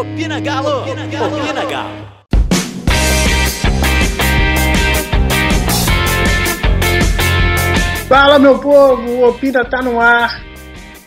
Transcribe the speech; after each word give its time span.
Opina 0.00 0.40
Galo! 0.40 0.80
Opina 0.80 1.06
Galo! 1.08 1.36
Opina 1.36 1.64
Galo! 1.66 1.90
Fala 8.08 8.38
meu 8.38 8.58
povo, 8.58 9.02
o 9.10 9.28
Opina 9.28 9.62
tá 9.62 9.82
no 9.82 10.00
ar 10.00 10.42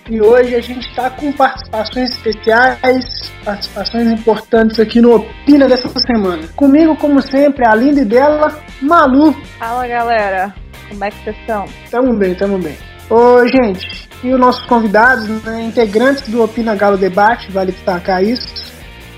e 0.07 0.21
hoje 0.21 0.53
a 0.53 0.61
gente 0.61 0.87
está 0.87 1.09
com 1.09 1.31
participações 1.31 2.11
especiais, 2.11 3.33
participações 3.43 4.11
importantes 4.11 4.79
aqui 4.79 5.01
no 5.01 5.15
Opina 5.15 5.67
dessa 5.67 5.89
semana. 5.99 6.47
Comigo, 6.55 6.95
como 6.95 7.19
sempre, 7.19 7.67
a 7.67 7.73
linda 7.73 8.01
e 8.01 8.05
bela 8.05 8.59
Malu. 8.79 9.33
Fala 9.57 9.87
galera, 9.87 10.53
como 10.87 11.03
é 11.03 11.09
que 11.09 11.23
vocês 11.23 11.35
estão? 11.37 11.65
Tamo 11.89 12.13
bem, 12.13 12.35
tamo 12.35 12.59
bem. 12.59 12.77
Ô 13.09 13.47
gente, 13.47 14.07
e 14.23 14.31
os 14.31 14.39
nossos 14.39 14.63
convidados, 14.67 15.27
né, 15.43 15.63
integrantes 15.63 16.29
do 16.29 16.43
Opina 16.43 16.75
Galo 16.75 16.95
Debate, 16.95 17.51
vale 17.51 17.71
destacar 17.71 18.23
isso, 18.23 18.71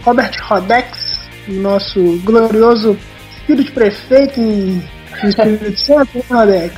Robert 0.05 0.37
Rodex, 0.43 1.27
nosso 1.47 2.19
glorioso 2.23 2.95
filho 3.47 3.63
de 3.63 3.71
prefeito 3.71 4.39
em 4.39 4.87
Espírito 5.23 5.79
Santo, 5.79 6.17
né, 6.17 6.23
Rodex? 6.29 6.73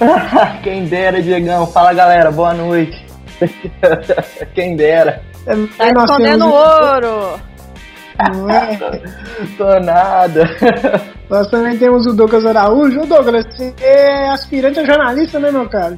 Quem 0.64 0.86
dera, 0.86 1.22
Diegão. 1.22 1.64
Fala 1.68 1.92
galera, 1.92 2.32
boa 2.32 2.52
noite. 2.52 3.00
Quem 4.52 4.74
dera. 4.74 5.22
Tá 5.44 5.88
escondendo 5.88 6.52
ouro! 6.52 7.40
Não 8.34 8.50
é? 8.50 8.76
Tô 9.56 9.80
nada. 9.80 10.44
Nós 11.30 11.48
também 11.50 11.78
temos 11.78 12.04
o 12.06 12.12
Douglas 12.12 12.44
Araújo. 12.44 13.00
Ô 13.00 13.06
Douglas, 13.06 13.46
você 13.46 13.72
é 13.80 14.28
aspirante 14.28 14.80
a 14.80 14.84
jornalista, 14.84 15.38
né, 15.38 15.52
meu 15.52 15.68
cara? 15.68 15.96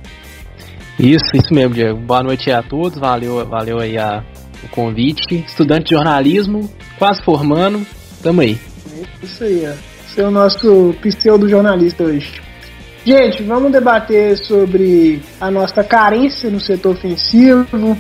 Isso, 0.98 1.24
isso 1.34 1.52
mesmo, 1.52 1.74
Diego. 1.74 1.98
Boa 1.98 2.22
noite 2.22 2.50
a 2.50 2.62
todos. 2.62 2.98
Valeu, 2.98 3.44
valeu 3.46 3.80
aí 3.80 3.98
a, 3.98 4.22
o 4.64 4.68
convite. 4.68 5.44
Estudante 5.46 5.88
de 5.88 5.94
jornalismo, 5.94 6.70
quase 6.98 7.22
formando. 7.22 7.86
Tamo 8.22 8.40
aí. 8.40 8.58
Isso 9.22 9.44
aí, 9.44 9.64
ó. 9.66 9.94
Você 10.06 10.20
é 10.20 10.26
o 10.26 10.30
nosso 10.30 10.94
pseudo-jornalista 11.02 12.04
hoje. 12.04 12.40
Gente, 13.04 13.42
vamos 13.42 13.70
debater 13.70 14.38
sobre 14.38 15.20
a 15.40 15.50
nossa 15.50 15.84
carência 15.84 16.48
no 16.48 16.58
setor 16.58 16.94
ofensivo, 16.94 17.98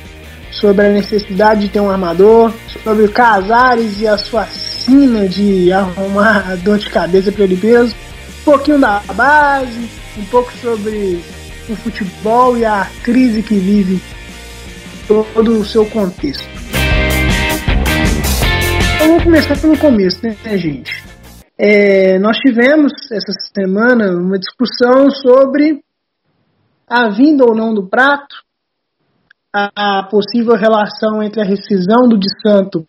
sobre 0.50 0.86
a 0.86 0.90
necessidade 0.90 1.62
de 1.62 1.68
ter 1.68 1.80
um 1.80 1.90
armador, 1.90 2.52
sobre 2.82 3.04
o 3.04 3.10
Casares 3.10 4.00
e 4.00 4.06
a 4.06 4.16
sua 4.16 4.46
sina 4.46 5.28
de 5.28 5.70
arrumar 5.72 6.56
dor 6.64 6.78
de 6.78 6.88
cabeça 6.88 7.30
para 7.32 7.44
ele 7.44 7.58
mesmo, 7.62 7.98
um 8.40 8.44
pouquinho 8.44 8.78
da 8.78 9.02
base, 9.14 9.90
um 10.16 10.24
pouco 10.26 10.52
sobre 10.62 11.20
o 11.68 11.76
futebol 11.76 12.56
e 12.56 12.64
a 12.64 12.86
crise 13.02 13.42
que 13.42 13.56
vive 13.56 14.00
todo 15.06 15.60
o 15.60 15.64
seu 15.64 15.84
contexto. 15.90 16.48
Então 18.96 19.08
vamos 19.08 19.24
começar 19.24 19.60
pelo 19.60 19.78
começo, 19.78 20.24
né, 20.24 20.34
gente? 20.56 21.04
É, 21.58 22.18
nós 22.18 22.36
tivemos 22.38 22.92
essa 23.12 23.32
semana 23.56 24.10
uma 24.12 24.38
discussão 24.38 25.10
sobre 25.10 25.84
a 26.88 27.10
vinda 27.10 27.44
ou 27.44 27.54
não 27.54 27.74
do 27.74 27.86
prato, 27.86 28.34
a, 29.54 30.00
a 30.00 30.02
possível 30.04 30.56
relação 30.56 31.22
entre 31.22 31.40
a 31.40 31.44
rescisão 31.44 32.08
do 32.08 32.18
de 32.18 32.28
Santo 32.40 32.84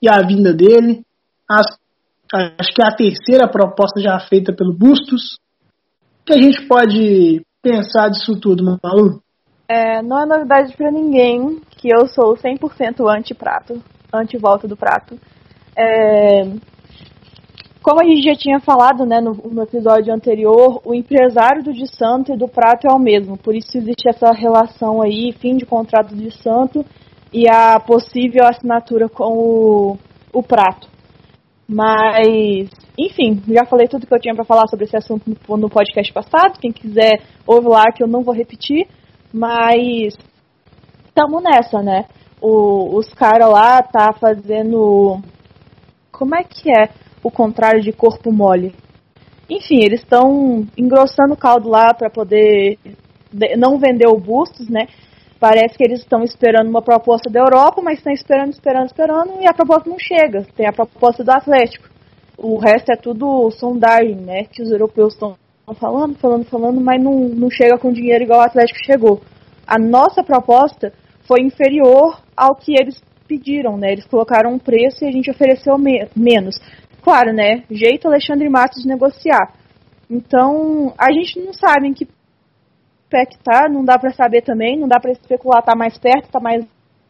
e 0.00 0.08
a 0.08 0.20
vinda 0.26 0.52
dele, 0.52 1.06
as, 1.48 1.66
acho 2.32 2.74
que 2.74 2.82
é 2.82 2.86
a 2.86 2.94
terceira 2.94 3.48
proposta 3.48 4.00
já 4.00 4.18
feita 4.18 4.52
pelo 4.52 4.74
Bustos. 4.74 5.36
O 6.20 6.24
que 6.26 6.34
a 6.34 6.42
gente 6.42 6.66
pode 6.66 7.42
pensar 7.62 8.08
disso 8.08 8.38
tudo, 8.38 8.64
Malu? 8.82 9.21
É, 9.72 10.02
não 10.02 10.20
é 10.20 10.26
novidade 10.26 10.76
para 10.76 10.90
ninguém 10.90 11.62
que 11.70 11.88
eu 11.88 12.06
sou 12.06 12.36
100% 12.36 13.08
anti-prato, 13.08 13.82
anti-volta 14.12 14.68
do 14.68 14.76
prato. 14.76 15.18
É, 15.74 16.42
como 17.82 18.02
a 18.02 18.04
gente 18.04 18.22
já 18.22 18.34
tinha 18.34 18.60
falado 18.60 19.06
né, 19.06 19.18
no, 19.18 19.32
no, 19.32 19.62
episódio 19.62 20.12
anterior, 20.12 20.82
o 20.84 20.94
empresário 20.94 21.62
do 21.62 21.72
de 21.72 21.86
Santo 21.96 22.34
e 22.34 22.36
do 22.36 22.46
Prato 22.46 22.86
é 22.86 22.92
o 22.92 22.98
mesmo. 22.98 23.38
Por 23.38 23.54
isso 23.54 23.78
existe 23.78 24.10
essa 24.10 24.30
relação 24.30 25.00
aí, 25.00 25.32
fim 25.32 25.56
de 25.56 25.64
contrato 25.64 26.14
de 26.14 26.30
Santo 26.42 26.84
e 27.32 27.48
a 27.48 27.80
possível 27.80 28.44
assinatura 28.44 29.08
com 29.08 29.32
o, 29.32 29.98
o 30.34 30.42
Prato. 30.42 30.86
Mas, 31.66 32.68
enfim, 32.98 33.42
já 33.48 33.64
falei 33.64 33.88
tudo 33.88 34.06
que 34.06 34.14
eu 34.14 34.20
tinha 34.20 34.34
para 34.34 34.44
falar 34.44 34.68
sobre 34.68 34.84
esse 34.84 34.98
assunto 34.98 35.34
no, 35.48 35.56
no, 35.56 35.70
podcast 35.70 36.12
passado. 36.12 36.60
Quem 36.60 36.70
quiser, 36.70 37.22
ouve 37.46 37.68
lá 37.68 37.86
que 37.90 38.02
eu 38.02 38.06
não 38.06 38.22
vou 38.22 38.34
repetir. 38.34 38.86
Mas 39.32 40.16
estamos 41.06 41.42
nessa, 41.42 41.82
né? 41.82 42.06
O, 42.40 42.96
os 42.96 43.12
caras 43.14 43.48
lá 43.48 43.82
tá 43.82 44.12
fazendo. 44.12 45.20
Como 46.10 46.34
é 46.34 46.44
que 46.44 46.70
é? 46.70 46.90
o 47.22 47.30
contrário 47.30 47.80
de 47.80 47.92
corpo 47.92 48.32
mole. 48.32 48.74
Enfim, 49.48 49.80
eles 49.82 50.00
estão 50.00 50.66
engrossando 50.76 51.34
o 51.34 51.36
caldo 51.36 51.68
lá 51.68 51.94
para 51.94 52.10
poder 52.10 52.78
não 53.56 53.78
vender 53.78 54.08
o 54.08 54.18
Bustos, 54.18 54.68
né? 54.68 54.88
Parece 55.38 55.76
que 55.76 55.84
eles 55.84 56.00
estão 56.00 56.22
esperando 56.22 56.68
uma 56.68 56.82
proposta 56.82 57.30
da 57.30 57.40
Europa, 57.40 57.80
mas 57.82 57.98
estão 57.98 58.12
esperando, 58.12 58.52
esperando, 58.52 58.86
esperando 58.86 59.40
e 59.40 59.46
a 59.46 59.52
proposta 59.52 59.90
não 59.90 59.98
chega. 59.98 60.46
Tem 60.56 60.66
a 60.66 60.72
proposta 60.72 61.24
do 61.24 61.30
Atlético. 61.30 61.88
O 62.38 62.58
resto 62.58 62.92
é 62.92 62.96
tudo 62.96 63.50
sondagem, 63.50 64.16
né? 64.16 64.44
Que 64.44 64.62
os 64.62 64.70
europeus 64.70 65.14
estão 65.14 65.36
falando, 65.74 66.16
falando, 66.16 66.44
falando, 66.44 66.80
mas 66.80 67.02
não, 67.02 67.28
não 67.28 67.50
chega 67.50 67.78
com 67.78 67.92
dinheiro 67.92 68.24
igual 68.24 68.40
o 68.40 68.44
Atlético 68.44 68.78
chegou. 68.84 69.20
A 69.66 69.78
nossa 69.78 70.22
proposta 70.22 70.92
foi 71.26 71.42
inferior 71.42 72.20
ao 72.36 72.54
que 72.54 72.72
eles 72.72 73.02
pediram, 73.26 73.76
né? 73.76 73.92
Eles 73.92 74.06
colocaram 74.06 74.52
um 74.52 74.58
preço 74.58 75.04
e 75.04 75.08
a 75.08 75.12
gente 75.12 75.30
ofereceu 75.30 75.78
me 75.78 76.06
menos 76.14 76.56
claro, 77.02 77.32
né? 77.32 77.64
Jeito 77.70 78.06
Alexandre 78.06 78.48
Matos 78.48 78.82
de 78.82 78.88
negociar. 78.88 79.52
Então, 80.08 80.94
a 80.96 81.12
gente 81.12 81.40
não 81.40 81.52
sabe 81.52 81.88
em 81.88 81.92
que 81.92 82.06
pé 83.10 83.26
que 83.26 83.38
tá, 83.38 83.68
não 83.68 83.84
dá 83.84 83.98
para 83.98 84.12
saber 84.12 84.42
também, 84.42 84.78
não 84.78 84.88
dá 84.88 84.98
para 84.98 85.12
especular, 85.12 85.62
tá 85.62 85.74
mais 85.74 85.98
perto, 85.98 86.30
tá 86.30 86.40
mais 86.40 86.64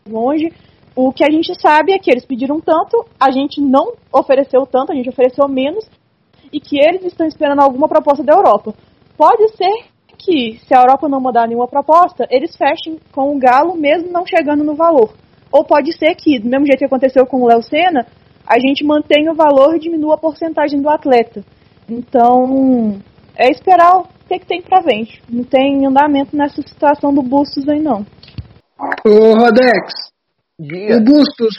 longe. 0.08 0.52
O 0.96 1.12
que 1.12 1.24
a 1.24 1.30
gente 1.30 1.54
sabe 1.60 1.92
é 1.92 1.98
que 1.98 2.10
eles 2.10 2.24
pediram 2.24 2.60
tanto, 2.60 3.06
a 3.20 3.30
gente 3.30 3.60
não 3.60 3.92
ofereceu 4.12 4.66
tanto, 4.66 4.92
a 4.92 4.94
gente 4.94 5.08
ofereceu 5.08 5.48
menos, 5.48 5.88
e 6.52 6.60
que 6.60 6.78
eles 6.78 7.04
estão 7.04 7.26
esperando 7.26 7.60
alguma 7.60 7.88
proposta 7.88 8.22
da 8.22 8.34
Europa. 8.34 8.74
Pode 9.16 9.48
ser 9.56 9.92
que, 10.18 10.58
se 10.66 10.74
a 10.74 10.80
Europa 10.80 11.08
não 11.08 11.20
mandar 11.20 11.48
nenhuma 11.48 11.66
proposta, 11.66 12.26
eles 12.30 12.56
fechem 12.56 12.98
com 13.12 13.34
o 13.34 13.38
Galo, 13.38 13.76
mesmo 13.76 14.12
não 14.12 14.26
chegando 14.26 14.62
no 14.62 14.74
valor. 14.74 15.14
Ou 15.50 15.64
pode 15.64 15.92
ser 15.96 16.14
que, 16.14 16.38
do 16.38 16.48
mesmo 16.48 16.66
jeito 16.66 16.78
que 16.78 16.84
aconteceu 16.84 17.26
com 17.26 17.42
o 17.42 17.46
Léo 17.46 17.62
Senna, 17.62 18.06
a 18.46 18.58
gente 18.58 18.84
mantém 18.84 19.28
o 19.28 19.34
valor 19.34 19.74
e 19.76 19.80
diminua 19.80 20.14
a 20.14 20.18
porcentagem 20.18 20.80
do 20.80 20.88
atleta. 20.88 21.44
Então, 21.88 23.00
é 23.36 23.50
esperar 23.50 23.98
o 23.98 24.06
que, 24.28 24.38
que 24.38 24.46
tem 24.46 24.62
para 24.62 24.82
frente. 24.82 25.22
Não 25.28 25.44
tem 25.44 25.86
andamento 25.86 26.36
nessa 26.36 26.62
situação 26.62 27.12
do 27.12 27.22
Bustos 27.22 27.68
aí, 27.68 27.80
não. 27.80 28.06
Ô, 29.04 29.34
Rodex, 29.38 29.92
Dia. 30.58 30.96
o 30.96 31.04
Bustos 31.04 31.54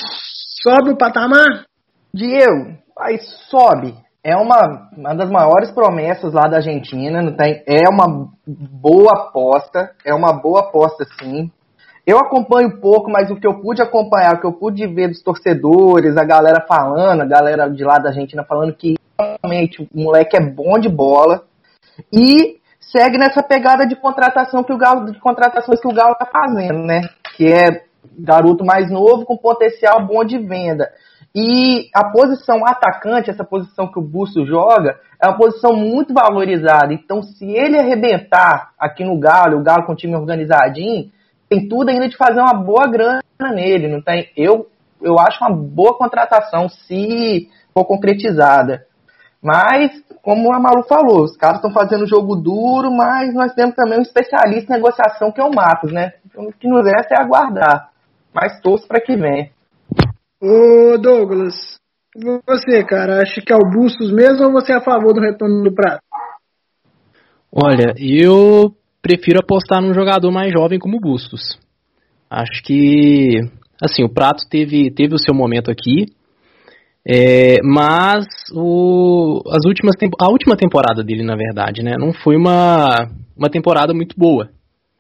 sobe 0.62 0.92
o 0.92 0.98
patamar? 0.98 1.66
Diego, 2.14 2.78
aí 2.98 3.18
sobe. 3.50 3.94
É 4.24 4.36
uma, 4.38 4.90
uma 4.96 5.14
das 5.14 5.30
maiores 5.30 5.72
promessas 5.72 6.34
lá 6.34 6.48
da 6.48 6.58
Argentina. 6.58 7.22
Não 7.22 7.36
tem, 7.36 7.62
é 7.68 7.90
uma 7.90 8.30
boa 8.48 9.12
aposta. 9.14 9.92
É 10.06 10.14
uma 10.14 10.32
boa 10.32 10.62
aposta, 10.62 11.06
sim. 11.20 11.52
Eu 12.06 12.18
acompanho 12.18 12.80
pouco, 12.80 13.10
mas 13.10 13.32
o 13.32 13.36
que 13.36 13.48
eu 13.48 13.62
pude 13.62 13.82
acompanhar, 13.82 14.36
o 14.36 14.40
que 14.40 14.46
eu 14.46 14.54
pude 14.54 14.86
ver 14.88 15.08
dos 15.08 15.22
torcedores, 15.22 16.18
a 16.18 16.26
galera 16.26 16.66
falando, 16.68 17.22
a 17.22 17.26
galera 17.26 17.70
de 17.70 17.84
lá 17.84 17.98
da 17.98 18.10
Argentina 18.10 18.44
falando 18.44 18.74
que 18.74 18.96
realmente 19.18 19.82
o 19.82 19.88
moleque 19.94 20.36
é 20.36 20.42
bom 20.42 20.78
de 20.80 20.90
bola 20.90 21.44
e 22.12 22.60
segue 22.80 23.18
nessa 23.18 23.42
pegada 23.42 23.88
de 23.88 23.96
contratação 23.96 24.64
que 24.64 24.74
o 24.74 24.78
Galo, 24.78 25.12
de 25.12 25.20
contratações 25.20 25.80
que 25.80 25.88
o 25.88 25.94
Galo 25.94 26.16
tá 26.16 26.26
fazendo, 26.26 26.80
né? 26.80 27.02
Que 27.38 27.48
é 27.48 27.86
garoto 28.20 28.66
mais 28.66 28.92
novo 28.92 29.26
com 29.26 29.38
potencial 29.38 30.06
bom 30.06 30.26
de 30.26 30.38
venda. 30.38 30.92
E 31.36 31.90
a 31.96 32.12
posição 32.12 32.64
atacante, 32.64 33.32
essa 33.32 33.44
posição 33.44 33.92
que 33.92 33.98
o 33.98 34.04
Busto 34.04 34.46
joga, 34.46 35.00
é 35.20 35.28
uma 35.28 35.38
posição 35.38 35.74
muito 35.74 36.14
valorizada. 36.14 36.94
Então, 36.94 37.24
se 37.24 37.46
ele 37.46 37.80
arrebentar 37.80 38.72
aqui 38.78 39.04
no 39.04 39.20
Galo, 39.20 39.58
o 39.58 39.64
Galo 39.64 39.86
com 39.86 39.94
o 39.94 39.96
time 39.96 40.16
organizadinho, 40.16 41.10
tem 41.50 41.68
tudo 41.68 41.90
ainda 41.90 42.08
de 42.08 42.16
fazer 42.16 42.40
uma 42.40 42.54
boa 42.54 42.88
grana 42.88 43.22
nele. 43.52 43.88
Não 43.88 44.00
tem, 44.00 44.30
eu, 44.38 44.70
eu 45.02 45.18
acho 45.20 45.44
uma 45.44 45.56
boa 45.56 45.98
contratação 45.98 46.70
se 46.70 47.50
for 47.74 47.86
concretizada. 47.86 48.86
Mas, 49.42 49.92
como 50.22 50.54
a 50.54 50.60
Malu 50.60 50.84
falou, 50.84 51.24
os 51.24 51.36
caras 51.36 51.58
estão 51.58 51.74
fazendo 51.74 52.08
jogo 52.08 52.36
duro, 52.36 52.92
mas 52.92 53.34
nós 53.34 53.54
temos 53.54 53.76
também 53.76 53.98
um 53.98 54.04
especialista 54.04 54.72
em 54.72 54.76
negociação 54.78 55.32
que 55.32 55.42
é 55.42 55.44
o 55.44 55.54
Marcos, 55.54 55.92
né? 55.92 56.14
Então, 56.26 56.46
o 56.46 56.54
que 56.54 56.68
nos 56.68 56.86
resta 56.86 57.16
é 57.16 57.22
aguardar. 57.22 57.90
Mas 58.32 58.62
torço 58.62 58.88
para 58.88 59.02
que 59.02 59.16
venha. 59.16 59.50
Ô 60.46 60.98
Douglas, 60.98 61.54
você, 62.46 62.84
cara, 62.84 63.22
acha 63.22 63.40
que 63.40 63.54
é 63.54 63.56
o 63.56 63.72
Bustos 63.72 64.12
mesmo 64.12 64.48
ou 64.48 64.52
você 64.52 64.74
é 64.74 64.76
a 64.76 64.82
favor 64.82 65.14
do 65.14 65.22
retorno 65.22 65.64
do 65.64 65.74
Prato? 65.74 66.02
Olha, 67.50 67.94
eu 67.98 68.76
prefiro 69.02 69.40
apostar 69.40 69.82
num 69.82 69.94
jogador 69.94 70.30
mais 70.34 70.52
jovem 70.52 70.78
como 70.78 71.00
Bustos. 71.00 71.58
Acho 72.30 72.62
que, 72.62 73.40
assim, 73.82 74.04
o 74.04 74.14
Prato 74.14 74.44
teve, 74.50 74.92
teve 74.92 75.16
o 75.16 75.18
seu 75.18 75.34
momento 75.34 75.72
aqui, 75.72 76.08
É, 77.06 77.62
mas 77.64 78.26
o, 78.54 79.42
as 79.48 79.66
últimas 79.66 79.96
a 80.22 80.30
última 80.30 80.58
temporada 80.58 81.02
dele, 81.04 81.24
na 81.24 81.36
verdade, 81.38 81.82
né, 81.84 81.96
não 81.98 82.12
foi 82.14 82.36
uma, 82.36 83.10
uma 83.38 83.50
temporada 83.50 83.94
muito 83.94 84.14
boa. 84.18 84.50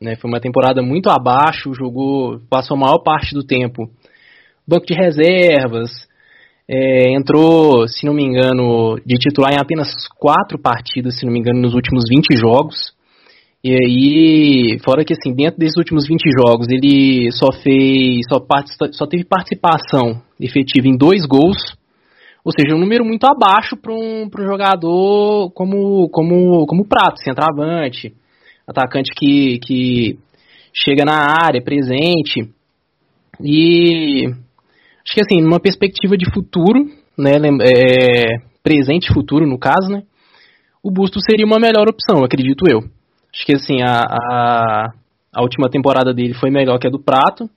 Né, 0.01 0.15
foi 0.15 0.29
uma 0.29 0.39
temporada 0.39 0.81
muito 0.81 1.09
abaixo, 1.09 1.73
jogou, 1.73 2.39
passou 2.49 2.77
a 2.77 2.79
maior 2.79 2.99
parte 2.99 3.33
do 3.33 3.43
tempo 3.43 3.89
banco 4.67 4.85
de 4.85 4.93
reservas, 4.93 5.89
é, 6.67 7.11
entrou, 7.13 7.87
se 7.87 8.05
não 8.05 8.13
me 8.13 8.23
engano, 8.23 8.95
de 9.05 9.17
titular 9.17 9.53
em 9.53 9.59
apenas 9.59 9.93
quatro 10.17 10.57
partidas, 10.57 11.19
se 11.19 11.25
não 11.25 11.33
me 11.33 11.39
engano, 11.39 11.59
nos 11.59 11.73
últimos 11.73 12.05
20 12.09 12.37
jogos. 12.37 12.93
E 13.63 13.71
aí, 13.71 14.79
fora 14.83 15.05
que 15.05 15.13
assim, 15.13 15.33
dentro 15.33 15.59
desses 15.59 15.77
últimos 15.77 16.05
20 16.07 16.21
jogos, 16.37 16.67
ele 16.69 17.31
só 17.31 17.51
fez, 17.61 18.25
só, 18.27 18.45
só 18.91 19.07
teve 19.07 19.23
participação 19.23 20.21
efetiva 20.39 20.87
em 20.87 20.97
dois 20.97 21.25
gols, 21.25 21.57
ou 22.43 22.51
seja, 22.51 22.75
um 22.75 22.79
número 22.79 23.05
muito 23.05 23.25
abaixo 23.25 23.77
para 23.77 23.93
um, 23.93 24.25
um 24.25 24.45
jogador 24.45 25.49
como, 25.51 26.09
como, 26.09 26.65
como 26.65 26.85
Prato, 26.85 27.21
centroavante, 27.23 28.13
atacante 28.67 29.11
que, 29.15 29.59
que 29.59 30.19
chega 30.73 31.05
na 31.05 31.25
área, 31.41 31.61
presente. 31.61 32.49
E 33.41 34.25
acho 35.05 35.13
que 35.13 35.21
assim, 35.21 35.41
numa 35.41 35.59
perspectiva 35.59 36.17
de 36.17 36.31
futuro, 36.31 36.85
né, 37.17 37.33
é, 37.61 38.37
presente 38.63 39.09
e 39.09 39.13
futuro 39.13 39.45
no 39.45 39.59
caso, 39.59 39.89
né, 39.89 40.03
o 40.81 40.89
Busto 40.89 41.19
seria 41.19 41.45
uma 41.45 41.59
melhor 41.59 41.87
opção, 41.87 42.23
acredito 42.23 42.65
eu. 42.69 42.79
Acho 42.79 43.45
que 43.45 43.55
assim, 43.55 43.81
a, 43.81 44.01
a, 44.01 44.93
a 45.33 45.41
última 45.41 45.69
temporada 45.69 46.13
dele 46.13 46.33
foi 46.33 46.49
melhor 46.49 46.79
que 46.79 46.87
a 46.87 46.89
do 46.89 46.99
Prato, 46.99 47.49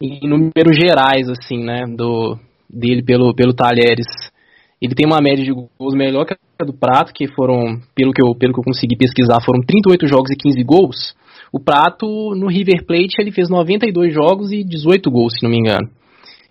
em 0.00 0.28
números 0.28 0.76
gerais, 0.76 1.28
assim, 1.28 1.62
né, 1.62 1.84
do, 1.86 2.38
dele 2.68 3.02
pelo, 3.02 3.34
pelo 3.34 3.54
Talheres, 3.54 4.06
ele 4.80 4.94
tem 4.94 5.06
uma 5.06 5.20
média 5.20 5.44
de 5.44 5.52
gols 5.52 5.94
melhor 5.94 6.26
que 6.26 6.34
a 6.34 6.64
do 6.64 6.74
Prato, 6.74 7.12
que 7.14 7.26
foram, 7.28 7.80
pelo 7.94 8.12
que 8.12 8.22
eu, 8.22 8.34
pelo 8.34 8.52
que 8.52 8.60
eu 8.60 8.64
consegui 8.64 8.96
pesquisar, 8.96 9.40
foram 9.40 9.60
38 9.62 10.06
jogos 10.06 10.30
e 10.30 10.36
15 10.36 10.62
gols. 10.62 11.14
O 11.52 11.58
Prato, 11.58 12.06
no 12.34 12.48
River 12.48 12.84
Plate, 12.84 13.14
ele 13.18 13.32
fez 13.32 13.48
92 13.48 14.12
jogos 14.12 14.52
e 14.52 14.62
18 14.62 15.10
gols, 15.10 15.34
se 15.34 15.42
não 15.42 15.50
me 15.50 15.58
engano 15.58 15.88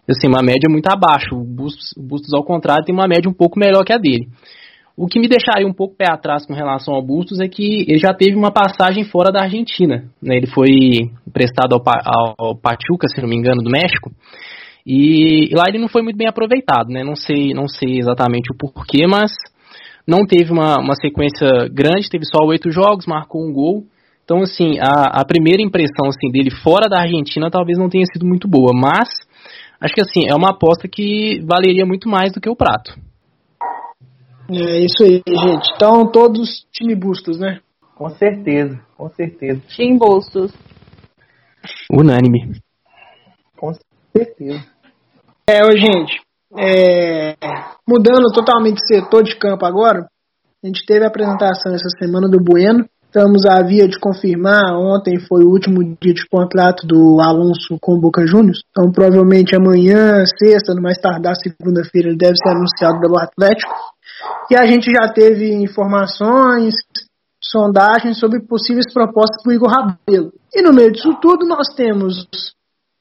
assim, 0.10 0.28
uma 0.28 0.44
média 0.44 0.70
muito 0.70 0.88
abaixo. 0.88 1.36
O 1.36 1.44
Bustos, 1.44 1.94
Bustos, 1.98 2.34
ao 2.34 2.44
contrário, 2.44 2.86
tem 2.86 2.94
uma 2.94 3.08
média 3.08 3.30
um 3.30 3.34
pouco 3.34 3.60
melhor 3.60 3.84
que 3.84 3.94
a 3.94 3.98
dele. 3.98 4.28
O 4.96 5.08
que 5.08 5.20
me 5.20 5.28
deixaria 5.28 5.68
um 5.68 5.74
pouco 5.74 5.96
pé 5.96 6.06
atrás 6.08 6.46
com 6.46 6.54
relação 6.54 6.94
ao 6.94 7.02
Bustos 7.02 7.40
é 7.40 7.48
que 7.48 7.86
ele 7.88 7.98
já 7.98 8.14
teve 8.14 8.36
uma 8.36 8.52
passagem 8.52 9.04
fora 9.04 9.32
da 9.32 9.42
Argentina. 9.42 10.06
Né? 10.22 10.38
Ele 10.38 10.48
foi 10.48 11.10
emprestado 11.28 11.74
ao, 11.74 12.36
ao 12.38 12.56
Pachuca, 12.56 13.08
se 13.08 13.20
não 13.20 13.28
me 13.28 13.36
engano, 13.36 13.64
do 13.64 13.72
México. 13.72 14.12
E, 14.86 15.50
e 15.52 15.56
lá 15.56 15.64
ele 15.68 15.80
não 15.80 15.88
foi 15.88 16.04
muito 16.04 16.18
bem 16.18 16.28
aproveitado, 16.28 16.90
né? 16.90 17.04
Não 17.04 17.16
sei, 17.16 17.54
não 17.54 17.68
sei 17.68 18.00
exatamente 18.00 18.52
o 18.54 18.58
porquê, 18.58 19.08
mas 19.08 19.32
não 20.06 20.26
teve 20.28 20.52
uma, 20.52 20.78
uma 20.80 20.94
sequência 20.94 21.48
grande, 21.72 22.10
teve 22.10 22.26
só 22.26 22.46
oito 22.46 22.70
jogos, 22.70 23.06
marcou 23.08 23.42
um 23.42 23.54
gol. 23.54 23.86
Então, 24.24 24.42
assim, 24.42 24.78
a, 24.80 25.22
a 25.22 25.26
primeira 25.26 25.62
impressão 25.62 26.08
assim, 26.08 26.30
dele 26.32 26.52
fora 26.52 26.88
da 26.88 27.00
Argentina 27.00 27.50
talvez 27.50 27.78
não 27.78 27.90
tenha 27.90 28.06
sido 28.06 28.26
muito 28.26 28.48
boa, 28.48 28.72
mas 28.74 29.10
acho 29.84 29.94
que 29.94 30.02
assim, 30.02 30.30
é 30.30 30.36
uma 30.36 30.52
aposta 30.52 30.88
que 30.88 31.42
valeria 31.46 31.86
muito 31.86 32.08
mais 32.08 32.32
do 32.32 32.40
que 32.40 32.50
o 32.50 32.56
prato. 32.56 32.98
É 34.50 34.80
isso 34.80 35.04
aí, 35.04 35.22
gente. 35.28 35.70
Então, 35.76 36.10
todos 36.10 36.66
time 36.72 36.96
bustos, 36.96 37.40
né? 37.40 37.60
Com 37.96 38.10
certeza, 38.10 38.80
com 38.98 39.10
certeza. 39.10 39.62
Time 39.68 39.98
bustos. 39.98 40.54
Unânime. 41.92 42.60
Com 43.58 43.72
certeza. 44.16 44.66
É, 45.48 45.62
gente, 45.72 46.22
é, 46.58 47.36
mudando 47.88 48.32
totalmente 48.34 48.78
de 48.78 48.88
setor 48.88 49.24
de 49.24 49.38
campo 49.38 49.66
agora, 49.66 50.08
a 50.64 50.68
gente 50.68 50.86
teve 50.86 51.04
a 51.04 51.08
apresentação 51.10 51.74
essa 51.74 51.90
semana 52.00 52.30
do 52.30 52.42
Bueno, 52.42 52.88
Estamos 53.16 53.46
à 53.46 53.62
via 53.62 53.88
de 53.88 54.00
confirmar. 54.00 54.74
Ontem 54.74 55.20
foi 55.20 55.44
o 55.44 55.50
último 55.52 55.84
dia 56.02 56.16
de 56.16 56.28
contrato 56.28 56.88
do 56.88 57.22
Alonso 57.22 57.78
com 57.80 57.94
o 57.94 58.00
Boca 58.00 58.26
Juniors. 58.26 58.64
Então, 58.72 58.92
provavelmente 58.92 59.56
amanhã, 59.56 60.24
sexta, 60.26 60.74
no 60.74 60.82
mais 60.82 60.98
tardar 60.98 61.36
segunda-feira, 61.36 62.08
ele 62.10 62.18
deve 62.18 62.34
ser 62.36 62.50
anunciado 62.50 63.00
pelo 63.00 63.20
Atlético. 63.20 63.72
E 64.50 64.56
a 64.58 64.66
gente 64.66 64.92
já 64.92 65.14
teve 65.14 65.54
informações, 65.54 66.74
sondagens 67.40 68.18
sobre 68.18 68.40
possíveis 68.40 68.92
propostas 68.92 69.44
para 69.44 69.52
o 69.52 69.54
Igor 69.54 69.70
Rabelo. 69.70 70.34
E 70.52 70.64
no 70.64 70.74
meio 70.74 70.92
disso 70.92 71.14
tudo, 71.22 71.46
nós 71.46 71.68
temos 71.76 72.26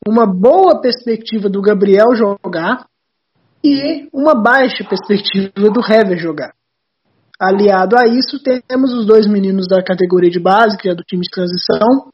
uma 0.06 0.26
boa 0.26 0.78
perspectiva 0.78 1.48
do 1.48 1.62
Gabriel 1.62 2.14
jogar 2.14 2.84
e 3.64 4.10
uma 4.12 4.34
baixa 4.34 4.84
perspectiva 4.84 5.70
do 5.70 5.80
Hever 5.80 6.18
jogar. 6.18 6.52
Aliado 7.42 7.96
a 7.98 8.06
isso, 8.06 8.38
temos 8.68 8.94
os 8.94 9.04
dois 9.04 9.26
meninos 9.26 9.66
da 9.66 9.82
categoria 9.82 10.30
de 10.30 10.38
base, 10.38 10.78
que 10.78 10.88
é 10.88 10.94
do 10.94 11.02
time 11.02 11.22
de 11.22 11.30
transição, 11.30 12.12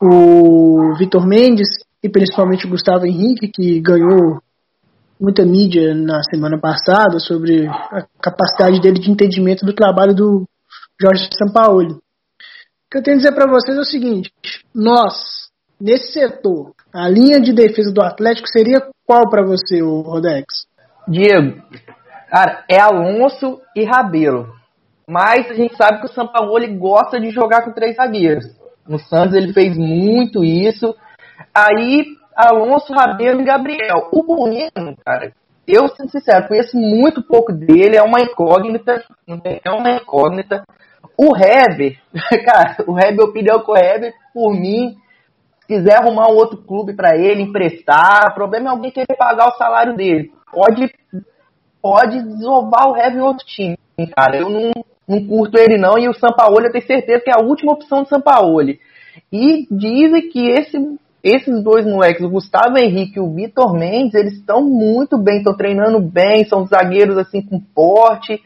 o 0.00 0.94
Vitor 0.96 1.26
Mendes 1.26 1.68
e 2.02 2.08
principalmente 2.08 2.66
o 2.66 2.70
Gustavo 2.70 3.04
Henrique, 3.04 3.50
que 3.52 3.78
ganhou 3.78 4.40
muita 5.20 5.44
mídia 5.44 5.94
na 5.94 6.22
semana 6.22 6.58
passada 6.58 7.18
sobre 7.18 7.66
a 7.66 8.06
capacidade 8.22 8.80
dele 8.80 8.98
de 8.98 9.10
entendimento 9.10 9.66
do 9.66 9.74
trabalho 9.74 10.14
do 10.14 10.44
Jorge 10.98 11.28
Sampaoli. 11.36 11.92
O 11.92 11.98
que 12.90 12.98
eu 12.98 13.02
tenho 13.02 13.16
a 13.16 13.18
dizer 13.18 13.34
para 13.34 13.50
vocês 13.50 13.76
é 13.76 13.80
o 13.80 13.84
seguinte: 13.84 14.30
nós, 14.74 15.50
nesse 15.78 16.12
setor, 16.12 16.72
a 16.90 17.06
linha 17.06 17.38
de 17.38 17.52
defesa 17.52 17.92
do 17.92 18.00
Atlético 18.00 18.48
seria 18.48 18.80
qual 19.06 19.28
para 19.28 19.44
você, 19.44 19.82
Rodex? 19.82 20.66
Diego, 21.06 21.62
Cara, 22.30 22.64
é 22.68 22.78
Alonso 22.78 23.60
e 23.74 23.84
Rabelo. 23.84 24.52
Mas 25.06 25.50
a 25.50 25.54
gente 25.54 25.74
sabe 25.74 26.00
que 26.00 26.06
o 26.06 26.12
Sampaoli 26.12 26.76
gosta 26.76 27.18
de 27.18 27.30
jogar 27.30 27.64
com 27.64 27.72
três 27.72 27.96
zagueiros. 27.96 28.44
No 28.86 28.98
Santos 28.98 29.34
ele 29.34 29.52
fez 29.52 29.76
muito 29.76 30.44
isso. 30.44 30.94
Aí, 31.54 32.04
Alonso, 32.36 32.92
Rabelo 32.92 33.40
e 33.40 33.44
Gabriel. 33.44 34.08
O 34.12 34.22
Bueno, 34.22 34.94
cara, 35.04 35.32
eu, 35.66 35.88
sendo 35.88 36.10
sincero, 36.10 36.48
conheço 36.48 36.76
muito 36.76 37.22
pouco 37.22 37.52
dele. 37.52 37.96
É 37.96 38.02
uma 38.02 38.20
incógnita. 38.20 39.02
É 39.64 39.70
uma 39.70 39.90
incógnita. 39.92 40.64
O 41.16 41.34
Heber, 41.34 41.98
cara, 42.44 42.76
o 42.86 42.98
Heber, 42.98 43.24
opinião 43.24 43.60
com 43.60 43.72
o 43.72 43.76
Heber, 43.76 44.14
por 44.32 44.52
mim, 44.52 44.96
se 45.60 45.66
quiser 45.66 45.98
arrumar 45.98 46.28
um 46.28 46.36
outro 46.36 46.58
clube 46.58 46.94
para 46.94 47.16
ele, 47.16 47.42
emprestar, 47.42 48.30
o 48.30 48.34
problema 48.34 48.68
é 48.68 48.70
alguém 48.70 48.90
querer 48.90 49.16
pagar 49.18 49.48
o 49.48 49.56
salário 49.56 49.96
dele. 49.96 50.32
Pode 50.52 50.90
pode 51.82 52.22
desovar 52.22 52.88
o 52.88 52.96
Heavy 52.96 53.20
outro 53.20 53.46
time, 53.46 53.76
cara. 54.14 54.36
Eu 54.36 54.48
não, 54.48 54.70
não 55.06 55.26
curto 55.26 55.58
ele 55.58 55.78
não, 55.78 55.98
e 55.98 56.08
o 56.08 56.14
Sampaoli 56.14 56.66
eu 56.66 56.72
tenho 56.72 56.86
certeza 56.86 57.22
que 57.24 57.30
é 57.30 57.34
a 57.34 57.44
última 57.44 57.72
opção 57.72 58.02
do 58.02 58.08
Sampaoli. 58.08 58.80
E 59.32 59.66
dizem 59.70 60.28
que 60.30 60.48
esse, 60.50 60.78
esses 61.22 61.62
dois 61.62 61.84
moleques, 61.84 62.24
o 62.24 62.30
Gustavo 62.30 62.78
Henrique 62.78 63.18
e 63.18 63.20
o 63.20 63.32
Vitor 63.32 63.72
Mendes, 63.74 64.14
eles 64.14 64.34
estão 64.34 64.62
muito 64.62 65.18
bem, 65.18 65.38
estão 65.38 65.56
treinando 65.56 66.00
bem, 66.00 66.44
são 66.44 66.66
zagueiros 66.66 67.18
assim 67.18 67.42
com 67.42 67.60
porte, 67.60 68.40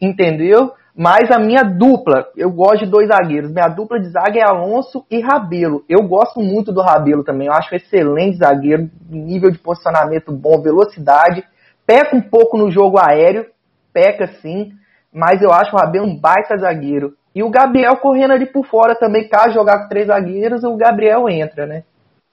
entendeu? 0.00 0.72
Mas 0.94 1.30
a 1.30 1.38
minha 1.38 1.62
dupla, 1.62 2.26
eu 2.36 2.50
gosto 2.50 2.84
de 2.84 2.90
dois 2.90 3.08
zagueiros. 3.08 3.50
Minha 3.50 3.68
dupla 3.68 3.98
de 3.98 4.10
zaga 4.10 4.38
é 4.38 4.42
Alonso 4.42 5.06
e 5.10 5.20
Rabelo. 5.20 5.84
Eu 5.88 6.06
gosto 6.06 6.38
muito 6.38 6.70
do 6.70 6.82
Rabelo 6.82 7.24
também. 7.24 7.46
Eu 7.46 7.54
acho 7.54 7.72
um 7.72 7.76
excelente 7.76 8.36
zagueiro, 8.36 8.90
nível 9.08 9.50
de 9.50 9.58
posicionamento 9.58 10.30
bom, 10.30 10.60
velocidade. 10.60 11.44
Peca 11.86 12.16
um 12.16 12.22
pouco 12.22 12.56
no 12.56 12.70
jogo 12.70 12.98
aéreo, 12.98 13.46
peca 13.92 14.26
sim, 14.40 14.72
mas 15.12 15.42
eu 15.42 15.52
acho 15.52 15.74
o 15.74 15.78
Rabelo 15.78 16.06
um 16.06 16.18
baita 16.18 16.56
zagueiro. 16.56 17.14
E 17.34 17.42
o 17.42 17.50
Gabriel 17.50 17.96
correndo 17.96 18.32
ali 18.32 18.46
por 18.46 18.66
fora 18.66 18.94
também, 18.94 19.28
caso 19.28 19.54
jogar 19.54 19.82
com 19.82 19.88
três 19.88 20.06
zagueiros, 20.06 20.64
o 20.64 20.76
Gabriel 20.76 21.28
entra, 21.28 21.66
né? 21.66 21.84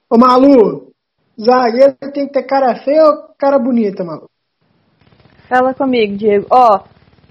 Ô 0.08 0.18
Malu, 0.18 0.90
zagueiro 1.40 1.94
tem 2.12 2.26
que 2.26 2.32
ter 2.32 2.42
cara 2.42 2.74
feia 2.82 3.04
ou 3.04 3.34
cara 3.38 3.58
bonita, 3.58 4.04
Malu? 4.04 4.28
Fala 5.48 5.74
comigo, 5.74 6.16
Diego. 6.16 6.46
Ó, 6.50 6.80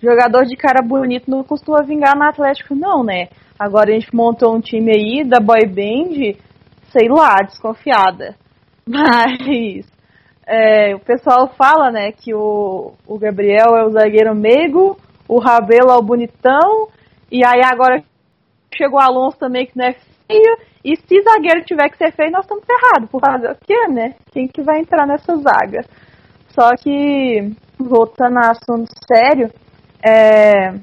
jogador 0.02 0.46
de 0.46 0.56
cara 0.56 0.82
bonito 0.82 1.30
não 1.30 1.44
costuma 1.44 1.82
vingar 1.84 2.16
no 2.16 2.24
Atlético, 2.24 2.76
não, 2.76 3.04
né? 3.04 3.30
Agora 3.58 3.92
a 3.92 3.94
gente 3.94 4.14
montou 4.16 4.56
um 4.56 4.62
time 4.62 4.92
aí 4.92 5.24
da 5.24 5.40
boy 5.40 5.66
band, 5.66 6.38
sei 6.92 7.08
lá, 7.10 7.36
desconfiada. 7.44 8.36
Mas 8.88 9.86
é, 10.50 10.96
o 10.96 11.00
pessoal 11.00 11.48
fala, 11.50 11.92
né, 11.92 12.12
que 12.12 12.34
o, 12.34 12.94
o 13.08 13.20
Gabriel 13.20 13.78
é 13.78 13.86
o 13.86 13.92
zagueiro 13.92 14.34
meigo, 14.34 14.98
o 15.28 15.40
Rabelo 15.40 15.92
é 15.92 15.96
o 15.96 16.02
bonitão, 16.02 16.88
e 17.32 17.46
aí 17.46 17.62
agora 17.64 18.04
chegou 18.76 19.00
o 19.00 19.04
Alonso 19.04 19.38
também, 19.38 19.68
que 19.68 19.78
não 19.78 19.86
é 19.86 19.94
feio, 19.94 20.58
e 20.84 20.96
se 20.96 21.22
zagueiro 21.22 21.64
tiver 21.66 21.88
que 21.90 21.98
ser 21.98 22.12
feio, 22.14 22.32
nós 22.32 22.46
estamos 22.46 22.66
ferrados, 22.66 23.12
por 23.12 23.22
fazer 23.22 23.52
o 23.52 23.56
quê, 23.56 23.88
né? 23.90 24.16
Quem 24.32 24.48
que 24.48 24.64
vai 24.64 24.80
entrar 24.80 25.06
nessa 25.06 25.36
zaga? 25.36 25.86
Só 26.48 26.76
que, 26.76 27.54
voltando 27.78 28.40
a 28.40 28.50
assunto 28.50 28.92
sério, 29.08 29.52
é, 30.04 30.74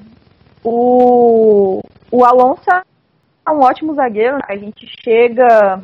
o, 0.63 1.81
o 2.09 2.23
Alonso 2.23 2.69
é 2.69 3.51
um 3.51 3.59
ótimo 3.59 3.93
zagueiro, 3.95 4.35
né? 4.35 4.43
a 4.47 4.55
gente 4.55 4.87
chega 5.03 5.83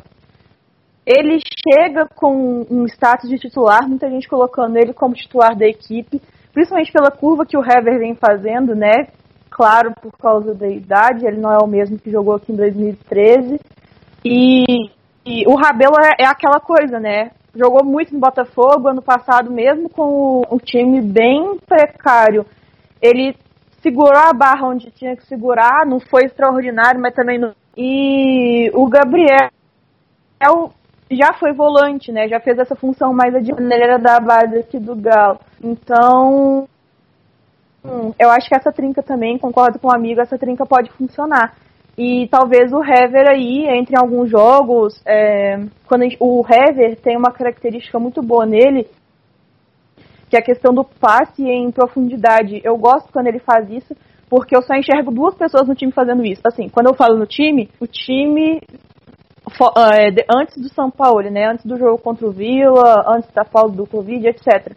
ele 1.06 1.38
chega 1.68 2.06
com 2.06 2.66
um 2.70 2.86
status 2.86 3.28
de 3.28 3.38
titular, 3.38 3.86
muita 3.86 4.08
gente 4.08 4.28
colocando 4.28 4.76
ele 4.76 4.94
como 4.94 5.14
titular 5.14 5.54
da 5.54 5.66
equipe, 5.66 6.20
principalmente 6.52 6.92
pela 6.92 7.10
curva 7.10 7.44
que 7.44 7.56
o 7.56 7.62
Hever 7.62 7.98
vem 7.98 8.14
fazendo, 8.14 8.74
né? 8.74 9.08
Claro, 9.50 9.92
por 10.00 10.12
causa 10.18 10.54
da 10.54 10.66
idade, 10.66 11.26
ele 11.26 11.40
não 11.40 11.52
é 11.52 11.58
o 11.58 11.66
mesmo 11.66 11.98
que 11.98 12.10
jogou 12.10 12.34
aqui 12.34 12.52
em 12.52 12.56
2013. 12.56 13.60
E, 14.24 14.64
e 15.24 15.46
o 15.46 15.54
Rabelo 15.54 15.96
é, 16.00 16.24
é, 16.24 16.26
aquela 16.26 16.58
coisa, 16.58 16.98
né? 16.98 17.30
Jogou 17.54 17.84
muito 17.84 18.12
no 18.14 18.20
Botafogo 18.20 18.88
ano 18.88 19.02
passado, 19.02 19.50
mesmo 19.50 19.88
com 19.90 20.42
o 20.50 20.58
time 20.58 21.00
bem 21.00 21.58
precário. 21.66 22.46
Ele 23.00 23.36
segurou 23.80 24.16
a 24.16 24.32
barra 24.32 24.66
onde 24.66 24.90
tinha 24.90 25.14
que 25.14 25.26
segurar, 25.26 25.86
não 25.86 26.00
foi 26.00 26.24
extraordinário, 26.24 27.00
mas 27.00 27.14
também 27.14 27.38
não. 27.38 27.54
E 27.76 28.70
o 28.72 28.88
Gabriel 28.88 29.50
já 31.10 31.32
foi 31.34 31.52
volante, 31.52 32.10
né? 32.10 32.28
Já 32.28 32.40
fez 32.40 32.58
essa 32.58 32.74
função 32.74 33.12
mais 33.12 33.34
era 33.34 33.98
da 33.98 34.18
base 34.20 34.58
aqui 34.58 34.78
do 34.78 34.96
Galo. 34.96 35.38
Então, 35.62 36.66
hum, 37.84 38.12
eu 38.18 38.30
acho 38.30 38.48
que 38.48 38.56
essa 38.56 38.72
trinca 38.72 39.02
também, 39.02 39.38
concordo 39.38 39.78
com 39.78 39.88
o 39.88 39.94
amigo, 39.94 40.20
essa 40.20 40.38
trinca 40.38 40.64
pode 40.64 40.90
funcionar. 40.92 41.54
E 41.96 42.26
talvez 42.28 42.72
o 42.72 42.82
Hever 42.82 43.28
aí, 43.28 43.66
entre 43.68 43.96
alguns 43.96 44.28
jogos, 44.28 45.00
é, 45.06 45.58
quando 45.86 46.02
gente, 46.02 46.16
o 46.18 46.44
Hever 46.44 46.96
tem 47.00 47.16
uma 47.16 47.30
característica 47.30 47.98
muito 48.00 48.20
boa 48.20 48.44
nele, 48.44 48.88
que 50.28 50.36
é 50.36 50.40
a 50.40 50.44
questão 50.44 50.74
do 50.74 50.82
passe 50.84 51.44
em 51.44 51.70
profundidade. 51.70 52.60
Eu 52.64 52.76
gosto 52.76 53.12
quando 53.12 53.28
ele 53.28 53.38
faz 53.38 53.70
isso, 53.70 53.94
porque 54.28 54.56
eu 54.56 54.62
só 54.62 54.74
enxergo 54.74 55.12
duas 55.12 55.36
pessoas 55.36 55.68
no 55.68 55.74
time 55.76 55.92
fazendo 55.92 56.24
isso. 56.24 56.42
Assim, 56.44 56.68
quando 56.68 56.88
eu 56.88 56.94
falo 56.94 57.16
no 57.16 57.26
time, 57.26 57.70
o 57.78 57.86
time 57.86 58.60
antes 60.28 60.56
do 60.60 60.68
São 60.68 60.90
Paulo, 60.90 61.30
né? 61.30 61.46
Antes 61.46 61.64
do 61.64 61.78
jogo 61.78 61.98
contra 61.98 62.26
o 62.26 62.32
Vila, 62.32 63.04
antes 63.08 63.30
da 63.32 63.44
pausa 63.44 63.74
do 63.74 63.86
Covid, 63.86 64.26
etc. 64.26 64.72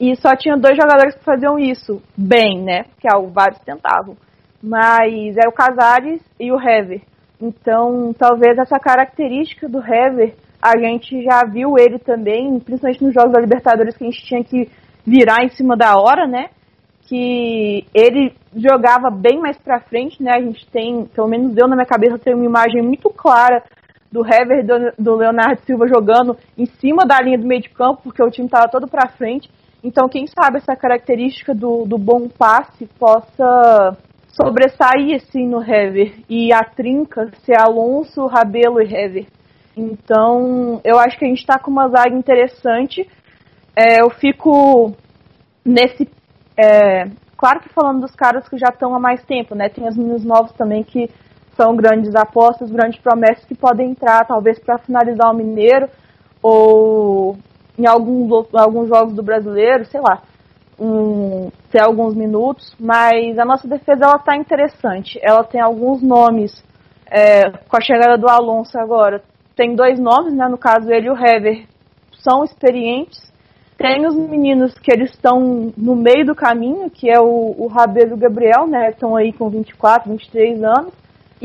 E 0.00 0.16
só 0.16 0.34
tinha 0.34 0.56
dois 0.56 0.76
jogadores 0.76 1.14
que 1.14 1.24
faziam 1.24 1.58
isso 1.58 2.02
bem, 2.16 2.62
né? 2.62 2.84
Porque 2.84 3.08
vários 3.32 3.60
tentavam. 3.60 4.16
Mas 4.62 5.36
é 5.36 5.46
o 5.46 5.52
Casares 5.52 6.20
e 6.40 6.50
o 6.50 6.60
Hever. 6.60 7.02
Então, 7.40 8.14
talvez 8.18 8.56
essa 8.58 8.78
característica 8.78 9.68
do 9.68 9.78
Hever, 9.78 10.34
a 10.60 10.78
gente 10.78 11.22
já 11.22 11.44
viu 11.44 11.78
ele 11.78 11.98
também, 11.98 12.58
principalmente 12.58 13.04
nos 13.04 13.14
jogos 13.14 13.32
da 13.32 13.40
Libertadores, 13.40 13.96
que 13.96 14.04
a 14.04 14.10
gente 14.10 14.24
tinha 14.24 14.42
que 14.42 14.70
virar 15.06 15.44
em 15.44 15.50
cima 15.50 15.76
da 15.76 15.94
hora, 15.96 16.26
né? 16.26 16.48
Que 17.06 17.86
ele 17.92 18.34
jogava 18.56 19.10
bem 19.10 19.38
mais 19.38 19.58
pra 19.58 19.80
frente, 19.80 20.22
né? 20.22 20.32
A 20.34 20.40
gente 20.40 20.66
tem, 20.70 21.04
pelo 21.06 21.28
menos 21.28 21.56
eu 21.56 21.68
na 21.68 21.76
minha 21.76 21.86
cabeça, 21.86 22.18
tenho 22.18 22.38
uma 22.38 22.46
imagem 22.46 22.82
muito 22.82 23.10
clara 23.10 23.62
do 24.14 24.24
Hever 24.24 24.64
do, 24.64 24.92
do 24.96 25.16
Leonardo 25.16 25.60
Silva 25.66 25.88
jogando 25.88 26.38
em 26.56 26.66
cima 26.66 27.04
da 27.04 27.20
linha 27.20 27.36
do 27.36 27.44
meio 27.44 27.60
de 27.60 27.68
campo, 27.68 28.02
porque 28.04 28.22
o 28.22 28.30
time 28.30 28.46
estava 28.46 28.68
todo 28.68 28.86
para 28.86 29.08
frente. 29.08 29.50
Então, 29.82 30.08
quem 30.08 30.24
sabe 30.28 30.58
essa 30.58 30.76
característica 30.76 31.52
do, 31.52 31.84
do 31.84 31.98
bom 31.98 32.28
passe 32.28 32.86
possa 32.96 33.96
sobressair 34.28 35.16
assim 35.16 35.48
no 35.48 35.60
Hever 35.60 36.14
e 36.30 36.52
a 36.52 36.62
trinca 36.62 37.28
ser 37.44 37.60
Alonso, 37.60 38.26
Rabelo 38.26 38.80
e 38.80 38.94
Hever. 38.94 39.26
Então, 39.76 40.80
eu 40.84 40.96
acho 41.00 41.18
que 41.18 41.24
a 41.24 41.28
gente 41.28 41.40
está 41.40 41.58
com 41.58 41.72
uma 41.72 41.88
zaga 41.88 42.14
interessante. 42.14 43.08
É, 43.74 44.00
eu 44.00 44.10
fico 44.10 44.94
nesse. 45.64 46.08
É, 46.56 47.08
claro 47.36 47.58
que 47.58 47.68
falando 47.68 48.02
dos 48.02 48.14
caras 48.14 48.48
que 48.48 48.56
já 48.56 48.68
estão 48.68 48.94
há 48.94 49.00
mais 49.00 49.24
tempo, 49.24 49.56
né? 49.56 49.68
Tem 49.68 49.88
os 49.88 49.96
meninos 49.96 50.24
novos 50.24 50.52
também 50.52 50.84
que 50.84 51.10
são 51.56 51.76
grandes 51.76 52.14
apostas, 52.14 52.70
grandes 52.70 53.00
promessas 53.00 53.44
que 53.44 53.54
podem 53.54 53.90
entrar, 53.90 54.26
talvez 54.26 54.58
para 54.58 54.78
finalizar 54.78 55.30
o 55.30 55.36
Mineiro 55.36 55.88
ou 56.42 57.36
em 57.78 57.86
alguns, 57.86 58.46
alguns 58.54 58.88
jogos 58.88 59.14
do 59.14 59.22
brasileiro, 59.22 59.84
sei 59.86 60.00
lá, 60.00 60.22
um, 60.78 61.50
ter 61.70 61.82
alguns 61.82 62.14
minutos, 62.14 62.74
mas 62.78 63.38
a 63.38 63.44
nossa 63.44 63.66
defesa 63.66 64.04
ela 64.04 64.16
está 64.16 64.36
interessante. 64.36 65.18
Ela 65.22 65.44
tem 65.44 65.60
alguns 65.60 66.02
nomes 66.02 66.64
é, 67.06 67.50
com 67.50 67.76
a 67.76 67.80
chegada 67.80 68.18
do 68.18 68.28
Alonso 68.28 68.78
agora. 68.78 69.22
Tem 69.56 69.74
dois 69.74 69.98
nomes, 69.98 70.34
né? 70.34 70.48
No 70.48 70.58
caso 70.58 70.90
ele 70.90 71.06
e 71.06 71.10
o 71.10 71.16
Hever 71.16 71.66
são 72.18 72.44
experientes. 72.44 73.32
Tem 73.76 74.06
os 74.06 74.14
meninos 74.14 74.72
que 74.78 74.92
eles 74.92 75.10
estão 75.10 75.72
no 75.76 75.96
meio 75.96 76.24
do 76.24 76.34
caminho, 76.34 76.90
que 76.90 77.10
é 77.10 77.20
o, 77.20 77.54
o 77.58 77.66
Rabelo 77.66 78.10
e 78.10 78.14
o 78.14 78.18
Gabriel, 78.18 78.66
né? 78.66 78.90
Estão 78.90 79.16
aí 79.16 79.32
com 79.32 79.48
24, 79.48 80.10
23 80.10 80.62
anos. 80.62 80.92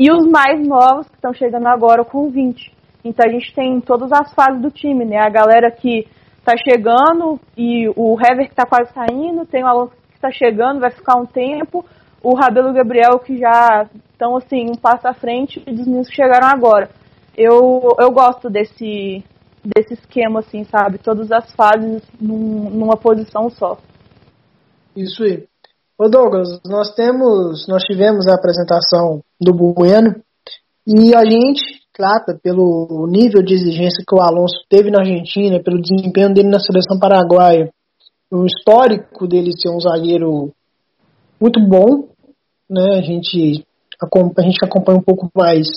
E 0.00 0.10
os 0.10 0.26
mais 0.26 0.66
novos 0.66 1.06
que 1.08 1.14
estão 1.16 1.34
chegando 1.34 1.66
agora 1.66 2.02
com 2.02 2.30
20. 2.30 2.72
Então 3.04 3.22
a 3.28 3.30
gente 3.30 3.54
tem 3.54 3.78
todas 3.82 4.10
as 4.10 4.32
fases 4.32 4.58
do 4.62 4.70
time, 4.70 5.04
né? 5.04 5.18
A 5.18 5.28
galera 5.28 5.70
que 5.70 6.08
está 6.38 6.54
chegando 6.56 7.38
e 7.54 7.86
o 7.94 8.16
Hever 8.18 8.46
que 8.46 8.52
está 8.52 8.64
quase 8.64 8.90
saindo, 8.94 9.44
tem 9.44 9.62
o 9.62 9.66
Alonso 9.66 9.92
que 10.08 10.14
está 10.14 10.30
chegando, 10.30 10.80
vai 10.80 10.90
ficar 10.90 11.18
um 11.18 11.26
tempo, 11.26 11.84
o 12.22 12.34
Rabelo 12.34 12.70
e 12.70 12.72
Gabriel 12.72 13.18
que 13.18 13.36
já 13.36 13.86
estão 14.10 14.38
assim, 14.38 14.70
um 14.70 14.74
passo 14.74 15.06
à 15.06 15.12
frente 15.12 15.60
dos 15.60 15.86
meninos 15.86 16.08
que 16.08 16.16
chegaram 16.16 16.48
agora. 16.48 16.88
Eu, 17.36 17.94
eu 18.00 18.10
gosto 18.10 18.48
desse, 18.48 19.22
desse 19.62 19.92
esquema, 19.92 20.40
assim, 20.40 20.64
sabe? 20.64 20.96
Todas 20.96 21.30
as 21.30 21.54
fases 21.54 22.02
num, 22.18 22.70
numa 22.70 22.96
posição 22.96 23.50
só. 23.50 23.76
Isso 24.96 25.22
aí. 25.24 25.49
Ô 26.02 26.08
Douglas, 26.08 26.58
nós 26.64 26.94
temos, 26.94 27.68
nós 27.68 27.82
tivemos 27.82 28.26
a 28.26 28.34
apresentação 28.34 29.22
do 29.38 29.52
Bueno 29.52 30.14
e 30.86 31.14
a 31.14 31.22
gente 31.26 31.60
trata 31.92 32.40
pelo 32.42 33.06
nível 33.06 33.42
de 33.42 33.52
exigência 33.52 34.02
que 34.08 34.14
o 34.14 34.22
Alonso 34.22 34.64
teve 34.70 34.90
na 34.90 35.00
Argentina, 35.00 35.62
pelo 35.62 35.78
desempenho 35.78 36.32
dele 36.32 36.48
na 36.48 36.58
seleção 36.58 36.98
paraguaia, 36.98 37.70
o 38.32 38.46
histórico 38.46 39.28
dele 39.28 39.52
ser 39.54 39.68
um 39.68 39.78
zagueiro 39.78 40.50
muito 41.38 41.60
bom, 41.68 42.08
né? 42.66 42.96
A 42.96 43.02
gente 43.02 43.62
a 44.02 44.42
gente 44.42 44.64
acompanha 44.64 45.00
um 45.00 45.04
pouco 45.04 45.28
mais 45.36 45.68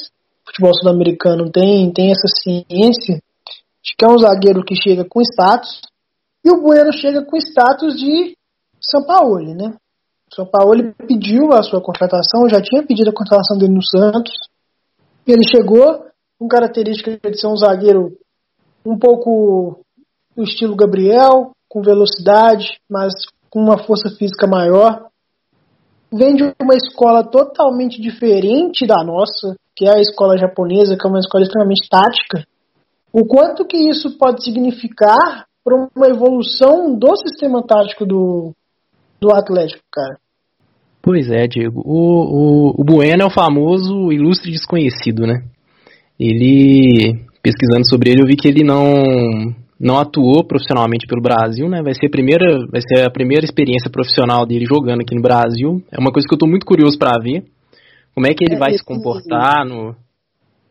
futebol 0.47 0.71
sul-americano 0.73 1.51
tem 1.51 1.91
tem 1.91 2.11
essa 2.11 2.29
ciência 2.29 3.21
de 3.83 3.93
que 3.97 4.05
é 4.05 4.07
um 4.07 4.17
zagueiro 4.17 4.63
que 4.63 4.73
chega 4.73 5.03
com 5.03 5.19
status 5.19 5.81
e 6.45 6.49
o 6.49 6.61
Bueno 6.61 6.93
chega 6.93 7.25
com 7.25 7.35
status 7.35 7.97
de 7.97 8.37
São 8.79 9.05
Paulo, 9.05 9.53
né? 9.53 9.75
São 10.35 10.45
Paulo 10.45 10.93
pediu 11.07 11.53
a 11.53 11.61
sua 11.61 11.81
contratação, 11.81 12.49
já 12.49 12.61
tinha 12.61 12.85
pedido 12.85 13.09
a 13.09 13.13
contratação 13.13 13.57
dele 13.57 13.73
no 13.73 13.83
Santos. 13.83 14.33
Ele 15.27 15.43
chegou 15.47 16.05
com 16.39 16.47
característica 16.47 17.17
de 17.29 17.39
ser 17.39 17.47
um 17.47 17.55
zagueiro 17.55 18.17
um 18.85 18.97
pouco 18.97 19.79
do 20.35 20.43
estilo 20.43 20.75
Gabriel, 20.75 21.51
com 21.69 21.81
velocidade, 21.81 22.79
mas 22.89 23.13
com 23.49 23.59
uma 23.59 23.77
força 23.77 24.09
física 24.17 24.47
maior. 24.47 25.07
Vem 26.11 26.35
de 26.35 26.43
uma 26.61 26.75
escola 26.75 27.23
totalmente 27.23 28.01
diferente 28.01 28.85
da 28.85 29.03
nossa, 29.03 29.55
que 29.75 29.85
é 29.87 29.95
a 29.95 30.01
escola 30.01 30.37
japonesa, 30.37 30.97
que 30.97 31.07
é 31.07 31.09
uma 31.09 31.19
escola 31.19 31.43
extremamente 31.43 31.87
tática. 31.89 32.45
O 33.11 33.25
quanto 33.25 33.65
que 33.65 33.77
isso 33.77 34.17
pode 34.17 34.43
significar 34.43 35.45
para 35.63 35.75
uma 35.95 36.07
evolução 36.07 36.93
do 36.95 37.15
sistema 37.15 37.63
tático 37.65 38.05
do, 38.05 38.53
do 39.19 39.33
Atlético, 39.33 39.83
cara? 39.91 40.19
Pois 41.03 41.29
é, 41.29 41.45
Diego. 41.47 41.81
O, 41.85 42.71
o, 42.71 42.81
o 42.81 42.83
Bueno 42.85 43.23
é 43.23 43.25
o 43.25 43.29
famoso 43.29 44.09
ilustre 44.09 44.49
desconhecido, 44.49 45.27
né? 45.27 45.43
Ele, 46.17 47.19
pesquisando 47.41 47.87
sobre 47.89 48.09
ele, 48.09 48.21
eu 48.21 48.25
vi 48.25 48.37
que 48.37 48.47
ele 48.47 48.63
não 48.63 49.53
não 49.77 49.97
atuou 49.99 50.47
profissionalmente 50.47 51.05
pelo 51.05 51.21
Brasil, 51.21 51.67
né? 51.67 51.81
Vai 51.83 51.93
ser 51.93 52.07
a 52.07 52.09
primeira, 52.09 52.65
vai 52.71 52.79
ser 52.79 53.05
a 53.05 53.11
primeira 53.11 53.43
experiência 53.43 53.91
profissional 53.91 54.45
dele 54.45 54.65
jogando 54.65 55.01
aqui 55.01 55.13
no 55.13 55.21
Brasil. 55.21 55.83
É 55.91 55.99
uma 55.99 56.09
coisa 56.09 56.25
que 56.25 56.33
eu 56.33 56.37
estou 56.37 56.49
muito 56.49 56.65
curioso 56.65 56.97
para 56.97 57.19
ver. 57.19 57.43
Como 58.15 58.25
é 58.25 58.33
que 58.33 58.45
ele 58.45 58.55
é, 58.55 58.57
vai 58.57 58.71
se 58.71 58.85
comportar 58.85 59.65
no, 59.65 59.93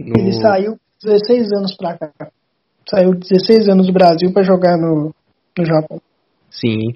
no, 0.00 0.18
Ele 0.18 0.32
saiu 0.32 0.78
16 1.04 1.52
anos 1.52 1.76
para 1.76 1.98
cá. 1.98 2.10
Saiu 2.88 3.12
16 3.14 3.68
anos 3.68 3.86
do 3.86 3.92
Brasil 3.92 4.32
para 4.32 4.42
jogar 4.44 4.78
no, 4.78 5.12
no 5.58 5.64
Japão. 5.66 6.00
Sim. 6.50 6.94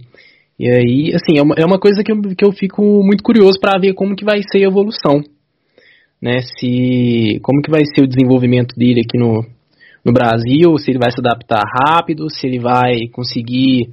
E 0.58 0.68
aí, 0.70 1.12
assim, 1.14 1.38
é 1.38 1.42
uma, 1.42 1.54
é 1.56 1.64
uma 1.64 1.78
coisa 1.78 2.02
que 2.02 2.10
eu, 2.10 2.20
que 2.34 2.44
eu 2.44 2.52
fico 2.52 2.82
muito 3.04 3.22
curioso 3.22 3.60
para 3.60 3.78
ver 3.78 3.94
como 3.94 4.16
que 4.16 4.24
vai 4.24 4.40
ser 4.50 4.58
a 4.58 4.68
evolução. 4.68 5.22
Né, 6.20 6.38
se 6.40 7.38
como 7.42 7.60
que 7.60 7.70
vai 7.70 7.82
ser 7.84 8.02
o 8.02 8.08
desenvolvimento 8.08 8.74
dele 8.74 9.02
aqui 9.02 9.18
no, 9.18 9.44
no 10.02 10.12
Brasil, 10.12 10.78
se 10.78 10.90
ele 10.90 10.98
vai 10.98 11.10
se 11.10 11.20
adaptar 11.20 11.62
rápido, 11.62 12.30
se 12.30 12.46
ele 12.46 12.58
vai 12.58 13.06
conseguir 13.12 13.90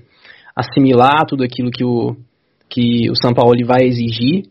assimilar 0.56 1.26
tudo 1.28 1.44
aquilo 1.44 1.70
que 1.70 1.84
o, 1.84 2.16
que 2.70 3.10
o 3.10 3.16
São 3.16 3.34
Paulo 3.34 3.54
vai 3.66 3.84
exigir. 3.84 4.46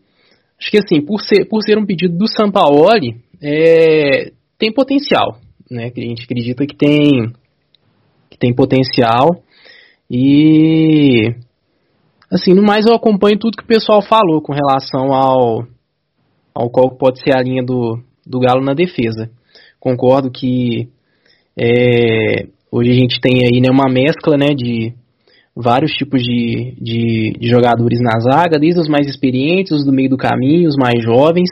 Acho 0.59 0.69
que 0.69 0.77
assim, 0.77 1.01
por 1.01 1.19
ser, 1.21 1.45
por 1.45 1.63
ser 1.63 1.77
um 1.77 1.85
pedido 1.85 2.15
do 2.15 2.27
São 2.27 2.51
Paulo, 2.51 2.87
é, 3.41 4.31
tem 4.57 4.71
potencial, 4.71 5.39
né? 5.69 5.91
A 5.95 5.99
gente 5.99 6.23
acredita 6.23 6.65
que 6.65 6.75
tem, 6.75 7.33
que 8.29 8.37
tem 8.37 8.53
potencial 8.53 9.43
e 10.09 11.33
Assim, 12.33 12.55
no 12.55 12.63
mais 12.63 12.85
eu 12.85 12.95
acompanho 12.95 13.37
tudo 13.37 13.55
que 13.55 13.63
o 13.63 13.67
pessoal 13.67 14.01
falou 14.01 14.41
com 14.41 14.53
relação 14.53 15.13
ao, 15.13 15.67
ao 16.55 16.69
qual 16.71 16.89
pode 16.97 17.21
ser 17.21 17.37
a 17.37 17.43
linha 17.43 17.63
do, 17.63 17.99
do 18.25 18.39
Galo 18.39 18.63
na 18.63 18.73
defesa. 18.73 19.29
Concordo 19.79 20.31
que 20.31 20.89
É, 21.55 22.47
hoje 22.71 22.89
a 22.89 22.95
gente 22.95 23.21
tem 23.21 23.45
aí 23.45 23.61
né, 23.61 23.69
uma 23.69 23.87
mescla 23.87 24.35
né, 24.35 24.47
de 24.55 24.91
vários 25.55 25.91
tipos 25.91 26.23
de, 26.23 26.73
de, 26.81 27.33
de, 27.39 27.47
jogadores 27.47 27.99
na 28.01 28.19
zaga, 28.19 28.57
desde 28.57 28.81
os 28.81 28.87
mais 28.87 29.05
experientes, 29.05 29.71
os 29.71 29.85
do 29.85 29.93
meio 29.93 30.09
do 30.09 30.17
caminho, 30.17 30.67
os 30.67 30.75
mais 30.75 31.03
jovens. 31.03 31.49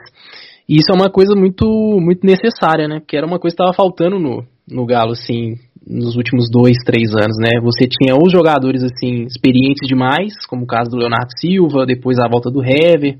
E 0.68 0.78
isso 0.78 0.92
é 0.92 0.96
uma 0.96 1.12
coisa 1.12 1.36
muito, 1.36 1.66
muito 2.02 2.26
necessária, 2.26 2.88
né? 2.88 3.00
Porque 3.00 3.16
era 3.16 3.28
uma 3.28 3.38
coisa 3.38 3.56
que 3.56 3.62
estava 3.62 3.76
faltando 3.76 4.18
no, 4.18 4.44
no 4.68 4.86
Galo, 4.88 5.12
assim, 5.12 5.60
nos 5.88 6.16
últimos 6.16 6.50
dois, 6.50 6.78
três 6.86 7.10
anos, 7.12 7.38
né? 7.40 7.60
Você 7.62 7.88
tinha 7.88 8.16
os 8.16 8.32
jogadores, 8.32 8.84
assim, 8.84 9.24
experientes 9.24 9.88
demais, 9.88 10.34
como 10.48 10.64
o 10.64 10.68
caso 10.68 10.92
do 10.92 10.98
Leonardo 10.98 11.32
Silva, 11.40 11.86
depois 11.86 12.20
a 12.20 12.28
volta 12.28 12.52
do 12.52 12.64
Hever, 12.64 13.18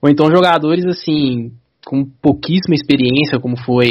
ou 0.00 0.08
então 0.08 0.30
jogadores, 0.30 0.84
assim, 0.86 1.52
com 1.84 2.04
pouquíssima 2.04 2.74
experiência, 2.74 3.38
como 3.38 3.56
foi 3.56 3.90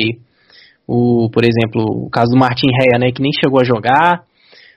o, 0.88 1.29
por 1.31 1.43
exemplo, 1.43 1.84
o 2.05 2.10
caso 2.10 2.31
do 2.31 2.39
Martin 2.39 2.67
Rea, 2.67 3.00
né, 3.00 3.12
que 3.12 3.22
nem 3.22 3.31
chegou 3.31 3.60
a 3.62 3.63
jogar. 3.63 4.24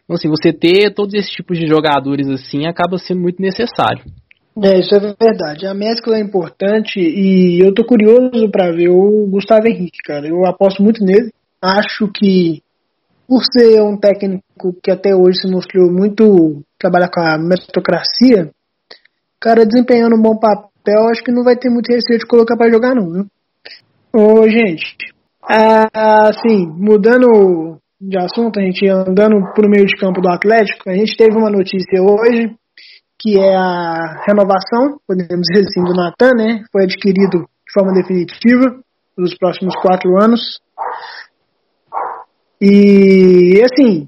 Então, 0.05 0.17
assim, 0.17 0.29
você 0.29 0.53
ter 0.53 0.93
todos 0.93 1.15
esses 1.15 1.31
tipos 1.31 1.59
de 1.59 1.67
jogadores, 1.67 2.29
assim, 2.29 2.67
acaba 2.67 2.99
sendo 2.99 3.23
muito 3.23 3.41
necessário. 3.41 4.05
É, 4.63 4.79
isso 4.79 4.95
é 4.95 5.01
verdade. 5.19 5.67
A 5.67 5.75
mescla 5.75 6.17
é 6.17 6.21
importante 6.21 7.01
e 7.01 7.59
eu 7.59 7.75
tô 7.75 7.85
curioso 7.85 8.49
para 8.53 8.71
ver 8.71 8.89
o 8.89 9.27
Gustavo 9.29 9.67
Henrique, 9.67 9.99
cara. 10.05 10.29
Eu 10.29 10.47
aposto 10.47 10.81
muito 10.81 11.03
nele. 11.05 11.33
Acho 11.61 12.07
que 12.15 12.63
por 13.27 13.43
ser 13.45 13.81
um 13.83 13.97
técnico 13.97 14.75
que 14.83 14.91
até 14.91 15.15
hoje 15.15 15.41
se 15.41 15.51
mostrou 15.51 15.91
muito 15.91 16.63
trabalhar 16.79 17.09
com 17.09 17.21
a 17.21 17.39
meritocracia, 17.39 18.51
cara 19.41 19.67
desempenhando 19.67 20.17
um 20.17 20.23
bom 20.23 20.39
papel, 20.39 21.09
acho 21.09 21.23
que 21.23 21.33
não 21.33 21.45
vai 21.45 21.57
ter 21.57 21.71
muito 21.71 21.93
receio 21.93 22.19
de 22.19 22.27
colocar 22.27 22.57
para 22.57 22.71
jogar 22.71 22.95
não, 22.95 23.11
viu? 23.11 23.27
Ô, 24.13 24.49
gente, 24.49 24.97
assim, 25.43 26.67
mudando 26.67 27.79
de 28.01 28.19
assunto, 28.19 28.61
a 28.61 28.63
gente 28.63 28.87
andando 28.89 29.53
pro 29.55 29.69
meio 29.69 29.87
de 29.87 29.97
campo 29.97 30.21
do 30.21 30.29
Atlético, 30.29 30.91
a 30.91 30.95
gente 30.95 31.17
teve 31.17 31.37
uma 31.37 31.51
notícia 31.51 32.03
hoje 32.03 32.55
que 33.19 33.39
é 33.39 33.57
a 33.57 34.23
renovação, 34.27 34.99
podemos 35.07 35.47
dizer 35.49 35.67
assim, 35.67 35.83
do 35.83 35.95
Natan, 35.95 36.33
né? 36.37 36.63
Foi 36.71 36.85
adquirido 36.85 37.39
de 37.39 37.73
forma 37.73 37.93
definitiva 37.95 38.79
nos 39.17 39.35
próximos 39.39 39.75
quatro 39.77 40.21
anos. 40.23 40.61
E 42.67 43.61
assim, 43.63 44.07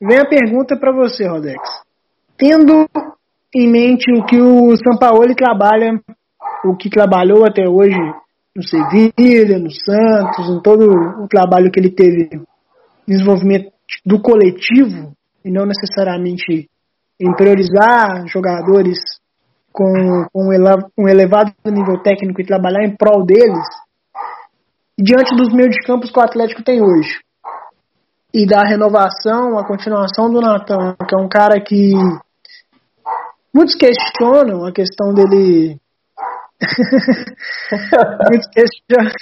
vem 0.00 0.20
a 0.20 0.28
pergunta 0.28 0.76
para 0.78 0.92
você, 0.92 1.26
Rodex. 1.26 1.60
Tendo 2.38 2.88
em 3.52 3.68
mente 3.68 4.08
o 4.12 4.24
que 4.24 4.40
o 4.40 4.76
Sampaoli 4.76 5.34
trabalha, 5.34 6.00
o 6.64 6.76
que 6.76 6.88
trabalhou 6.88 7.44
até 7.44 7.68
hoje 7.68 7.98
no 8.54 8.62
Sevilha, 8.62 9.58
no 9.58 9.72
Santos, 9.72 10.48
em 10.48 10.62
todo 10.62 10.92
o 11.24 11.26
trabalho 11.26 11.72
que 11.72 11.80
ele 11.80 11.90
teve 11.90 12.30
desenvolvimento 13.04 13.72
do 14.06 14.22
coletivo 14.22 15.12
e 15.44 15.50
não 15.50 15.66
necessariamente 15.66 16.70
em 17.18 17.34
priorizar 17.34 18.28
jogadores 18.28 19.00
com, 19.72 20.24
com 20.32 20.50
um 20.96 21.08
elevado 21.08 21.52
nível 21.66 22.00
técnico 22.00 22.40
e 22.40 22.46
trabalhar 22.46 22.84
em 22.84 22.94
prol 22.94 23.26
deles, 23.26 23.66
diante 24.96 25.34
dos 25.34 25.52
meios 25.52 25.74
de 25.74 25.84
campos 25.84 26.12
que 26.12 26.20
o 26.20 26.22
Atlético 26.22 26.62
tem 26.62 26.80
hoje. 26.80 27.18
E 28.34 28.46
da 28.46 28.62
renovação, 28.64 29.58
a 29.58 29.66
continuação 29.66 30.30
do 30.30 30.40
Natan, 30.40 30.96
que 31.06 31.14
é 31.14 31.18
um 31.18 31.28
cara 31.28 31.60
que 31.60 31.92
muitos 33.54 33.74
questionam 33.74 34.64
a 34.64 34.72
questão 34.72 35.12
dele. 35.12 35.78
muitos 38.30 38.48
questionam, 38.52 39.12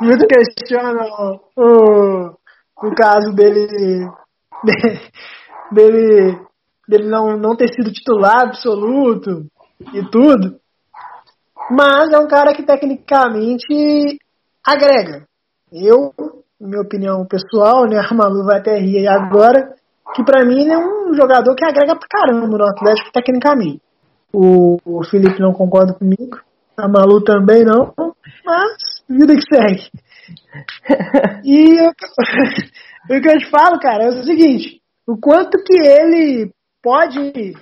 muitos 0.00 0.26
questionam 0.26 1.40
o, 1.56 2.36
o 2.86 2.94
caso 2.94 3.32
dele, 3.32 4.06
dele 5.72 6.38
dele 6.92 7.08
não, 7.08 7.36
não 7.36 7.56
ter 7.56 7.68
sido 7.68 7.92
titular 7.92 8.42
absoluto 8.42 9.46
e 9.94 10.02
tudo. 10.10 10.60
Mas 11.70 12.12
é 12.12 12.18
um 12.18 12.28
cara 12.28 12.54
que 12.54 12.64
tecnicamente 12.64 14.18
agrega. 14.64 15.26
Eu, 15.72 16.12
minha 16.66 16.82
opinião 16.82 17.26
pessoal, 17.26 17.86
né, 17.86 17.98
a 18.08 18.14
Malu 18.14 18.44
vai 18.44 18.58
até 18.58 18.78
rir 18.78 18.98
aí 18.98 19.08
agora, 19.08 19.74
que 20.14 20.24
para 20.24 20.44
mim 20.44 20.62
ele 20.62 20.72
é 20.72 20.78
um 20.78 21.14
jogador 21.14 21.54
que 21.54 21.64
agrega 21.64 21.96
pra 21.96 22.08
caramba 22.08 22.46
no 22.46 22.64
Atlético 22.64 23.12
tecnicamente. 23.12 23.80
O, 24.32 24.78
o 24.84 25.04
Felipe 25.04 25.40
não 25.40 25.52
concorda 25.52 25.92
comigo, 25.92 26.40
a 26.76 26.88
Malu 26.88 27.22
também 27.22 27.64
não, 27.64 27.92
mas 28.44 29.02
vida 29.08 29.34
que 29.34 29.54
segue. 29.54 29.90
E 31.44 31.80
o 33.10 33.20
que 33.20 33.28
eu 33.28 33.38
te 33.38 33.50
falo, 33.50 33.78
cara, 33.80 34.04
é 34.04 34.08
o 34.08 34.24
seguinte, 34.24 34.80
o 35.06 35.16
quanto 35.16 35.58
que 35.64 35.76
ele 35.76 36.52
pode 36.82 37.54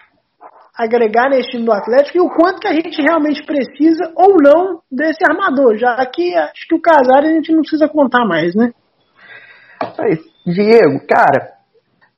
agregar 0.77 1.29
nesse 1.29 1.51
time 1.51 1.65
do 1.65 1.73
Atlético 1.73 2.19
e 2.19 2.21
o 2.21 2.31
quanto 2.31 2.61
que 2.61 2.69
a 2.69 2.73
gente 2.73 3.01
realmente 3.03 3.45
precisa 3.45 4.13
ou 4.15 4.37
não 4.43 4.81
desse 4.91 5.23
armador, 5.29 5.77
já 5.77 5.95
que 6.07 6.35
acho 6.35 6.69
que 6.69 6.75
o 6.75 6.81
Casares 6.81 7.31
a 7.31 7.35
gente 7.35 7.53
não 7.53 7.61
precisa 7.61 7.89
contar 7.89 8.25
mais, 8.27 8.55
né? 8.55 8.73
Diego, 10.47 11.07
cara, 11.07 11.53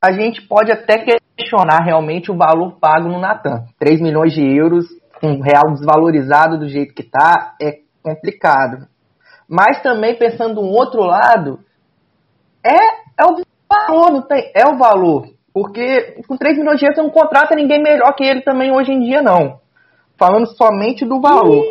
a 0.00 0.12
gente 0.12 0.42
pode 0.42 0.72
até 0.72 1.04
questionar 1.36 1.84
realmente 1.84 2.30
o 2.30 2.36
valor 2.36 2.78
pago 2.78 3.08
no 3.08 3.20
Natan. 3.20 3.64
3 3.78 4.00
milhões 4.00 4.32
de 4.32 4.42
euros, 4.42 4.86
um 5.22 5.40
real 5.40 5.72
desvalorizado 5.72 6.58
do 6.58 6.68
jeito 6.68 6.94
que 6.94 7.02
tá, 7.02 7.54
é 7.60 7.78
complicado. 8.02 8.86
Mas 9.48 9.82
também 9.82 10.16
pensando 10.16 10.60
um 10.60 10.70
outro 10.70 11.02
lado, 11.02 11.60
é, 12.64 13.02
é 13.18 13.24
o 13.24 13.42
valor, 13.68 14.12
não 14.12 14.22
tem, 14.22 14.50
é 14.54 14.66
o 14.66 14.76
valor. 14.76 15.28
Porque 15.52 16.22
com 16.26 16.36
3 16.36 16.58
milhões 16.58 16.78
de 16.78 16.86
reais 16.86 16.96
você 16.96 17.02
não 17.02 17.10
contrata 17.10 17.54
ninguém 17.54 17.82
melhor 17.82 18.14
que 18.14 18.24
ele 18.24 18.40
também 18.42 18.72
hoje 18.72 18.92
em 18.92 19.00
dia, 19.00 19.20
não. 19.20 19.60
Falando 20.16 20.46
somente 20.56 21.04
do 21.04 21.20
valor. 21.20 21.62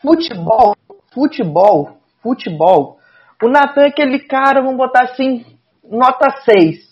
Futebol, 0.00 0.76
futebol, 1.12 1.98
futebol. 2.22 2.97
O 3.42 3.48
Natan 3.48 3.82
é 3.82 3.88
aquele 3.88 4.18
cara, 4.18 4.60
vamos 4.60 4.76
botar 4.76 5.02
assim, 5.02 5.44
nota 5.88 6.30
6. 6.44 6.88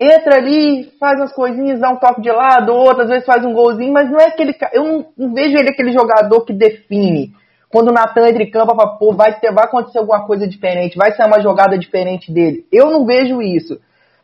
Entra 0.00 0.36
ali, 0.36 0.90
faz 0.98 1.20
umas 1.20 1.32
coisinhas, 1.32 1.78
dá 1.78 1.90
um 1.90 1.96
toque 1.96 2.22
de 2.22 2.30
lado, 2.30 2.72
outras 2.72 3.08
vezes 3.08 3.26
faz 3.26 3.44
um 3.44 3.52
golzinho, 3.52 3.92
mas 3.92 4.10
não 4.10 4.18
é 4.18 4.28
aquele 4.28 4.56
Eu 4.72 4.84
não, 4.84 5.06
não 5.16 5.34
vejo 5.34 5.56
ele 5.58 5.68
aquele 5.68 5.92
jogador 5.92 6.40
que 6.46 6.54
define. 6.54 7.34
Quando 7.68 7.88
o 7.88 7.92
Natan 7.92 8.28
entra 8.28 8.42
em 8.42 8.50
campo, 8.50 8.74
fala, 8.74 8.96
pô, 8.96 9.12
vai, 9.12 9.38
ter, 9.38 9.52
vai 9.52 9.64
acontecer 9.64 9.98
alguma 9.98 10.26
coisa 10.26 10.48
diferente, 10.48 10.96
vai 10.96 11.12
ser 11.12 11.24
uma 11.24 11.40
jogada 11.40 11.78
diferente 11.78 12.32
dele. 12.32 12.66
Eu 12.72 12.90
não 12.90 13.04
vejo 13.04 13.42
isso. 13.42 13.78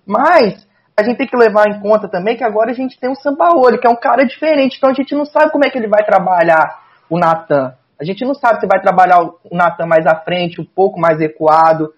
Mas 0.05 0.67
a 0.97 1.03
gente 1.03 1.19
tem 1.19 1.29
que 1.29 1.37
levar 1.37 1.69
em 1.69 1.79
conta 1.79 2.09
também 2.09 2.37
que 2.37 2.43
agora 2.43 2.71
a 2.71 2.75
gente 2.75 2.99
tem 2.99 3.11
o 3.11 3.15
Sampaoli, 3.15 3.79
que 3.79 3.87
é 3.87 3.91
um 3.91 3.97
cara 3.97 4.25
diferente. 4.25 4.79
Então 4.79 4.91
a 4.91 4.95
gente 4.95 5.15
não 5.15 5.27
sabe 5.27 5.53
como 5.53 5.65
é 5.65 5.71
que 5.71 5.77
ele 5.77 5.89
vai 5.89 6.03
trabalhar 6.05 6.81
o 7.11 7.19
Natan. 7.19 7.75
A 8.01 8.05
gente 8.05 8.25
não 8.25 8.35
sabe 8.35 8.61
se 8.61 8.67
vai 8.67 8.81
trabalhar 8.81 9.23
o 9.23 9.39
Natan 9.53 9.87
mais 9.87 10.07
à 10.07 10.15
frente, 10.15 10.61
um 10.61 10.65
pouco 10.65 11.01
mais 11.01 11.19
recuado. 11.19 11.93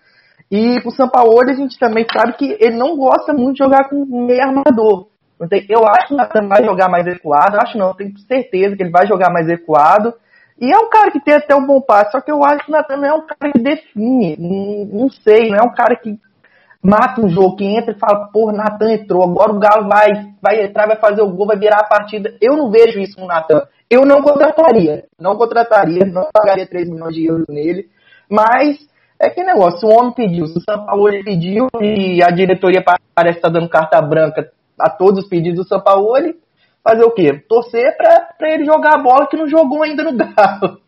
E 0.50 0.78
o 0.84 0.90
Sampaoli 0.90 1.50
a 1.50 1.54
gente 1.54 1.78
também 1.78 2.06
sabe 2.10 2.34
que 2.34 2.56
ele 2.60 2.76
não 2.76 2.96
gosta 2.96 3.32
muito 3.32 3.54
de 3.54 3.64
jogar 3.64 3.88
com 3.88 4.04
meio 4.04 4.42
armador. 4.42 5.08
Eu 5.68 5.86
acho 5.86 6.08
que 6.08 6.14
o 6.14 6.16
Natan 6.16 6.48
vai 6.48 6.64
jogar 6.64 6.88
mais 6.88 7.06
recuado, 7.06 7.58
acho 7.60 7.78
não, 7.78 7.94
tenho 7.94 8.16
certeza 8.20 8.76
que 8.76 8.82
ele 8.82 8.90
vai 8.90 9.06
jogar 9.06 9.30
mais 9.30 9.46
recuado. 9.46 10.14
E 10.60 10.72
é 10.72 10.78
um 10.78 10.90
cara 10.90 11.12
que 11.12 11.20
tem 11.20 11.34
até 11.34 11.54
um 11.54 11.64
bom 11.64 11.80
passe, 11.80 12.12
só 12.12 12.20
que 12.20 12.32
eu 12.32 12.42
acho 12.42 12.64
que 12.64 12.70
o 12.70 12.72
Natan 12.72 12.96
não 12.96 13.08
é 13.08 13.14
um 13.14 13.26
cara 13.26 13.52
que 13.52 13.60
define, 13.60 14.36
não, 14.36 15.02
não 15.02 15.08
sei, 15.08 15.50
não 15.50 15.58
é 15.58 15.62
um 15.62 15.72
cara 15.72 15.94
que 15.94 16.18
mata 16.82 17.20
um 17.20 17.28
jogo, 17.28 17.56
que 17.56 17.64
entra 17.64 17.92
e 17.92 17.98
fala, 17.98 18.28
pô, 18.32 18.50
Natan 18.50 18.92
entrou, 18.92 19.22
agora 19.22 19.52
o 19.52 19.58
Galo 19.58 19.88
vai, 19.88 20.32
vai 20.42 20.64
entrar, 20.64 20.86
vai 20.86 20.96
fazer 20.96 21.22
o 21.22 21.30
gol, 21.30 21.46
vai 21.46 21.56
virar 21.56 21.78
a 21.78 21.88
partida. 21.88 22.34
Eu 22.40 22.56
não 22.56 22.70
vejo 22.70 22.98
isso 22.98 23.20
no 23.20 23.26
Natan. 23.26 23.62
Eu 23.90 24.04
não 24.04 24.20
contrataria, 24.20 25.04
não 25.18 25.36
contrataria, 25.36 26.04
não 26.04 26.28
pagaria 26.32 26.66
3 26.66 26.90
milhões 26.90 27.14
de 27.14 27.24
euros 27.24 27.46
nele, 27.48 27.88
mas 28.30 28.76
é 29.18 29.30
que 29.30 29.42
negócio, 29.42 29.88
o 29.88 29.92
homem 29.92 30.12
pediu, 30.12 30.44
o 30.44 30.60
São 30.60 30.84
Paulo 30.84 31.10
pediu 31.24 31.68
e 31.80 32.22
a 32.22 32.30
diretoria 32.30 32.84
parece 33.14 33.38
estar 33.38 33.48
tá 33.48 33.58
dando 33.58 33.68
carta 33.68 34.00
branca 34.02 34.50
a 34.78 34.90
todos 34.90 35.24
os 35.24 35.28
pedidos 35.28 35.64
do 35.64 35.68
São 35.68 35.80
Paulo, 35.80 36.34
fazer 36.84 37.04
o 37.04 37.10
quê? 37.10 37.42
Torcer 37.48 37.96
para 37.96 38.54
ele 38.54 38.64
jogar 38.64 38.94
a 38.94 39.02
bola 39.02 39.26
que 39.26 39.36
não 39.36 39.48
jogou 39.48 39.82
ainda 39.82 40.04
no 40.04 40.12
Galo. 40.16 40.80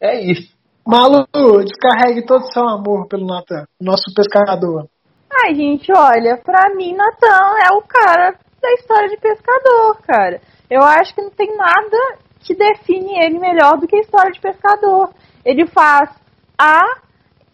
É 0.00 0.20
isso. 0.20 0.54
Malu, 0.86 1.26
descarregue 1.64 2.26
todo 2.26 2.42
o 2.42 2.52
seu 2.52 2.68
amor 2.68 3.08
pelo 3.08 3.26
Natan, 3.26 3.64
nosso 3.80 4.12
pescador. 4.14 4.86
Ai, 5.32 5.54
gente, 5.54 5.90
olha, 5.90 6.36
pra 6.36 6.74
mim, 6.74 6.94
Natan 6.94 7.56
é 7.58 7.74
o 7.74 7.82
cara 7.82 8.34
da 8.60 8.72
história 8.74 9.08
de 9.08 9.16
pescador, 9.16 9.96
cara. 10.06 10.40
Eu 10.70 10.82
acho 10.82 11.14
que 11.14 11.22
não 11.22 11.30
tem 11.30 11.56
nada 11.56 12.18
que 12.44 12.54
define 12.54 13.18
ele 13.24 13.38
melhor 13.38 13.78
do 13.78 13.88
que 13.88 13.96
a 13.96 14.00
história 14.00 14.30
de 14.30 14.40
pescador. 14.40 15.10
Ele 15.44 15.66
faz 15.66 16.10
A 16.56 16.82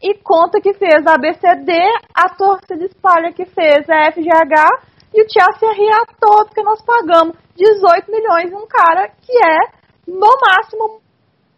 e 0.02 0.14
conta 0.18 0.60
que 0.60 0.74
fez 0.74 1.06
a 1.06 1.14
ABCD, 1.14 1.72
a 2.14 2.28
torcida 2.30 2.84
espalha 2.84 3.32
que 3.32 3.46
fez 3.46 3.88
a 3.88 4.10
FGH 4.12 4.90
e 5.14 5.22
o 5.22 5.26
TSRA 5.26 6.06
todo 6.18 6.54
que 6.54 6.62
nós 6.62 6.82
pagamos 6.82 7.36
18 7.56 8.10
milhões 8.10 8.52
um 8.52 8.66
cara 8.66 9.08
que 9.20 9.32
é, 9.32 9.58
no 10.06 10.30
máximo, 10.40 11.00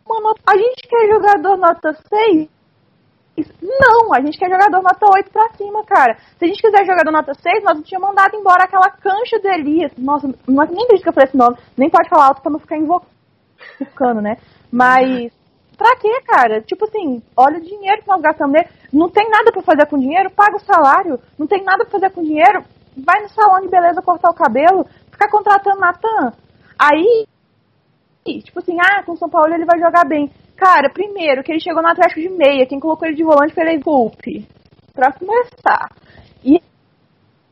uma 0.07 0.21
nota... 0.21 0.41
A 0.47 0.57
gente 0.57 0.89
quer 0.89 1.09
jogador 1.09 1.57
nota 1.57 1.93
6 1.93 2.49
Não, 3.63 4.13
a 4.13 4.21
gente 4.21 4.39
quer 4.39 4.51
jogador 4.51 4.83
nota 4.83 5.07
8 5.17 5.31
pra 5.31 5.53
cima, 5.55 5.85
cara. 5.85 6.17
Se 6.39 6.45
a 6.45 6.49
gente 6.49 6.61
quiser 6.61 6.85
jogador 6.85 7.13
nota 7.13 7.35
6, 7.35 7.63
nós 7.63 7.83
tínhamos 7.85 8.09
mandado 8.09 8.37
embora 8.37 8.65
aquela 8.65 8.91
cancha 8.91 9.39
do 9.41 9.49
Elias. 9.49 9.93
Nossa, 9.97 10.27
não, 10.49 10.65
nem 10.67 10.85
acredito 10.85 11.03
que 11.03 11.09
eu 11.09 11.13
falei 11.13 11.29
esse 11.29 11.37
nome. 11.37 11.57
Nem 11.77 11.91
pode 11.91 12.09
falar 12.09 12.29
alto 12.29 12.43
pra 12.43 12.51
não 12.51 12.59
ficar 12.59 12.77
invocando, 12.77 13.12
né? 14.23 14.37
Mas, 14.71 15.33
pra 15.77 15.97
quê, 15.97 16.21
cara? 16.27 16.61
Tipo 16.63 16.85
assim, 16.85 17.23
olha 17.37 17.59
o 17.59 17.63
dinheiro 17.63 18.03
que 18.03 18.09
nós 18.09 18.21
gastamos. 18.21 18.63
Não 18.93 19.09
tem 19.09 19.29
nada 19.29 19.53
pra 19.53 19.63
fazer 19.63 19.87
com 19.87 19.99
dinheiro, 19.99 20.31
paga 20.31 20.57
o 20.57 20.65
salário. 20.65 21.19
Não 21.39 21.47
tem 21.47 21.63
nada 21.63 21.85
pra 21.85 21.93
fazer 21.93 22.11
com 22.11 22.23
dinheiro, 22.23 22.65
vai 22.97 23.23
no 23.23 23.29
salão 23.29 23.61
de 23.61 23.69
beleza 23.69 24.03
cortar 24.03 24.31
o 24.31 24.35
cabelo, 24.35 24.87
ficar 25.11 25.31
contratando 25.31 25.81
Natan. 25.81 26.33
Aí, 26.79 27.27
tipo 28.43 28.59
assim, 28.59 28.77
ah, 28.81 29.03
com 29.03 29.17
São 29.17 29.29
Paulo 29.29 29.55
ele 29.55 29.65
vai 29.65 29.79
jogar 29.79 30.07
bem. 30.07 30.31
Cara, 30.57 30.91
primeiro, 30.91 31.43
que 31.43 31.53
ele 31.53 31.61
chegou 31.61 31.83
no 31.83 31.89
Atlético 31.89 32.21
de 32.21 32.29
meia, 32.29 32.67
quem 32.67 32.79
colocou 32.79 33.07
ele 33.09 33.17
de 33.17 33.25
volante 33.25 33.55
foi 33.55 33.65
ele 33.65 33.83
Volpe. 33.83 34.47
Pra 34.95 35.13
começar. 35.13 35.89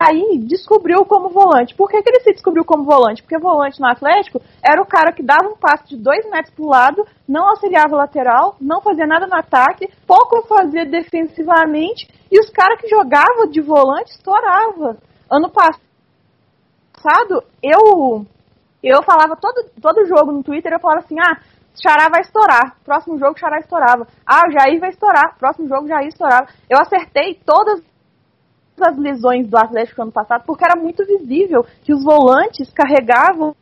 Aí 0.02 0.38
descobriu 0.38 1.04
como 1.04 1.28
volante. 1.28 1.74
Por 1.74 1.90
que, 1.90 2.02
que 2.02 2.08
ele 2.08 2.20
se 2.20 2.32
descobriu 2.32 2.64
como 2.64 2.84
volante? 2.84 3.22
Porque 3.22 3.36
volante 3.36 3.78
no 3.78 3.86
Atlético 3.86 4.40
era 4.62 4.80
o 4.80 4.86
cara 4.86 5.12
que 5.12 5.22
dava 5.22 5.46
um 5.46 5.58
passe 5.58 5.88
de 5.88 5.96
dois 5.98 6.24
metros 6.30 6.54
pro 6.54 6.64
lado, 6.64 7.06
não 7.28 7.50
auxiliava 7.50 7.94
o 7.94 7.98
lateral, 7.98 8.56
não 8.58 8.80
fazia 8.80 9.06
nada 9.06 9.26
no 9.26 9.34
ataque, 9.34 9.92
pouco 10.06 10.40
fazia 10.48 10.86
defensivamente, 10.86 12.08
e 12.32 12.40
os 12.40 12.48
caras 12.48 12.80
que 12.80 12.88
jogavam 12.88 13.50
de 13.50 13.60
volante 13.60 14.12
estourava. 14.12 14.96
Ano 15.30 15.50
passado, 15.50 15.84
eu 17.62 18.24
eu 18.82 19.02
falava 19.02 19.36
todo, 19.36 19.68
todo 19.82 20.06
jogo 20.06 20.32
no 20.32 20.42
Twitter, 20.42 20.72
eu 20.72 20.80
falava 20.80 21.00
assim, 21.00 21.16
ah, 21.20 21.36
Xará 21.74 22.08
vai 22.08 22.22
estourar. 22.22 22.76
Próximo 22.84 23.18
jogo, 23.18 23.38
Xará 23.38 23.58
estourava. 23.58 24.06
Ah, 24.26 24.44
o 24.48 24.50
Jair 24.50 24.80
vai 24.80 24.88
estourar. 24.88 25.36
Próximo 25.38 25.68
jogo, 25.68 25.86
Jair 25.86 26.08
estourava. 26.08 26.48
Eu 26.68 26.78
acertei 26.78 27.38
todas 27.44 27.82
as 28.82 28.96
lesões 28.96 29.48
do 29.48 29.56
Atlético 29.56 30.02
ano 30.02 30.12
passado 30.12 30.44
porque 30.46 30.64
era 30.64 30.80
muito 30.80 31.04
visível 31.04 31.64
que 31.82 31.92
os 31.92 32.02
volantes 32.02 32.70
carregavam 32.72 33.54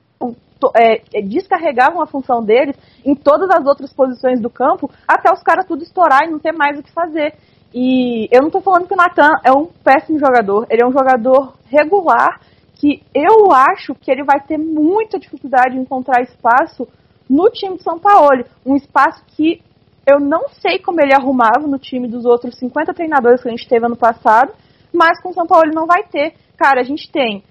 é, 0.77 1.03
é, 1.15 1.23
descarregavam 1.23 2.03
a 2.03 2.07
função 2.07 2.43
deles 2.43 2.77
em 3.05 3.15
todas 3.15 3.49
as 3.51 3.65
outras 3.65 3.93
posições 3.93 4.41
do 4.41 4.51
campo 4.51 4.91
até 5.07 5.33
os 5.33 5.43
caras 5.43 5.67
tudo 5.67 5.83
estourar 5.83 6.25
e 6.25 6.31
não 6.31 6.39
ter 6.39 6.53
mais 6.53 6.79
o 6.79 6.83
que 6.83 6.93
fazer. 6.93 7.35
E 7.73 8.29
eu 8.33 8.41
não 8.41 8.49
estou 8.49 8.63
falando 8.63 8.89
que 8.89 8.95
o 8.95 8.97
Natan 8.97 9.31
é 9.45 9.53
um 9.53 9.67
péssimo 9.67 10.19
jogador, 10.19 10.67
ele 10.71 10.83
é 10.83 10.87
um 10.87 10.93
jogador 10.93 11.55
regular 11.67 12.41
que 12.75 13.03
eu 13.15 13.53
acho 13.53 13.95
que 13.95 14.11
ele 14.11 14.25
vai 14.25 14.41
ter 14.41 14.57
muita 14.57 15.19
dificuldade 15.19 15.77
em 15.77 15.81
encontrar 15.81 16.23
espaço 16.23 16.89
no 17.29 17.51
time 17.51 17.77
de 17.77 17.83
São 17.83 17.99
Paulo. 17.99 18.45
Um 18.65 18.77
espaço 18.77 19.23
que 19.37 19.61
eu 20.07 20.19
não 20.19 20.49
sei 20.61 20.79
como 20.79 21.01
ele 21.01 21.13
arrumava 21.13 21.67
no 21.67 21.79
time 21.79 22.09
dos 22.09 22.25
outros 22.25 22.57
50 22.57 22.95
treinadores 22.95 23.43
que 23.43 23.49
a 23.49 23.51
gente 23.51 23.69
teve 23.69 23.85
ano 23.85 23.97
passado, 23.97 24.53
mas 24.93 25.21
com 25.21 25.31
o 25.31 25.35
São 25.35 25.47
Paulo 25.47 25.67
ele 25.67 25.75
não 25.75 25.87
vai 25.87 26.05
ter. 26.05 26.35
Cara, 26.57 26.81
a 26.81 26.85
gente 26.85 27.11
tem, 27.11 27.43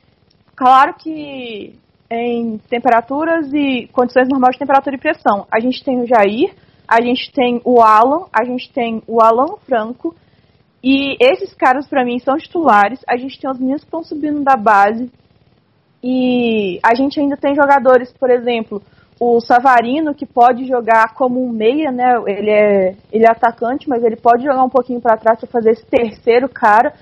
claro 0.55 0.93
que 0.95 1.75
em 2.09 2.57
temperaturas 2.69 3.51
e 3.53 3.87
condições 3.91 4.29
normais 4.29 4.53
de 4.53 4.59
temperatura 4.59 4.95
e 4.95 4.99
pressão, 4.99 5.45
a 5.51 5.59
gente 5.59 5.83
tem 5.83 6.01
o 6.01 6.07
Jair, 6.07 6.53
a 6.87 7.01
gente 7.01 7.31
tem 7.33 7.61
o 7.65 7.81
Alan, 7.81 8.27
a 8.31 8.45
gente 8.45 8.71
tem 8.71 9.03
o 9.07 9.21
Alan 9.21 9.57
Franco, 9.65 10.15
e 10.83 11.17
esses 11.19 11.53
caras 11.53 11.87
para 11.87 12.05
mim 12.05 12.19
são 12.19 12.37
titulares. 12.37 13.01
A 13.07 13.17
gente 13.17 13.39
tem 13.39 13.49
os 13.49 13.59
meninos 13.59 13.81
que 13.81 13.87
estão 13.87 14.03
subindo 14.03 14.43
da 14.43 14.55
base. 14.55 15.11
E 16.01 16.79
a 16.83 16.95
gente 16.95 17.19
ainda 17.19 17.35
tem 17.35 17.55
jogadores, 17.55 18.13
por 18.13 18.29
exemplo, 18.29 18.81
o 19.19 19.41
Savarino, 19.41 20.13
que 20.13 20.25
pode 20.25 20.65
jogar 20.65 21.13
como 21.15 21.43
um 21.43 21.51
meia, 21.51 21.91
né? 21.91 22.13
Ele 22.27 22.51
é, 22.51 22.95
ele 23.11 23.25
é 23.25 23.29
atacante, 23.29 23.89
mas 23.89 24.03
ele 24.03 24.15
pode 24.15 24.43
jogar 24.43 24.63
um 24.63 24.69
pouquinho 24.69 25.01
para 25.01 25.17
trás 25.17 25.39
para 25.39 25.49
fazer 25.49 25.71
esse 25.71 25.85
terceiro 25.85 26.47
cara, 26.47 26.93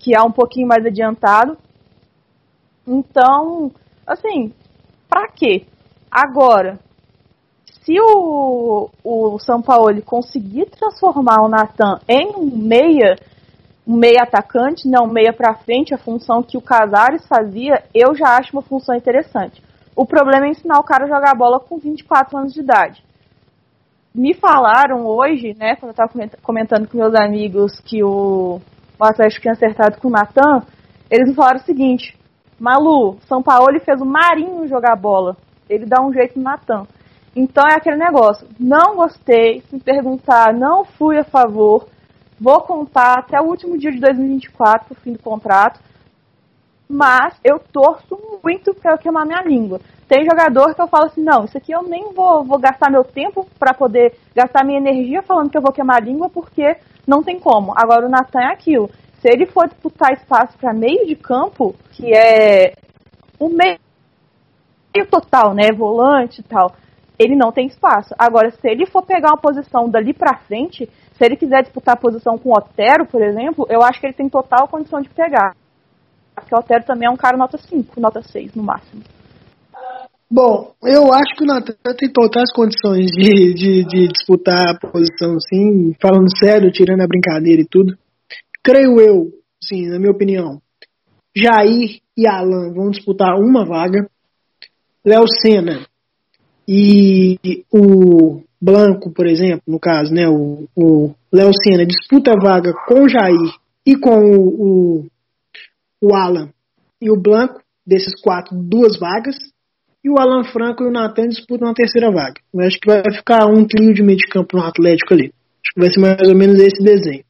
que 0.00 0.16
é 0.16 0.20
um 0.20 0.32
pouquinho 0.32 0.66
mais 0.66 0.84
adiantado. 0.84 1.56
Então, 2.86 3.70
assim, 4.06 4.52
para 5.08 5.28
quê? 5.28 5.66
Agora, 6.10 6.80
se 7.82 7.94
o, 8.00 8.90
o 9.04 9.38
São 9.38 9.62
Paulo 9.62 10.02
conseguir 10.02 10.66
transformar 10.66 11.42
o 11.42 11.48
Natan 11.48 12.00
em 12.08 12.34
um 12.34 12.56
meia, 12.56 13.16
um 13.86 13.96
meia 13.96 14.22
atacante, 14.22 14.88
não 14.88 15.06
meia 15.06 15.32
para 15.32 15.54
frente, 15.54 15.94
a 15.94 15.98
função 15.98 16.42
que 16.42 16.56
o 16.56 16.62
Casares 16.62 17.26
fazia, 17.28 17.84
eu 17.94 18.14
já 18.14 18.36
acho 18.36 18.52
uma 18.54 18.62
função 18.62 18.96
interessante. 18.96 19.62
O 19.94 20.06
problema 20.06 20.46
é 20.46 20.50
ensinar 20.50 20.78
o 20.78 20.84
cara 20.84 21.04
a 21.04 21.08
jogar 21.08 21.34
bola 21.36 21.60
com 21.60 21.78
24 21.78 22.38
anos 22.38 22.54
de 22.54 22.60
idade. 22.60 23.02
Me 24.14 24.34
falaram 24.34 25.06
hoje, 25.06 25.54
né, 25.56 25.76
quando 25.76 25.90
eu 25.96 26.04
estava 26.04 26.12
comentando 26.42 26.88
com 26.88 26.96
meus 26.96 27.14
amigos 27.14 27.78
que 27.80 28.02
o, 28.02 28.60
o 29.00 29.04
Atlético 29.04 29.42
tinha 29.42 29.52
acertado 29.52 29.98
com 30.00 30.08
o 30.08 30.10
Natan, 30.10 30.62
eles 31.10 31.28
me 31.28 31.34
falaram 31.34 31.58
o 31.58 31.64
seguinte: 31.64 32.16
Malu, 32.58 33.18
São 33.26 33.42
Paulo 33.42 33.80
fez 33.80 34.00
o 34.00 34.06
Marinho 34.06 34.68
jogar 34.68 34.96
bola. 34.96 35.36
Ele 35.68 35.86
dá 35.86 36.02
um 36.02 36.12
jeito 36.12 36.38
no 36.38 36.44
Natan. 36.44 36.86
Então 37.34 37.64
é 37.66 37.74
aquele 37.74 37.96
negócio. 37.96 38.46
Não 38.58 38.96
gostei, 38.96 39.62
se 39.62 39.78
perguntar, 39.78 40.52
não 40.52 40.84
fui 40.84 41.18
a 41.18 41.24
favor. 41.24 41.86
Vou 42.38 42.60
contar 42.62 43.18
até 43.18 43.40
o 43.40 43.44
último 43.44 43.78
dia 43.78 43.92
de 43.92 44.00
2024, 44.00 44.92
o 44.92 44.94
fim 45.00 45.12
do 45.12 45.18
contrato 45.18 45.80
mas 46.90 47.38
eu 47.44 47.60
torço 47.60 48.18
muito 48.42 48.74
para 48.74 48.94
eu 48.94 48.98
queimar 48.98 49.24
minha 49.24 49.42
língua. 49.42 49.80
Tem 50.08 50.24
jogador 50.24 50.74
que 50.74 50.82
eu 50.82 50.88
falo 50.88 51.06
assim, 51.06 51.22
não, 51.22 51.44
isso 51.44 51.56
aqui 51.56 51.70
eu 51.70 51.84
nem 51.84 52.12
vou, 52.12 52.44
vou 52.44 52.58
gastar 52.58 52.90
meu 52.90 53.04
tempo 53.04 53.46
para 53.60 53.72
poder 53.72 54.18
gastar 54.34 54.64
minha 54.64 54.80
energia 54.80 55.22
falando 55.22 55.50
que 55.50 55.56
eu 55.56 55.62
vou 55.62 55.72
queimar 55.72 55.98
a 55.98 56.04
língua, 56.04 56.28
porque 56.28 56.76
não 57.10 57.24
tem 57.24 57.40
como. 57.40 57.72
Agora 57.76 58.06
o 58.06 58.08
Natan 58.08 58.40
é 58.40 58.52
aquilo. 58.52 58.88
Se 59.20 59.28
ele 59.28 59.44
for 59.44 59.68
disputar 59.68 60.12
espaço 60.12 60.56
para 60.56 60.72
meio 60.72 61.04
de 61.06 61.16
campo, 61.16 61.74
que 61.90 62.14
é 62.16 62.74
o 63.38 63.48
meio 63.48 63.78
total, 65.10 65.52
né, 65.52 65.72
volante 65.72 66.40
e 66.40 66.44
tal, 66.44 66.72
ele 67.18 67.34
não 67.34 67.50
tem 67.50 67.66
espaço. 67.66 68.14
Agora, 68.16 68.50
se 68.50 68.68
ele 68.68 68.86
for 68.86 69.02
pegar 69.02 69.30
uma 69.30 69.40
posição 69.40 69.90
dali 69.90 70.14
para 70.14 70.38
frente, 70.38 70.88
se 71.18 71.24
ele 71.24 71.36
quiser 71.36 71.62
disputar 71.62 71.94
a 71.94 72.00
posição 72.00 72.38
com 72.38 72.50
o 72.50 72.56
Otero, 72.56 73.04
por 73.04 73.20
exemplo, 73.20 73.66
eu 73.68 73.82
acho 73.82 74.00
que 74.00 74.06
ele 74.06 74.14
tem 74.14 74.28
total 74.28 74.68
condição 74.68 75.02
de 75.02 75.08
pegar. 75.10 75.54
Porque 76.34 76.54
o 76.54 76.58
Otero 76.58 76.84
também 76.84 77.08
é 77.08 77.10
um 77.10 77.16
cara 77.16 77.36
nota 77.36 77.58
5, 77.58 78.00
nota 78.00 78.22
6 78.22 78.54
no 78.54 78.62
máximo. 78.62 79.02
Bom, 80.32 80.72
eu 80.84 81.12
acho 81.12 81.34
que 81.36 81.42
o 81.42 81.46
Natan 81.46 81.74
tem 81.98 82.08
totais 82.08 82.52
condições 82.52 83.06
de, 83.06 83.52
de, 83.52 83.84
de, 83.84 84.08
disputar 84.08 84.68
a 84.68 84.78
posição, 84.78 85.40
sim, 85.40 85.92
falando 86.00 86.28
sério, 86.38 86.70
tirando 86.70 87.00
a 87.00 87.06
brincadeira 87.08 87.60
e 87.62 87.66
tudo. 87.68 87.98
Creio 88.62 89.00
eu, 89.00 89.32
sim, 89.62 89.88
na 89.88 89.98
minha 89.98 90.12
opinião, 90.12 90.60
Jair 91.36 91.98
e 92.16 92.28
Alan 92.28 92.72
vão 92.72 92.90
disputar 92.90 93.34
uma 93.40 93.64
vaga. 93.64 94.08
Léo 95.04 95.24
Senna 95.42 95.84
e 96.68 97.64
o 97.72 98.42
Blanco, 98.60 99.10
por 99.10 99.26
exemplo, 99.26 99.62
no 99.66 99.80
caso, 99.80 100.14
né, 100.14 100.28
o, 100.28 101.14
Léo 101.32 101.50
Senna 101.64 101.84
disputa 101.84 102.32
a 102.32 102.40
vaga 102.40 102.72
com 102.86 103.02
o 103.02 103.08
Jair 103.08 103.54
e 103.84 103.96
com 103.96 104.20
o, 104.20 105.00
o 105.00 105.06
o 106.00 106.14
Alan 106.14 106.50
e 107.00 107.10
o 107.10 107.20
Blanco, 107.20 107.60
desses 107.86 108.20
quatro, 108.22 108.56
duas 108.56 108.98
vagas. 108.98 109.36
E 110.02 110.08
o 110.08 110.18
Alan 110.18 110.44
Franco 110.44 110.82
e 110.82 110.86
o 110.86 110.90
Natan 110.90 111.28
disputam 111.28 111.68
a 111.68 111.74
terceira 111.74 112.10
vaga. 112.10 112.40
Eu 112.54 112.60
acho 112.60 112.78
que 112.80 112.86
vai 112.86 113.02
ficar 113.12 113.46
um 113.46 113.66
trio 113.66 113.92
de 113.92 114.02
meio 114.02 114.18
de 114.18 114.26
campo 114.28 114.56
no 114.56 114.64
Atlético 114.64 115.12
ali. 115.12 115.32
Acho 115.62 115.74
que 115.74 115.80
vai 115.80 115.90
ser 115.90 116.00
mais 116.00 116.28
ou 116.28 116.34
menos 116.34 116.58
esse 116.58 116.82
desenho. 116.82 117.24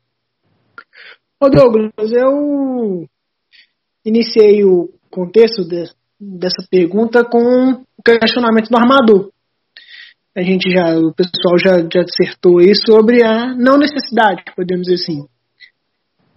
Ô 1.42 1.48
Douglas, 1.48 2.12
eu 2.12 3.06
iniciei 4.04 4.62
o 4.64 4.90
contexto 5.10 5.64
de, 5.64 5.90
dessa 6.20 6.64
pergunta 6.70 7.24
com 7.24 7.82
o 7.96 8.02
questionamento 8.02 8.68
do 8.68 8.76
armador. 8.76 9.30
A 10.36 10.42
gente 10.42 10.70
já, 10.70 10.96
o 10.96 11.12
pessoal 11.12 11.58
já, 11.58 11.78
já 11.78 12.04
dissertou 12.04 12.58
aí 12.58 12.72
sobre 12.74 13.24
a 13.24 13.54
não 13.56 13.76
necessidade, 13.78 14.44
podemos 14.54 14.86
dizer 14.86 15.02
assim, 15.02 15.26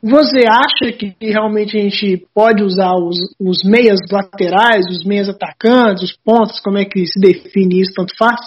você 0.04 0.42
acha 0.46 0.92
que 0.92 1.16
realmente 1.22 1.78
a 1.78 1.80
gente 1.80 2.28
pode 2.36 2.62
usar 2.62 2.92
os, 2.92 3.16
os 3.40 3.64
meias 3.64 4.00
laterais, 4.12 4.86
os 4.90 5.06
meias 5.06 5.30
atacantes, 5.30 6.04
os 6.04 6.18
pontos, 6.18 6.60
como 6.60 6.78
é 6.78 6.84
que 6.84 7.06
se 7.06 7.18
define 7.18 7.80
isso, 7.80 7.94
tanto 7.96 8.14
faz? 8.18 8.42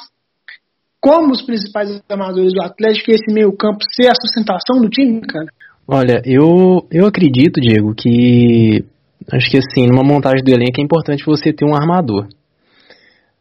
Como 1.01 1.33
os 1.33 1.41
principais 1.41 1.99
armadores 2.11 2.53
do 2.53 2.61
Atlético 2.61 3.11
e 3.11 3.15
esse 3.15 3.33
meio 3.33 3.57
campo 3.57 3.79
ser 3.91 4.09
a 4.09 4.15
sustentação 4.15 4.83
do 4.83 4.91
time, 4.91 5.23
cara? 5.23 5.47
Olha, 5.89 6.21
eu, 6.27 6.87
eu 6.91 7.07
acredito, 7.07 7.59
Diego, 7.59 7.95
que 7.95 8.85
acho 9.33 9.51
que 9.51 9.57
assim, 9.57 9.87
numa 9.87 10.05
montagem 10.05 10.45
do 10.45 10.53
elenco 10.53 10.79
é 10.79 10.85
importante 10.85 11.25
você 11.25 11.55
ter 11.55 11.65
um 11.65 11.75
armador. 11.75 12.27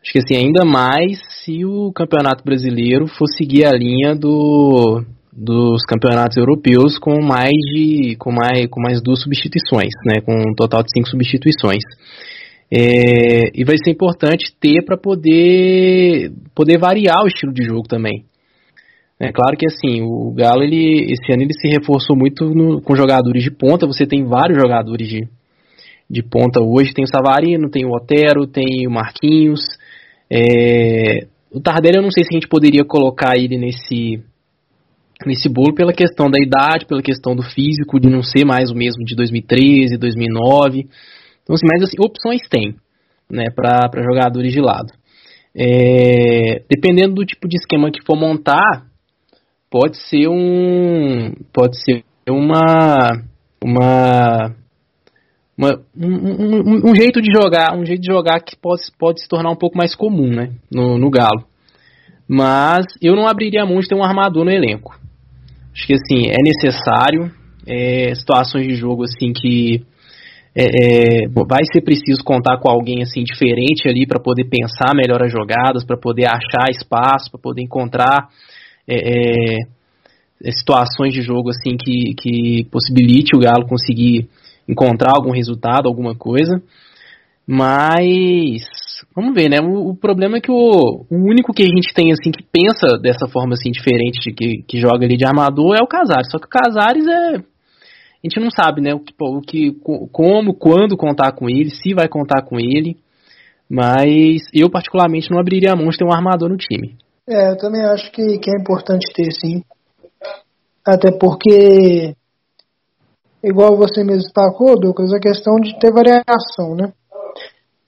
Acho 0.01 0.13
que 0.13 0.19
assim, 0.19 0.37
ainda 0.37 0.63
mais 0.63 1.19
se 1.43 1.65
o 1.65 1.91
Campeonato 1.91 2.45
Brasileiro 2.45 3.07
for 3.07 3.27
seguir 3.27 3.65
a 3.65 3.71
linha 3.71 4.15
do 4.15 5.03
dos 5.35 5.83
campeonatos 5.83 6.37
europeus 6.37 6.97
com 6.97 7.21
mais 7.21 7.51
de 7.51 8.15
com 8.17 8.31
mais 8.31 8.67
com 8.67 8.79
mais 8.79 9.01
duas 9.01 9.21
substituições, 9.21 9.91
né, 10.05 10.21
com 10.25 10.33
um 10.33 10.55
total 10.55 10.81
de 10.81 10.89
cinco 10.95 11.09
substituições. 11.09 11.83
É, 12.71 13.51
e 13.53 13.63
vai 13.63 13.75
ser 13.77 13.91
importante 13.91 14.55
ter 14.59 14.83
para 14.83 14.97
poder 14.97 16.31
poder 16.55 16.79
variar 16.79 17.23
o 17.23 17.27
estilo 17.27 17.53
de 17.53 17.63
jogo 17.63 17.87
também. 17.87 18.23
É 19.19 19.31
claro 19.31 19.55
que 19.57 19.65
assim, 19.65 20.01
o 20.01 20.31
Galo 20.31 20.63
ele 20.63 21.11
esse 21.11 21.31
ano 21.31 21.43
ele 21.43 21.53
se 21.53 21.67
reforçou 21.67 22.15
muito 22.15 22.45
no, 22.45 22.81
com 22.81 22.95
jogadores 22.95 23.43
de 23.43 23.51
ponta. 23.51 23.85
Você 23.85 24.05
tem 24.05 24.25
vários 24.25 24.57
jogadores 24.57 25.07
de, 25.07 25.27
de 26.09 26.23
ponta 26.23 26.61
hoje. 26.61 26.93
Tem 26.93 27.03
o 27.03 27.07
Savarino, 27.07 27.69
tem 27.69 27.85
o 27.85 27.91
Otero, 27.91 28.47
tem 28.47 28.87
o 28.87 28.91
Marquinhos. 28.91 29.61
É, 30.29 31.27
o 31.51 31.61
Tardelli 31.61 31.97
eu 31.97 32.03
não 32.03 32.11
sei 32.11 32.23
se 32.23 32.29
a 32.31 32.35
gente 32.35 32.47
poderia 32.47 32.83
colocar 32.83 33.37
ele 33.37 33.57
nesse 33.57 34.21
nesse 35.25 35.47
bolo 35.47 35.73
pela 35.73 35.93
questão 35.93 36.29
da 36.29 36.41
idade, 36.41 36.85
pela 36.85 37.01
questão 37.01 37.35
do 37.35 37.43
físico, 37.43 37.99
de 37.99 38.09
não 38.09 38.21
ser 38.21 38.45
mais 38.45 38.71
o 38.71 38.75
mesmo 38.75 39.05
de 39.05 39.15
2013, 39.15 39.97
2009. 39.97 40.87
Então, 41.43 41.55
assim, 41.55 41.65
mas 41.71 41.83
assim, 41.83 41.97
opções 41.99 42.41
tem, 42.49 42.75
né, 43.29 43.45
para 43.55 44.03
jogadores 44.03 44.51
de 44.51 44.59
lado. 44.59 44.91
É, 45.55 46.63
dependendo 46.69 47.13
do 47.13 47.25
tipo 47.25 47.47
de 47.47 47.55
esquema 47.55 47.91
que 47.91 48.03
for 48.05 48.17
montar, 48.17 48.87
pode 49.69 49.97
ser 49.97 50.27
um, 50.27 51.33
pode 51.53 51.81
ser 51.81 52.03
uma, 52.27 53.23
uma, 53.63 54.55
uma 55.57 55.81
um, 55.95 56.07
um, 56.07 56.91
um, 56.91 56.95
jeito 56.95 57.21
de 57.21 57.31
jogar, 57.31 57.73
um 57.77 57.85
jeito 57.85 58.01
de 58.01 58.11
jogar 58.11 58.41
que 58.41 58.55
pode, 58.57 58.81
pode 58.99 59.21
se 59.21 59.29
tornar 59.29 59.49
um 59.49 59.55
pouco 59.55 59.77
mais 59.77 59.95
comum, 59.95 60.29
né, 60.29 60.51
no, 60.69 60.97
no 60.97 61.09
Galo. 61.09 61.45
Mas 62.27 62.85
eu 63.01 63.15
não 63.15 63.27
abriria 63.27 63.65
mão 63.65 63.79
de 63.79 63.87
ter 63.87 63.95
um 63.95 64.03
armador 64.03 64.43
no 64.43 64.51
elenco. 64.51 65.04
Acho 65.75 65.87
que 65.87 65.93
assim, 65.93 66.29
é 66.29 66.41
necessário. 66.41 67.31
É, 67.67 68.13
situações 68.15 68.67
de 68.67 68.75
jogo 68.75 69.03
assim 69.03 69.33
que 69.33 69.83
é, 70.55 70.63
é, 70.63 71.27
vai 71.27 71.63
ser 71.71 71.81
preciso 71.81 72.23
contar 72.23 72.59
com 72.59 72.69
alguém 72.69 73.01
assim 73.01 73.23
diferente 73.23 73.89
ali 73.89 74.07
para 74.07 74.19
poder 74.19 74.45
pensar 74.45 74.95
melhor 74.95 75.21
as 75.21 75.31
jogadas, 75.31 75.83
para 75.83 75.97
poder 75.97 76.27
achar 76.27 76.69
espaço, 76.69 77.29
para 77.29 77.41
poder 77.41 77.61
encontrar 77.61 78.29
é, 78.87 79.57
é, 80.45 80.51
situações 80.51 81.13
de 81.13 81.21
jogo 81.21 81.49
assim 81.49 81.75
que, 81.75 82.13
que 82.17 82.63
possibilite 82.71 83.35
o 83.35 83.39
Galo 83.39 83.67
conseguir 83.67 84.29
encontrar 84.69 85.11
algum 85.15 85.31
resultado, 85.31 85.89
alguma 85.89 86.15
coisa. 86.15 86.61
Mas 87.45 88.63
vamos 89.15 89.33
ver, 89.33 89.49
né? 89.49 89.57
O, 89.61 89.91
o, 89.91 89.95
problema 89.95 90.37
é 90.37 90.41
que 90.41 90.51
o, 90.51 91.05
o 91.09 91.15
único 91.15 91.53
que 91.53 91.63
a 91.63 91.67
gente 91.67 91.93
tem 91.93 92.11
assim 92.11 92.31
que 92.31 92.43
pensa 92.43 92.97
dessa 93.01 93.27
forma 93.27 93.53
assim 93.53 93.71
diferente 93.71 94.19
de 94.19 94.33
que, 94.33 94.63
que 94.67 94.79
joga 94.79 95.05
ali 95.05 95.15
de 95.15 95.25
armador 95.25 95.75
é 95.75 95.81
o 95.81 95.87
Casares. 95.87 96.29
Só 96.29 96.37
que 96.37 96.47
o 96.47 96.49
Casares 96.49 97.07
é 97.07 97.35
a 97.37 98.27
gente 98.27 98.39
não 98.39 98.49
sabe, 98.49 98.81
né, 98.81 98.91
o 98.91 98.99
que, 98.99 99.13
o 99.19 99.41
que 99.41 99.71
como, 100.11 100.55
quando 100.55 100.97
contar 100.97 101.31
com 101.33 101.47
ele, 101.47 101.69
se 101.69 101.93
vai 101.93 102.07
contar 102.07 102.41
com 102.41 102.59
ele. 102.59 102.97
Mas 103.69 104.41
eu 104.53 104.69
particularmente 104.69 105.29
não 105.31 105.39
abriria 105.39 105.73
a 105.73 105.75
mão 105.75 105.89
de 105.89 105.97
ter 105.97 106.05
um 106.05 106.13
armador 106.13 106.49
no 106.49 106.57
time. 106.57 106.95
É, 107.27 107.51
eu 107.51 107.57
também 107.57 107.83
acho 107.83 108.11
que, 108.11 108.37
que 108.37 108.49
é 108.49 108.59
importante 108.59 109.11
ter 109.13 109.31
sim. 109.31 109.63
Até 110.85 111.11
porque 111.11 112.15
igual 113.43 113.75
você 113.75 114.03
mesmo 114.03 114.23
destacou, 114.23 114.79
Douglas, 114.79 115.13
a 115.13 115.19
questão 115.19 115.55
de 115.55 115.77
ter 115.79 115.91
variação, 115.91 116.75
né? 116.75 116.93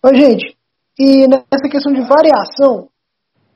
Ô, 0.04 0.14
gente, 0.16 0.57
e 1.00 1.28
nessa 1.28 1.70
questão 1.70 1.94
de 1.94 2.02
variação, 2.02 2.90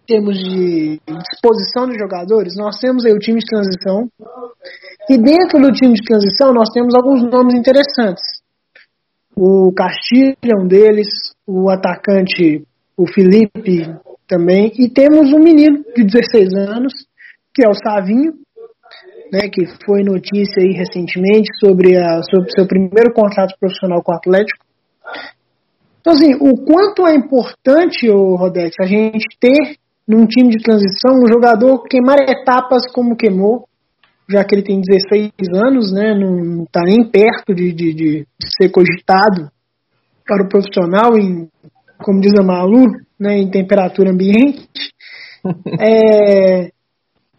temos 0.05 0.37
de 0.37 0.99
disposição 1.07 1.87
de 1.87 1.97
jogadores, 1.97 2.53
nós 2.57 2.77
temos 2.79 3.05
aí 3.05 3.13
o 3.13 3.19
time 3.19 3.39
de 3.39 3.45
transição. 3.45 4.09
E 5.09 5.17
dentro 5.17 5.59
do 5.59 5.71
time 5.71 5.93
de 5.93 6.03
transição, 6.03 6.53
nós 6.53 6.69
temos 6.73 6.93
alguns 6.93 7.23
nomes 7.23 7.55
interessantes. 7.55 8.41
O 9.35 9.71
Castilho 9.73 10.35
é 10.43 10.61
um 10.61 10.67
deles, 10.67 11.07
o 11.47 11.69
atacante, 11.69 12.63
o 12.97 13.07
Felipe 13.07 13.87
também. 14.27 14.71
E 14.77 14.89
temos 14.89 15.33
um 15.33 15.39
menino 15.39 15.83
de 15.95 16.03
16 16.03 16.53
anos, 16.53 16.93
que 17.53 17.65
é 17.65 17.69
o 17.69 17.73
Savinho, 17.73 18.33
né, 19.31 19.49
que 19.51 19.65
foi 19.85 20.03
notícia 20.03 20.61
aí 20.61 20.73
recentemente 20.73 21.49
sobre, 21.59 21.97
a, 21.97 22.21
sobre 22.23 22.51
seu 22.51 22.67
primeiro 22.67 23.13
contrato 23.13 23.55
profissional 23.59 24.03
com 24.03 24.11
o 24.11 24.15
Atlético. 24.15 24.63
Então, 26.01 26.13
assim, 26.13 26.33
o 26.33 26.57
quanto 26.65 27.07
é 27.07 27.15
importante, 27.15 28.09
o 28.09 28.35
Rodete, 28.35 28.75
a 28.81 28.87
gente 28.87 29.23
ter 29.39 29.77
num 30.07 30.25
time 30.25 30.49
de 30.49 30.63
transição 30.63 31.13
um 31.13 31.31
jogador 31.31 31.83
queimar 31.83 32.17
etapas 32.19 32.91
como 32.91 33.15
queimou, 33.15 33.67
já 34.27 34.43
que 34.43 34.55
ele 34.55 34.63
tem 34.63 34.81
16 34.81 35.31
anos, 35.53 35.93
né, 35.93 36.13
não 36.15 36.63
está 36.63 36.81
nem 36.81 37.07
perto 37.09 37.53
de, 37.53 37.71
de, 37.71 37.93
de, 37.93 38.27
ser 38.57 38.69
cogitado 38.69 39.49
para 40.25 40.43
o 40.43 40.49
profissional 40.49 41.17
em, 41.17 41.47
como 42.03 42.19
diz 42.19 42.33
a 42.39 42.43
Malu, 42.43 42.87
né, 43.19 43.37
em 43.37 43.49
temperatura 43.49 44.11
ambiente. 44.11 44.67
é, 45.79 46.71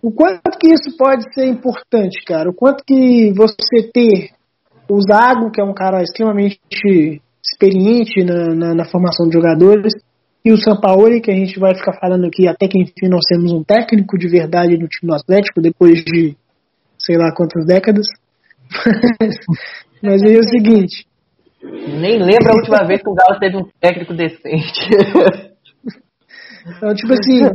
o 0.01 0.12
quanto 0.12 0.59
que 0.59 0.72
isso 0.72 0.96
pode 0.96 1.25
ser 1.35 1.46
importante, 1.46 2.25
cara? 2.25 2.51
O 2.51 2.55
quanto 2.55 2.85
que 2.85 3.33
você 3.33 3.90
ter 3.92 4.31
o 4.88 5.01
Zago, 5.01 5.51
que 5.51 5.61
é 5.61 5.64
um 5.64 5.75
cara 5.75 6.03
extremamente 6.03 7.21
experiente 7.44 8.24
na, 8.24 8.55
na, 8.55 8.74
na, 8.74 8.85
formação 8.85 9.26
de 9.26 9.35
jogadores, 9.35 9.92
e 10.44 10.52
o 10.52 10.57
Sampaoli, 10.57 11.20
que 11.20 11.31
a 11.31 11.35
gente 11.35 11.59
vai 11.59 11.74
ficar 11.74 11.92
falando 12.00 12.26
aqui 12.26 12.48
até 12.48 12.66
que 12.66 12.78
enfim 12.81 13.09
nós 13.09 13.22
temos 13.28 13.52
um 13.52 13.62
técnico 13.62 14.18
de 14.18 14.28
verdade 14.28 14.76
no 14.76 14.88
time 14.88 15.11
do 15.11 15.14
Atlético, 15.14 15.61
depois 15.61 16.02
de 16.05 16.37
sei 16.98 17.16
lá 17.16 17.33
quantas 17.35 17.64
décadas. 17.64 18.07
Mas 20.02 20.22
aí 20.22 20.35
é 20.35 20.38
o 20.38 20.48
seguinte. 20.48 21.07
Nem 21.62 22.18
lembro 22.18 22.50
a 22.50 22.57
última 22.57 22.85
vez 22.87 23.00
que 23.00 23.09
o 23.09 23.14
Galo 23.14 23.38
teve 23.38 23.57
um 23.57 23.68
técnico 23.81 24.14
decente. 24.14 24.88
Então, 26.64 26.94
tipo 26.94 27.12
assim, 27.12 27.50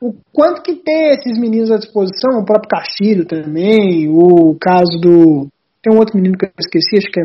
o 0.00 0.14
quanto 0.32 0.62
que 0.62 0.76
tem 0.76 1.10
esses 1.10 1.38
meninos 1.38 1.70
à 1.70 1.76
disposição, 1.76 2.40
o 2.40 2.44
próprio 2.44 2.70
Castilho 2.70 3.26
também, 3.26 4.08
o 4.08 4.56
caso 4.58 4.98
do. 4.98 5.48
Tem 5.82 5.94
um 5.94 5.98
outro 5.98 6.16
menino 6.16 6.38
que 6.38 6.46
eu 6.46 6.52
esqueci, 6.58 6.96
acho 6.96 7.12
que 7.12 7.20
é 7.20 7.24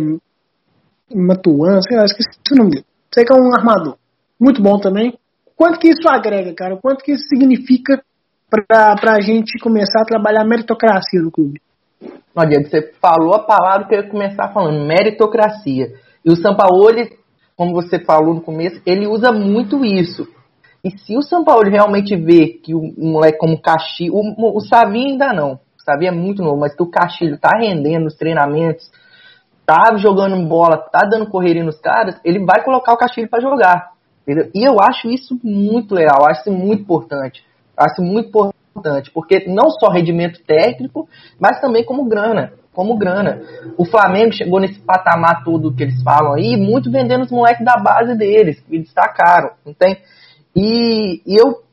Matuan, 1.13 1.81
sei 1.81 1.97
lá, 1.97 2.05
esqueci 2.05 2.29
o 2.51 2.55
nome 2.55 2.71
dele. 2.71 2.85
Sei 3.13 3.23
que 3.23 3.31
é 3.31 3.35
um 3.35 3.53
armador. 3.53 3.97
Muito 4.39 4.61
bom 4.61 4.79
também. 4.79 5.17
Quanto 5.55 5.79
que 5.79 5.89
isso 5.89 6.07
agrega, 6.07 6.53
cara? 6.53 6.77
Quanto 6.77 7.03
que 7.03 7.13
isso 7.13 7.23
significa 7.27 8.03
pra, 8.49 8.95
pra 8.95 9.21
gente 9.21 9.57
começar 9.59 10.01
a 10.01 10.05
trabalhar 10.05 10.43
meritocracia 10.43 11.21
no 11.21 11.31
clube? 11.31 11.61
Não, 12.35 12.45
Diego, 12.45 12.67
você 12.67 12.91
falou 13.01 13.33
a 13.33 13.39
palavra 13.39 13.87
que 13.87 13.95
eu 13.95 13.99
ia 13.99 14.09
começar 14.09 14.51
falando, 14.51 14.85
meritocracia. 14.85 15.93
E 16.23 16.31
o 16.31 16.35
Sampaoli, 16.35 17.13
como 17.55 17.73
você 17.73 18.03
falou 18.03 18.33
no 18.33 18.41
começo, 18.41 18.81
ele 18.85 19.07
usa 19.07 19.31
muito 19.31 19.85
isso. 19.85 20.27
E 20.83 20.91
se 20.99 21.15
o 21.15 21.21
Sampaoli 21.21 21.71
realmente 21.71 22.15
vê 22.15 22.59
que 22.61 22.75
um 22.75 22.93
moleque 22.97 23.37
como 23.37 23.53
o 23.53 23.61
Castilho, 23.61 24.13
o, 24.13 24.57
o 24.57 24.59
Savinho 24.59 25.11
ainda 25.11 25.33
não, 25.33 25.53
o 25.53 25.83
Savinho 25.83 26.09
é 26.09 26.15
muito 26.15 26.43
novo, 26.43 26.59
mas 26.59 26.75
que 26.75 26.83
o 26.83 26.89
Castilho 26.89 27.39
tá 27.39 27.57
rendendo 27.57 28.03
nos 28.03 28.15
treinamentos, 28.15 28.91
tá 29.65 29.95
jogando 29.97 30.47
bola, 30.47 30.77
tá 30.77 31.01
dando 31.09 31.29
correria 31.29 31.63
nos 31.63 31.79
caras, 31.79 32.19
ele 32.23 32.45
vai 32.45 32.63
colocar 32.63 32.93
o 32.93 32.97
Castilho 32.97 33.29
para 33.29 33.41
jogar. 33.41 33.91
Entendeu? 34.21 34.49
E 34.53 34.63
eu 34.63 34.79
acho 34.81 35.07
isso 35.09 35.39
muito 35.43 35.93
legal, 35.93 36.27
acho 36.27 36.41
isso 36.41 36.51
muito 36.51 36.81
importante. 36.81 37.43
Acho 37.77 38.01
muito 38.01 38.29
importante, 38.29 39.11
porque 39.11 39.45
não 39.47 39.69
só 39.69 39.89
rendimento 39.89 40.41
técnico, 40.43 41.07
mas 41.39 41.59
também 41.59 41.83
como 41.83 42.05
grana. 42.05 42.53
Como 42.73 42.97
grana. 42.97 43.41
O 43.77 43.85
Flamengo 43.85 44.33
chegou 44.33 44.59
nesse 44.59 44.79
patamar 44.79 45.43
todo 45.43 45.73
que 45.73 45.83
eles 45.83 46.01
falam 46.03 46.33
aí, 46.33 46.57
muito 46.57 46.91
vendendo 46.91 47.23
os 47.23 47.31
moleques 47.31 47.63
da 47.63 47.77
base 47.77 48.15
deles, 48.15 48.59
que 48.59 48.79
destacaram. 48.79 49.51
Não 49.65 49.73
tem? 49.73 49.97
E, 50.55 51.21
e 51.25 51.39
eu, 51.39 51.63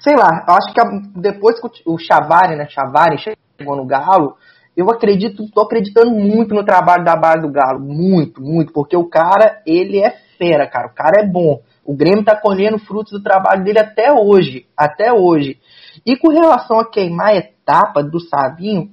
sei 0.00 0.16
lá, 0.16 0.44
acho 0.48 0.72
que 0.72 1.20
depois 1.20 1.60
que 1.60 1.68
o 1.86 1.98
Chavari, 1.98 2.56
né, 2.56 2.66
Chavari 2.68 3.18
chegou 3.18 3.76
no 3.76 3.86
Galo, 3.86 4.36
eu 4.78 4.88
acredito, 4.90 5.50
tô 5.50 5.62
acreditando 5.62 6.12
muito 6.12 6.54
no 6.54 6.64
trabalho 6.64 7.04
da 7.04 7.16
base 7.16 7.42
do 7.42 7.50
Galo, 7.50 7.80
muito, 7.80 8.40
muito, 8.40 8.72
porque 8.72 8.96
o 8.96 9.08
cara, 9.08 9.60
ele 9.66 9.98
é 9.98 10.14
fera, 10.38 10.68
cara, 10.68 10.86
o 10.86 10.94
cara 10.94 11.20
é 11.20 11.26
bom. 11.26 11.60
O 11.84 11.96
Grêmio 11.96 12.20
está 12.20 12.36
colhendo 12.36 12.78
frutos 12.78 13.10
do 13.10 13.20
trabalho 13.20 13.64
dele 13.64 13.80
até 13.80 14.12
hoje, 14.12 14.66
até 14.76 15.12
hoje. 15.12 15.58
E 16.06 16.16
com 16.16 16.28
relação 16.28 16.78
a 16.78 16.88
queimar 16.88 17.30
a 17.30 17.36
etapa 17.36 18.04
do 18.04 18.20
Savinho, 18.20 18.88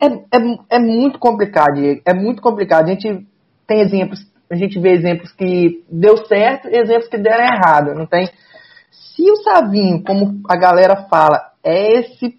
é, 0.00 0.06
é, 0.06 0.76
é 0.76 0.78
muito 0.78 1.18
complicado, 1.18 1.80
é 2.06 2.14
muito 2.14 2.40
complicado. 2.40 2.84
A 2.84 2.90
gente 2.90 3.26
tem 3.66 3.80
exemplos, 3.80 4.20
a 4.48 4.54
gente 4.54 4.78
vê 4.78 4.92
exemplos 4.92 5.32
que 5.32 5.82
deu 5.90 6.16
certo 6.28 6.68
e 6.68 6.76
exemplos 6.76 7.08
que 7.08 7.18
deram 7.18 7.44
errado, 7.44 7.92
não 7.92 8.06
tem? 8.06 8.30
Se 8.92 9.28
o 9.28 9.36
Savinho, 9.38 10.00
como 10.04 10.40
a 10.48 10.56
galera 10.56 11.08
fala, 11.10 11.50
é 11.64 11.98
esse 11.98 12.38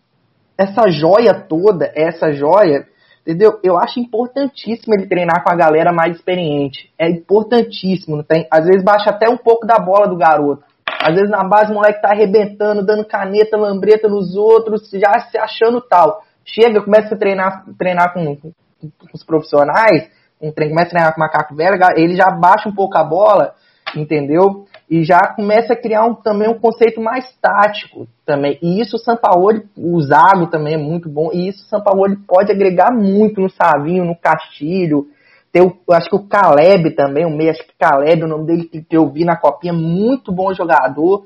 essa 0.57 0.89
joia 0.89 1.33
toda, 1.33 1.91
essa 1.95 2.31
joia, 2.31 2.87
entendeu? 3.21 3.59
Eu 3.63 3.77
acho 3.77 3.99
importantíssimo 3.99 4.93
ele 4.93 5.07
treinar 5.07 5.43
com 5.43 5.51
a 5.51 5.55
galera 5.55 5.91
mais 5.91 6.15
experiente. 6.15 6.91
É 6.97 7.09
importantíssimo, 7.09 8.17
não 8.17 8.23
tem? 8.23 8.47
Às 8.51 8.65
vezes 8.65 8.83
baixa 8.83 9.09
até 9.09 9.29
um 9.29 9.37
pouco 9.37 9.65
da 9.65 9.77
bola 9.77 10.07
do 10.07 10.17
garoto. 10.17 10.63
Às 11.01 11.13
vezes 11.15 11.29
na 11.29 11.43
base 11.43 11.71
o 11.71 11.75
moleque 11.75 12.01
tá 12.01 12.11
arrebentando, 12.11 12.85
dando 12.85 13.05
caneta, 13.05 13.57
lambreta 13.57 14.07
nos 14.07 14.35
outros, 14.35 14.89
já 14.91 15.19
se 15.29 15.37
achando 15.37 15.81
tal. 15.81 16.21
Chega, 16.45 16.81
começa 16.81 17.15
a 17.15 17.17
treinar, 17.17 17.65
treinar 17.77 18.13
com, 18.13 18.35
com, 18.35 18.51
com 18.81 19.07
os 19.13 19.23
profissionais, 19.23 20.09
começa 20.39 20.87
a 20.87 20.89
treinar 20.89 21.13
com 21.13 21.19
macaco 21.19 21.55
velho, 21.55 21.77
ele 21.95 22.15
já 22.15 22.29
baixa 22.29 22.69
um 22.69 22.75
pouco 22.75 22.97
a 22.97 23.03
bola, 23.03 23.55
entendeu? 23.95 24.65
E 24.89 25.03
já 25.03 25.19
começa 25.35 25.73
a 25.73 25.75
criar 25.75 26.05
um, 26.05 26.13
também 26.13 26.47
um 26.47 26.59
conceito 26.59 27.01
mais 27.01 27.25
tático 27.41 28.07
também. 28.25 28.59
E 28.61 28.79
isso 28.79 28.97
o 28.97 28.99
Sampaoli, 28.99 29.63
o 29.75 29.99
Zago 30.01 30.47
também 30.47 30.75
é 30.75 30.77
muito 30.77 31.09
bom, 31.09 31.31
e 31.33 31.47
isso 31.47 31.63
o 31.63 31.67
Sampaoli 31.67 32.17
pode 32.27 32.51
agregar 32.51 32.91
muito 32.91 33.41
no 33.41 33.49
Savinho, 33.49 34.05
no 34.05 34.15
Castilho. 34.15 35.07
Tem 35.51 35.63
o, 35.63 35.75
acho 35.91 36.09
que 36.09 36.15
o 36.15 36.27
Caleb 36.27 36.91
também, 36.91 37.25
o 37.25 37.35
meio, 37.35 37.51
acho 37.51 37.65
que 37.65 37.73
Caleb, 37.79 38.23
o 38.23 38.27
nome 38.27 38.45
dele 38.45 38.65
que 38.65 38.85
eu 38.91 39.09
vi 39.09 39.25
na 39.25 39.35
copinha, 39.35 39.73
muito 39.73 40.31
bom 40.31 40.53
jogador. 40.53 41.25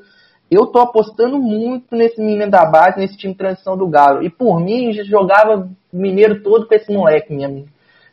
Eu 0.50 0.68
tô 0.68 0.80
apostando 0.80 1.38
muito 1.38 1.96
nesse 1.96 2.20
menino 2.20 2.50
da 2.50 2.66
base, 2.66 2.98
nesse 3.00 3.18
time 3.18 3.34
de 3.34 3.40
transição 3.40 3.78
do 3.78 3.88
Galo. 3.88 4.24
E 4.24 4.30
por 4.30 4.60
mim, 4.60 4.92
jogava 5.04 5.70
mineiro 5.92 6.42
todo 6.42 6.68
com 6.68 6.74
esse 6.74 6.92
moleque 6.92 7.34
mesmo. 7.34 7.66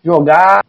Jogar, 0.05 0.63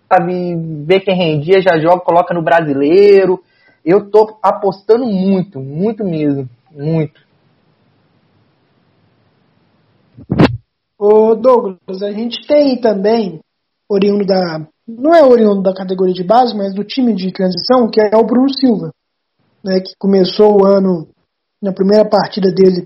ver 0.86 1.00
quem 1.02 1.16
rendia, 1.16 1.62
já 1.62 1.78
joga, 1.80 2.00
coloca 2.00 2.34
no 2.34 2.42
brasileiro 2.42 3.42
eu 3.88 4.12
tô 4.12 4.38
apostando 4.44 5.06
muito, 5.06 5.62
muito 5.62 6.04
mesmo, 6.04 6.50
muito. 6.70 7.26
Ô 11.00 11.36
Douglas, 11.36 12.02
a 12.02 12.12
gente 12.12 12.46
tem 12.46 12.82
também 12.82 13.40
oriundo 13.88 14.26
da 14.26 14.68
não 14.86 15.14
é 15.14 15.24
oriundo 15.24 15.62
da 15.62 15.74
categoria 15.74 16.14
de 16.14 16.24
base, 16.24 16.56
mas 16.56 16.74
do 16.74 16.84
time 16.84 17.14
de 17.14 17.32
transição, 17.32 17.90
que 17.90 18.00
é 18.02 18.16
o 18.16 18.26
Bruno 18.26 18.50
Silva, 18.54 18.94
né, 19.64 19.82
que 19.82 19.94
começou 19.98 20.62
o 20.62 20.66
ano 20.66 21.08
na 21.62 21.74
primeira 21.74 22.08
partida 22.08 22.52
dele 22.52 22.86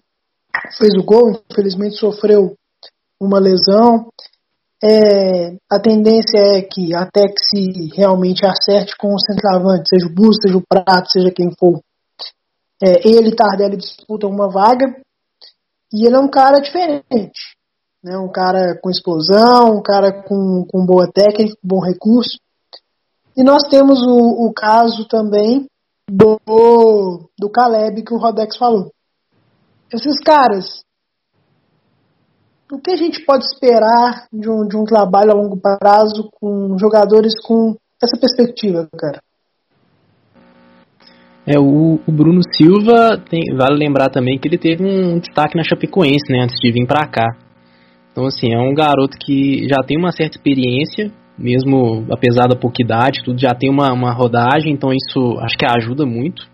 fez 0.77 0.95
o 0.95 1.03
gol, 1.03 1.31
infelizmente 1.31 1.95
sofreu 1.95 2.55
uma 3.19 3.39
lesão 3.39 4.09
é, 4.83 5.55
a 5.69 5.79
tendência 5.79 6.37
é 6.37 6.61
que 6.61 6.95
até 6.95 7.27
que 7.27 7.39
se 7.39 7.89
realmente 7.95 8.45
acerte 8.45 8.95
com 8.97 9.13
o 9.13 9.19
centroavante, 9.19 9.89
seja 9.89 10.07
o 10.07 10.13
Busto, 10.13 10.43
seja 10.43 10.57
o 10.57 10.65
Prato, 10.67 11.11
seja 11.11 11.31
quem 11.31 11.51
for, 11.57 11.81
é, 12.81 13.07
ele 13.07 13.29
e 13.29 13.35
Tardelli 13.35 13.77
disputam 13.77 14.29
uma 14.29 14.49
vaga 14.49 14.87
e 15.93 16.05
ele 16.05 16.15
é 16.15 16.19
um 16.19 16.27
cara 16.27 16.59
diferente, 16.59 17.55
né? 18.03 18.17
um 18.17 18.31
cara 18.31 18.79
com 18.81 18.89
explosão, 18.89 19.77
um 19.77 19.83
cara 19.83 20.23
com, 20.23 20.65
com 20.67 20.85
boa 20.85 21.07
técnica, 21.11 21.55
bom 21.63 21.79
recurso. 21.79 22.39
E 23.37 23.43
nós 23.43 23.63
temos 23.69 24.01
o, 24.01 24.47
o 24.47 24.51
caso 24.51 25.07
também 25.07 25.67
do, 26.09 26.39
do 27.37 27.49
Caleb 27.49 28.03
que 28.03 28.13
o 28.13 28.17
Rodex 28.17 28.57
falou. 28.57 28.91
Esses 29.93 30.19
caras 30.23 30.83
o 32.71 32.79
que 32.79 32.91
a 32.91 32.95
gente 32.95 33.23
pode 33.25 33.43
esperar 33.45 34.27
de 34.31 34.49
um, 34.49 34.67
de 34.67 34.77
um 34.77 34.85
trabalho 34.85 35.31
a 35.31 35.35
longo 35.35 35.57
prazo 35.57 36.29
com 36.39 36.77
jogadores 36.79 37.33
com 37.43 37.75
essa 38.01 38.17
perspectiva, 38.19 38.87
cara? 38.97 39.21
É, 41.45 41.59
o, 41.59 41.99
o 42.07 42.11
Bruno 42.11 42.41
Silva, 42.55 43.17
tem, 43.29 43.41
vale 43.55 43.75
lembrar 43.75 44.09
também 44.09 44.39
que 44.39 44.47
ele 44.47 44.57
teve 44.57 44.83
um 44.85 45.19
destaque 45.19 45.57
na 45.57 45.63
Chapecoense, 45.63 46.31
né, 46.31 46.43
antes 46.43 46.55
de 46.61 46.71
vir 46.71 46.85
para 46.85 47.07
cá. 47.07 47.27
Então, 48.11 48.25
assim, 48.25 48.53
é 48.53 48.59
um 48.59 48.73
garoto 48.73 49.17
que 49.17 49.67
já 49.67 49.81
tem 49.85 49.97
uma 49.97 50.11
certa 50.11 50.37
experiência, 50.37 51.11
mesmo 51.37 52.05
apesar 52.11 52.47
da 52.47 52.55
pouca 52.55 52.81
idade, 52.81 53.23
tudo 53.23 53.39
já 53.39 53.53
tem 53.53 53.69
uma, 53.69 53.91
uma 53.91 54.13
rodagem, 54.13 54.71
então 54.71 54.91
isso 54.93 55.39
acho 55.39 55.57
que 55.57 55.65
ajuda 55.65 56.05
muito. 56.05 56.50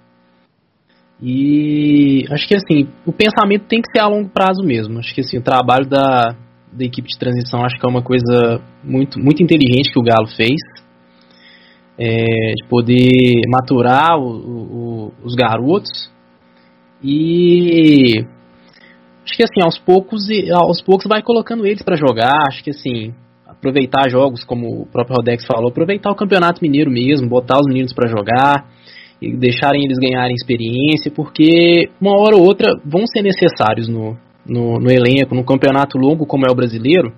E 1.21 2.25
acho 2.29 2.47
que 2.47 2.55
assim, 2.55 2.87
o 3.05 3.11
pensamento 3.11 3.65
tem 3.65 3.81
que 3.81 3.91
ser 3.91 3.99
a 3.99 4.07
longo 4.07 4.29
prazo 4.29 4.63
mesmo. 4.63 4.99
Acho 4.99 5.13
que 5.13 5.21
assim, 5.21 5.37
o 5.37 5.41
trabalho 5.41 5.87
da, 5.87 6.35
da 6.71 6.85
equipe 6.85 7.07
de 7.07 7.17
transição 7.17 7.63
acho 7.65 7.79
que 7.79 7.85
é 7.85 7.89
uma 7.89 8.03
coisa 8.03 8.61
muito, 8.83 9.19
muito 9.19 9.41
inteligente 9.41 9.91
que 9.91 9.99
o 9.99 10.03
Galo 10.03 10.27
fez. 10.27 10.61
É, 11.99 12.53
de 12.53 12.67
poder 12.69 13.41
maturar 13.49 14.19
o, 14.19 15.07
o, 15.07 15.13
os 15.23 15.33
garotos 15.33 16.11
e 17.03 18.23
acho 19.25 19.35
que 19.35 19.41
assim 19.41 19.63
aos 19.63 19.79
poucos 19.79 20.27
aos 20.61 20.79
poucos 20.79 21.07
vai 21.07 21.23
colocando 21.23 21.65
eles 21.65 21.81
para 21.81 21.95
jogar 21.95 22.37
acho 22.47 22.63
que 22.63 22.69
assim 22.69 23.15
aproveitar 23.47 24.11
jogos 24.11 24.43
como 24.43 24.83
o 24.83 24.85
próprio 24.85 25.15
Rodex 25.15 25.43
falou 25.47 25.71
aproveitar 25.71 26.11
o 26.11 26.15
campeonato 26.15 26.61
mineiro 26.61 26.91
mesmo 26.91 27.27
botar 27.27 27.57
os 27.57 27.65
meninos 27.65 27.93
para 27.93 28.07
jogar 28.07 28.69
e 29.21 29.35
deixarem 29.35 29.83
eles 29.83 29.97
ganharem 29.97 30.35
experiência, 30.35 31.11
porque 31.11 31.89
uma 31.99 32.19
hora 32.19 32.35
ou 32.35 32.43
outra 32.43 32.71
vão 32.85 33.05
ser 33.07 33.21
necessários 33.21 33.87
no, 33.87 34.17
no, 34.45 34.79
no 34.79 34.91
elenco, 34.91 35.35
no 35.35 35.43
campeonato 35.43 35.97
longo 35.97 36.25
como 36.25 36.45
é 36.47 36.51
o 36.51 36.55
brasileiro. 36.55 37.11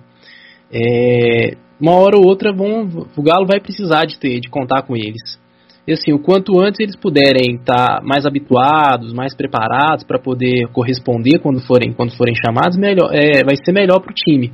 É, 0.72 1.56
uma 1.80 1.92
hora 1.92 2.16
ou 2.16 2.26
outra 2.26 2.52
vão, 2.52 3.06
o 3.16 3.22
Galo 3.22 3.46
vai 3.46 3.60
precisar 3.60 4.04
de 4.04 4.18
ter, 4.18 4.40
de 4.40 4.48
contar 4.48 4.82
com 4.82 4.96
eles. 4.96 5.38
E 5.86 5.92
assim, 5.92 6.12
o 6.12 6.18
quanto 6.18 6.60
antes 6.60 6.78
eles 6.78 6.94
puderem 6.94 7.56
estar 7.56 8.00
mais 8.02 8.26
habituados, 8.26 9.12
mais 9.12 9.34
preparados 9.34 10.04
para 10.04 10.18
poder 10.18 10.68
corresponder 10.72 11.38
quando 11.40 11.60
forem, 11.60 11.92
quando 11.92 12.16
forem 12.16 12.34
chamados, 12.34 12.76
melhor, 12.76 13.10
é, 13.12 13.42
vai 13.42 13.56
ser 13.56 13.72
melhor 13.72 14.00
para 14.00 14.12
o 14.12 14.14
time. 14.14 14.52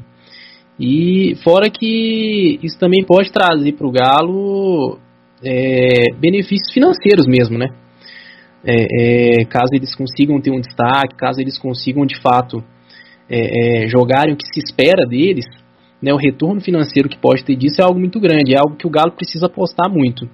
E 0.79 1.35
fora 1.43 1.69
que 1.71 2.59
isso 2.63 2.79
também 2.79 3.05
pode 3.05 3.33
trazer 3.33 3.73
para 3.73 3.87
o 3.87 3.91
Galo 3.91 4.99
é, 5.45 6.13
benefícios 6.19 6.73
financeiros 6.73 7.27
mesmo, 7.27 7.59
né? 7.59 7.69
É, 8.65 9.41
é, 9.41 9.45
caso 9.45 9.69
eles 9.73 9.95
consigam 9.95 10.41
ter 10.41 10.51
um 10.51 10.61
destaque, 10.61 11.15
caso 11.17 11.41
eles 11.41 11.57
consigam 11.59 12.05
de 12.05 12.21
fato 12.21 12.65
é, 13.29 13.85
é, 13.85 13.89
jogarem 13.89 14.35
o 14.35 14.37
que 14.37 14.47
se 14.47 14.61
espera 14.61 15.07
deles, 15.07 15.47
né, 16.03 16.13
o 16.13 16.17
retorno 16.17 16.61
financeiro 16.61 17.09
que 17.09 17.19
pode 17.19 17.45
ter 17.45 17.57
disso 17.57 17.81
é 17.81 17.85
algo 17.85 17.99
muito 17.99 18.21
grande, 18.21 18.55
é 18.55 18.59
algo 18.59 18.77
que 18.77 18.87
o 18.87 18.91
Galo 18.91 19.13
precisa 19.13 19.47
apostar 19.47 19.91
muito. 19.91 20.29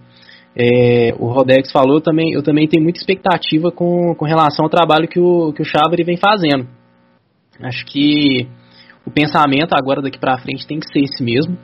É, 0.54 1.14
o 1.18 1.26
Rodex 1.26 1.70
falou, 1.72 1.96
eu 1.96 2.00
também, 2.00 2.32
eu 2.32 2.42
também 2.42 2.68
tenho 2.68 2.82
muita 2.82 2.98
expectativa 2.98 3.70
com, 3.70 4.14
com 4.14 4.24
relação 4.24 4.64
ao 4.64 4.70
trabalho 4.70 5.08
que 5.08 5.18
o, 5.18 5.52
que 5.52 5.62
o 5.62 5.64
Chávari 5.64 6.04
vem 6.04 6.16
fazendo. 6.16 6.68
Acho 7.60 7.84
que 7.86 8.46
o 9.06 9.10
pensamento 9.10 9.72
agora 9.72 10.02
daqui 10.02 10.18
para 10.18 10.38
frente 10.38 10.66
tem 10.66 10.78
que 10.78 10.86
ser 10.92 11.00
esse 11.00 11.22
mesmo, 11.22 11.56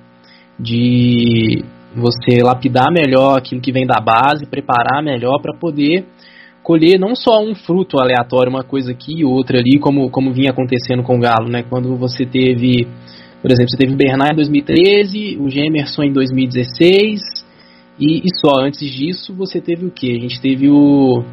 de 0.59 1.65
você 1.95 2.43
lapidar 2.43 2.93
melhor 2.93 3.39
aquilo 3.39 3.61
que 3.61 3.73
vem 3.73 3.87
da 3.87 4.01
base, 4.01 4.47
preparar 4.47 5.03
melhor 5.03 5.41
para 5.41 5.55
poder 5.55 6.05
colher 6.69 6.99
não 6.99 7.17
só 7.17 7.43
um 7.43 7.55
fruto 7.55 7.99
aleatório, 7.99 8.51
uma 8.51 8.63
coisa 8.63 8.93
aqui 8.93 9.21
e 9.21 9.25
outra 9.25 9.59
ali, 9.59 9.79
como, 9.81 10.11
como 10.11 10.35
vinha 10.35 10.51
acontecendo 10.51 11.03
com 11.03 11.17
o 11.17 11.19
Galo, 11.19 11.49
né? 11.49 11.63
Quando 11.63 11.97
você 11.97 12.27
teve, 12.27 12.87
por 13.41 13.51
exemplo, 13.51 13.71
você 13.71 13.79
teve 13.79 13.95
o 13.95 13.97
Bernard 13.97 14.35
em 14.35 14.37
2013, 14.37 15.39
o 15.41 15.49
Gemerson 15.49 16.03
em 16.03 16.13
2016, 16.13 17.23
e, 17.99 18.19
e 18.19 18.29
só 18.39 18.61
antes 18.61 18.81
disso 18.81 19.35
você 19.35 19.63
teve 19.63 19.87
o 19.87 19.91
que? 19.91 20.13
A 20.13 20.21
gente 20.21 20.39
teve 20.43 20.69
o, 20.69 21.25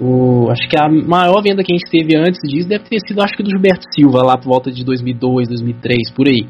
o. 0.00 0.48
Acho 0.50 0.66
que 0.66 0.78
a 0.78 0.88
maior 0.88 1.42
venda 1.42 1.62
que 1.62 1.70
a 1.70 1.76
gente 1.76 1.90
teve 1.90 2.16
antes 2.16 2.40
disso 2.50 2.66
deve 2.66 2.84
ter 2.84 3.00
sido, 3.06 3.20
acho 3.20 3.36
que 3.36 3.42
do 3.42 3.50
Gilberto 3.50 3.84
Silva, 3.94 4.22
lá 4.22 4.38
por 4.38 4.48
volta 4.48 4.72
de 4.72 4.82
2002, 4.82 5.46
2003, 5.46 6.10
por 6.16 6.26
aí. 6.26 6.48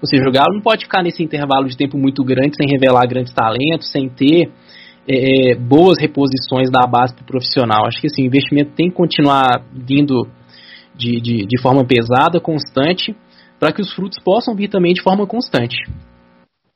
Ou 0.00 0.08
seja, 0.08 0.28
o 0.28 0.32
Galo 0.32 0.54
não 0.54 0.60
pode 0.60 0.84
ficar 0.84 1.02
nesse 1.02 1.22
intervalo 1.22 1.66
de 1.66 1.76
tempo 1.76 1.96
muito 1.96 2.22
grande 2.22 2.56
sem 2.56 2.68
revelar 2.68 3.06
grandes 3.06 3.32
talentos, 3.32 3.90
sem 3.90 4.08
ter 4.08 4.50
é, 5.08 5.52
é 5.52 5.54
boas 5.54 5.98
reposições 6.00 6.70
da 6.70 6.86
base 6.86 7.14
para 7.14 7.22
o 7.22 7.26
profissional. 7.26 7.86
Acho 7.86 8.00
que 8.00 8.06
assim, 8.06 8.22
o 8.22 8.26
investimento 8.26 8.72
tem 8.74 8.90
que 8.90 8.96
continuar 8.96 9.64
vindo 9.72 10.28
de, 10.94 11.20
de, 11.20 11.46
de 11.46 11.60
forma 11.60 11.84
pesada, 11.84 12.40
constante, 12.40 13.16
para 13.58 13.72
que 13.72 13.80
os 13.80 13.92
frutos 13.94 14.18
possam 14.22 14.54
vir 14.54 14.68
também 14.68 14.92
de 14.92 15.02
forma 15.02 15.26
constante. 15.26 15.76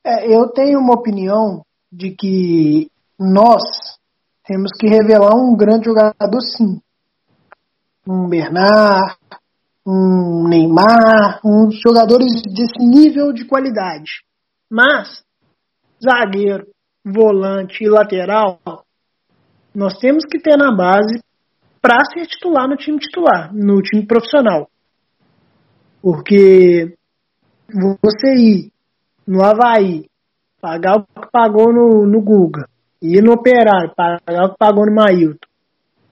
É, 0.05 0.35
eu 0.35 0.49
tenho 0.49 0.79
uma 0.79 0.95
opinião 0.95 1.63
de 1.93 2.11
que 2.11 2.89
nós 3.19 3.63
temos 4.47 4.71
que 4.79 4.89
revelar 4.89 5.37
um 5.37 5.55
grande 5.57 5.85
jogador 5.85 6.41
sim. 6.41 6.81
Um 8.07 8.29
Bernard, 8.29 9.17
um 9.87 10.49
Neymar, 10.49 11.41
uns 11.45 11.81
jogadores 11.81 12.43
desse 12.43 12.79
nível 12.79 13.33
de 13.33 13.45
qualidade. 13.45 14.23
Mas, 14.71 15.23
zagueiro, 16.03 16.67
volante 17.05 17.85
e 17.85 17.89
lateral, 17.89 18.61
nós 19.75 19.99
temos 19.99 20.25
que 20.25 20.39
ter 20.39 20.57
na 20.57 20.75
base 20.75 21.23
para 21.81 22.05
ser 22.13 22.27
titular 22.27 22.69
no 22.69 22.77
time 22.77 22.99
titular, 22.99 23.53
no 23.55 23.81
time 23.83 24.07
profissional. 24.07 24.69
Porque 26.03 26.95
você 28.03 28.35
ir 28.35 28.73
no 29.27 29.43
Havaí, 29.43 30.07
pagar 30.61 30.97
o 30.99 31.05
que 31.05 31.31
pagou 31.31 31.73
no, 31.73 32.07
no 32.07 32.21
Guga, 32.21 32.69
ir 33.01 33.23
no 33.23 33.33
Operário, 33.33 33.95
pagar 33.95 34.47
o 34.47 34.51
que 34.51 34.59
pagou 34.59 34.87
no 34.87 34.95
Mailton, 34.95 35.39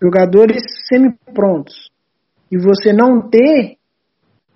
jogadores 0.00 0.62
semi-prontos, 0.88 1.87
e 2.50 2.58
você 2.58 2.92
não 2.92 3.28
ter 3.28 3.76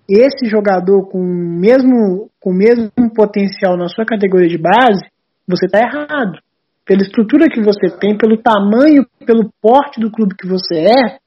esse 0.09 0.47
jogador 0.47 1.09
com 1.09 1.19
o 1.19 1.59
mesmo, 1.59 2.29
com 2.39 2.51
mesmo 2.53 2.91
potencial 3.15 3.77
na 3.77 3.87
sua 3.87 4.05
categoria 4.05 4.49
de 4.49 4.57
base, 4.57 5.01
você 5.47 5.65
está 5.65 5.79
errado. 5.79 6.39
Pela 6.85 7.01
estrutura 7.01 7.47
que 7.49 7.61
você 7.61 7.89
tem, 7.97 8.17
pelo 8.17 8.37
tamanho, 8.37 9.05
pelo 9.25 9.49
porte 9.61 10.01
do 10.01 10.11
clube 10.11 10.35
que 10.35 10.47
você 10.47 10.79
é, 10.79 11.17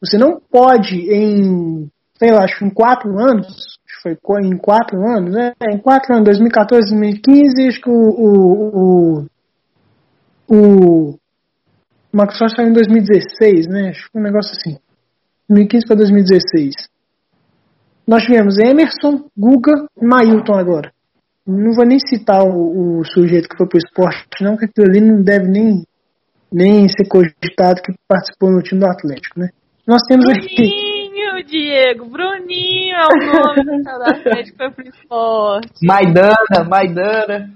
você 0.00 0.18
não 0.18 0.40
pode 0.50 0.96
em, 0.96 1.88
sei 2.18 2.30
lá, 2.32 2.44
acho 2.44 2.58
que 2.58 2.64
em 2.64 2.70
quatro 2.70 3.10
anos, 3.18 3.78
foi 4.02 4.16
em 4.42 4.56
quatro 4.56 4.98
anos, 4.98 5.34
né? 5.34 5.52
Em 5.72 5.78
quatro 5.78 6.14
anos, 6.14 6.24
2014, 6.24 6.90
2015, 6.90 7.68
acho 7.68 7.80
que 7.80 7.90
o, 7.90 7.92
o, 7.92 9.26
o, 10.48 10.54
o 10.54 11.18
Rocha 12.14 12.48
saiu 12.48 12.68
em 12.68 12.72
2016, 12.72 13.66
né? 13.68 13.90
Acho 13.90 14.10
que 14.10 14.18
um 14.18 14.22
negócio 14.22 14.52
assim. 14.52 14.78
2015 15.50 15.86
para 15.86 15.96
2016. 15.96 16.74
Nós 18.06 18.22
tivemos 18.22 18.56
Emerson, 18.58 19.28
Guga 19.36 19.72
e 20.00 20.06
Mailton 20.06 20.54
agora. 20.54 20.92
Não 21.46 21.72
vou 21.74 21.84
nem 21.84 21.98
citar 21.98 22.42
o, 22.42 23.00
o 23.00 23.04
sujeito 23.04 23.48
que 23.48 23.56
foi 23.56 23.68
pro 23.68 23.78
esporte, 23.78 24.42
não, 24.42 24.52
porque 24.52 24.66
aquilo 24.66 24.86
ali 24.88 25.00
não 25.00 25.22
deve 25.22 25.48
nem, 25.48 25.84
nem 26.52 26.88
ser 26.88 27.08
cogitado 27.08 27.82
que 27.82 27.92
participou 28.06 28.50
no 28.50 28.62
time 28.62 28.80
do 28.80 28.86
Atlético, 28.86 29.40
né? 29.40 29.48
Nós 29.86 30.02
temos 30.08 30.28
aqui. 30.28 30.54
Bruninho, 30.54 31.44
Diego, 31.46 32.04
Bruninho 32.08 32.94
é 32.94 33.04
o 33.04 33.64
nome 33.64 33.82
do 33.82 33.90
Atlético 34.04 34.56
foi 34.58 34.70
pro 34.70 34.88
esporte. 34.88 35.86
Maidana, 35.86 36.68
Maidana. 36.68 37.50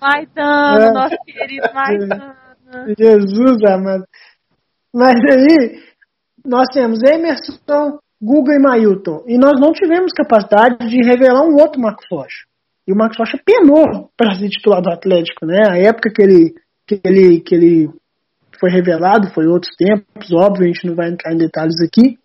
Maidana, 0.00 0.84
É. 0.84 0.92
nosso 0.92 1.16
querido 1.26 1.68
Maidana. 1.74 2.36
Jesus 2.96 3.64
amado. 3.66 4.04
Mas 4.94 5.14
aí, 5.30 5.80
nós 6.44 6.68
temos 6.72 7.00
Emerson, 7.02 7.98
Guga 8.20 8.54
e 8.54 8.58
Mailton. 8.58 9.24
E 9.26 9.36
nós 9.36 9.60
não 9.60 9.72
tivemos 9.72 10.12
capacidade 10.12 10.88
de 10.88 10.96
revelar 11.04 11.42
um 11.42 11.54
outro 11.54 11.80
Marcos 11.80 12.06
Rocha. 12.10 12.44
E 12.86 12.92
o 12.92 12.96
Marcos 12.96 13.18
Rocha 13.18 13.38
penou 13.44 14.10
para 14.16 14.34
ser 14.34 14.48
titular 14.48 14.82
do 14.82 14.90
Atlético, 14.90 15.46
né? 15.46 15.62
A 15.68 15.76
época 15.76 16.10
que 16.14 16.22
ele, 16.22 16.54
que 16.86 17.00
ele, 17.04 17.40
que 17.40 17.54
ele 17.54 17.90
foi 18.58 18.70
revelado 18.70 19.32
foi 19.34 19.46
outros 19.46 19.74
tempos, 19.76 20.32
óbvio, 20.32 20.64
a 20.64 20.68
gente 20.68 20.86
não 20.86 20.94
vai 20.94 21.10
entrar 21.10 21.32
em 21.32 21.38
detalhes 21.38 21.80
aqui. 21.80 22.18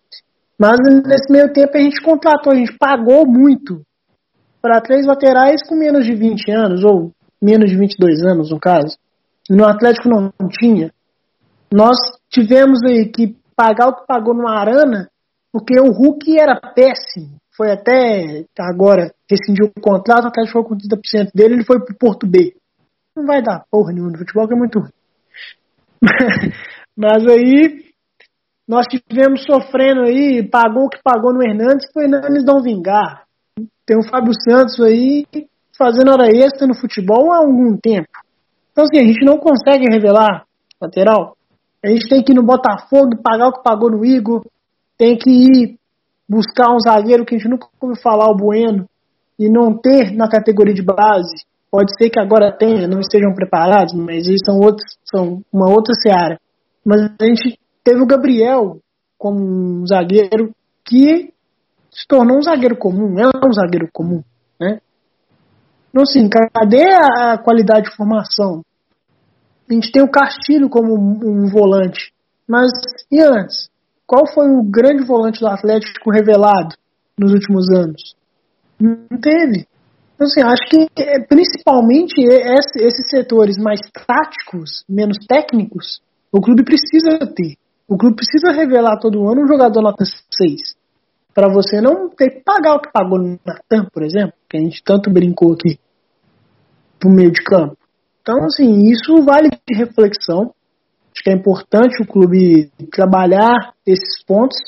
Mas 0.58 0.76
nesse 1.04 1.32
meio 1.32 1.52
tempo 1.52 1.76
a 1.76 1.80
gente 1.80 2.02
contratou, 2.02 2.52
a 2.52 2.56
gente 2.56 2.76
pagou 2.78 3.26
muito 3.26 3.82
para 4.60 4.80
três 4.80 5.06
laterais 5.06 5.60
com 5.68 5.76
menos 5.76 6.04
de 6.04 6.14
20 6.14 6.50
anos, 6.50 6.84
ou 6.84 7.12
menos 7.40 7.70
de 7.70 7.76
22 7.76 8.24
anos, 8.24 8.50
no 8.50 8.58
caso. 8.58 8.96
No 9.48 9.64
Atlético 9.64 10.08
não, 10.08 10.32
tinha. 10.50 10.92
Nós 11.72 11.96
tivemos 12.30 12.80
aí 12.84 13.08
que 13.08 13.36
pagar 13.58 13.88
o 13.88 13.96
que 13.96 14.06
pagou 14.06 14.32
no 14.32 14.46
Arana, 14.46 15.10
porque 15.52 15.80
o 15.80 15.90
Hulk 15.90 16.38
era 16.38 16.60
péssimo. 16.60 17.40
Foi 17.56 17.72
até 17.72 18.44
agora 18.56 19.12
rescindiu 19.28 19.72
o 19.76 19.80
contrato, 19.80 20.26
o 20.26 20.28
Atlético 20.28 20.62
foi 20.62 20.64
com 20.64 20.76
30% 20.76 21.30
dele, 21.34 21.54
ele 21.54 21.64
foi 21.64 21.84
pro 21.84 21.96
Porto 21.98 22.24
B. 22.24 22.54
Não 23.16 23.26
vai 23.26 23.42
dar 23.42 23.64
porra 23.68 23.92
nenhuma 23.92 24.12
no 24.12 24.18
futebol, 24.18 24.46
que 24.46 24.54
é 24.54 24.56
muito 24.56 24.78
ruim. 24.78 24.92
Mas 26.96 27.26
aí 27.26 27.84
nós 28.68 28.86
tivemos 28.86 29.42
sofrendo 29.42 30.02
aí, 30.02 30.48
pagou 30.48 30.84
o 30.84 30.88
que 30.88 31.02
pagou 31.02 31.34
no 31.34 31.42
Hernandes, 31.42 31.90
foi 31.92 32.04
Hernandes 32.04 32.44
não 32.44 32.62
vingar. 32.62 33.24
Tem 33.84 33.98
o 33.98 34.08
Fábio 34.08 34.32
Santos 34.48 34.80
aí 34.80 35.26
fazendo 35.76 36.12
hora 36.12 36.28
extra 36.28 36.64
no 36.64 36.78
futebol 36.78 37.32
há 37.32 37.38
algum 37.38 37.76
tempo. 37.76 38.08
Então 38.70 38.84
assim, 38.84 39.00
a 39.00 39.06
gente 39.06 39.24
não 39.24 39.38
consegue 39.38 39.90
revelar 39.90 40.44
lateral. 40.80 41.37
A 41.84 41.88
gente 41.88 42.08
tem 42.08 42.22
que 42.22 42.32
ir 42.32 42.34
no 42.34 42.42
Botafogo 42.42 43.22
pagar 43.22 43.48
o 43.48 43.52
que 43.52 43.62
pagou 43.62 43.90
no 43.90 44.04
Igor. 44.04 44.44
Tem 44.96 45.16
que 45.16 45.30
ir 45.30 45.78
buscar 46.28 46.74
um 46.74 46.80
zagueiro 46.80 47.24
que 47.24 47.34
a 47.34 47.38
gente 47.38 47.48
nunca 47.48 47.68
ouviu 47.80 48.00
falar, 48.02 48.28
o 48.30 48.36
Bueno, 48.36 48.88
e 49.38 49.48
não 49.48 49.76
ter 49.76 50.12
na 50.12 50.28
categoria 50.28 50.74
de 50.74 50.82
base. 50.82 51.46
Pode 51.70 51.92
ser 51.96 52.10
que 52.10 52.18
agora 52.18 52.50
tenha, 52.50 52.88
não 52.88 52.98
estejam 52.98 53.32
preparados, 53.34 53.94
mas 53.94 54.26
eles 54.26 54.40
são 54.44 54.58
outros, 54.58 54.96
são 55.04 55.42
uma 55.52 55.70
outra 55.70 55.94
seara. 55.94 56.40
Mas 56.84 57.02
a 57.02 57.24
gente 57.24 57.58
teve 57.84 58.00
o 58.00 58.06
Gabriel 58.06 58.78
como 59.16 59.38
um 59.38 59.86
zagueiro 59.86 60.52
que 60.84 61.32
se 61.90 62.06
tornou 62.06 62.38
um 62.38 62.42
zagueiro 62.42 62.76
comum, 62.76 63.18
é 63.18 63.26
um 63.26 63.52
zagueiro 63.52 63.88
comum, 63.92 64.22
né? 64.60 64.80
Então, 65.90 66.02
assim, 66.02 66.28
cadê 66.28 66.84
a 66.92 67.38
qualidade 67.38 67.90
de 67.90 67.96
formação? 67.96 68.62
A 69.70 69.74
gente 69.74 69.92
tem 69.92 70.02
o 70.02 70.10
Castilho 70.10 70.68
como 70.68 70.94
um, 70.94 71.46
volante, 71.50 72.12
mas 72.48 72.70
e 73.10 73.20
antes? 73.20 73.68
Qual 74.06 74.26
foi 74.26 74.48
o 74.48 74.62
grande 74.62 75.04
volante 75.04 75.40
do 75.40 75.46
Atlético 75.46 76.10
revelado 76.10 76.74
nos 77.18 77.32
últimos 77.32 77.68
anos? 77.70 78.16
Não 78.80 79.20
teve. 79.20 79.66
Então, 80.14 80.26
assim, 80.26 80.42
acho 80.42 80.68
que 80.68 81.02
é, 81.02 81.20
principalmente 81.20 82.14
esse- 82.18 82.80
esses 82.80 83.10
setores 83.10 83.56
mais 83.58 83.80
táticos, 84.06 84.82
menos 84.88 85.18
técnicos, 85.28 86.00
o 86.32 86.40
clube 86.40 86.64
precisa 86.64 87.18
ter. 87.18 87.56
O 87.86 87.96
clube 87.96 88.16
precisa 88.16 88.50
revelar 88.52 88.98
todo 88.98 89.28
ano 89.28 89.44
um 89.44 89.46
jogador 89.46 89.80
nota 89.80 90.04
6. 90.04 90.76
Para 91.34 91.48
você 91.52 91.80
não 91.80 92.08
ter 92.08 92.30
que 92.30 92.40
pagar 92.40 92.74
o 92.74 92.80
que 92.80 92.90
pagou 92.90 93.18
no 93.18 93.38
Natan, 93.46 93.86
por 93.92 94.02
exemplo, 94.02 94.32
que 94.48 94.56
a 94.56 94.60
gente 94.60 94.82
tanto 94.82 95.10
brincou 95.10 95.52
aqui 95.52 95.78
pro 96.98 97.10
meio 97.10 97.30
de 97.30 97.42
campo. 97.44 97.77
Então, 98.28 98.44
assim, 98.44 98.90
isso 98.90 99.24
vale 99.24 99.48
de 99.48 99.74
reflexão. 99.74 100.52
Acho 101.14 101.24
que 101.24 101.30
é 101.30 101.32
importante 101.32 102.02
o 102.02 102.06
clube 102.06 102.70
trabalhar 102.92 103.72
esses 103.86 104.22
pontos, 104.26 104.58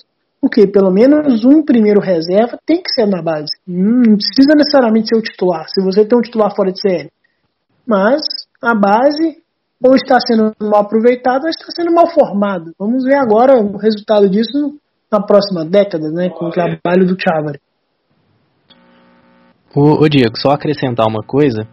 porque 0.41 0.67
pelo 0.67 0.91
menos 0.91 1.45
um 1.45 1.63
primeiro 1.63 2.01
reserva 2.01 2.59
tem 2.65 2.83
que 2.83 2.91
ser 2.91 3.05
na 3.05 3.21
base. 3.21 3.53
Não 3.69 4.17
precisa 4.17 4.55
necessariamente 4.57 5.09
ser 5.09 5.19
o 5.19 5.23
titular, 5.23 5.67
se 5.69 5.85
você 5.85 6.07
tem 6.07 6.19
um 6.19 6.23
titular 6.23 6.57
fora 6.57 6.73
de 6.73 6.81
série. 6.81 7.11
Mas 7.87 8.23
a 8.63 8.75
base 8.75 9.43
ou 9.85 9.95
está 9.95 10.17
sendo 10.27 10.55
mal 10.59 10.81
aproveitada 10.81 11.45
ou 11.45 11.51
está 11.51 11.67
sendo 11.77 11.95
mal 11.95 12.07
formada. 12.07 12.73
Vamos 12.79 13.05
ver 13.05 13.17
agora 13.17 13.61
o 13.61 13.77
resultado 13.77 14.31
disso 14.31 14.79
na 15.13 15.21
próxima 15.21 15.67
década, 15.67 16.11
né, 16.11 16.31
com 16.31 16.47
o 16.47 16.51
trabalho 16.51 17.07
do 17.07 17.15
Chávari. 17.21 17.61
Ô, 19.75 20.03
ô, 20.03 20.09
Diego, 20.09 20.39
só 20.39 20.51
acrescentar 20.53 21.07
uma 21.07 21.23
coisa. 21.23 21.69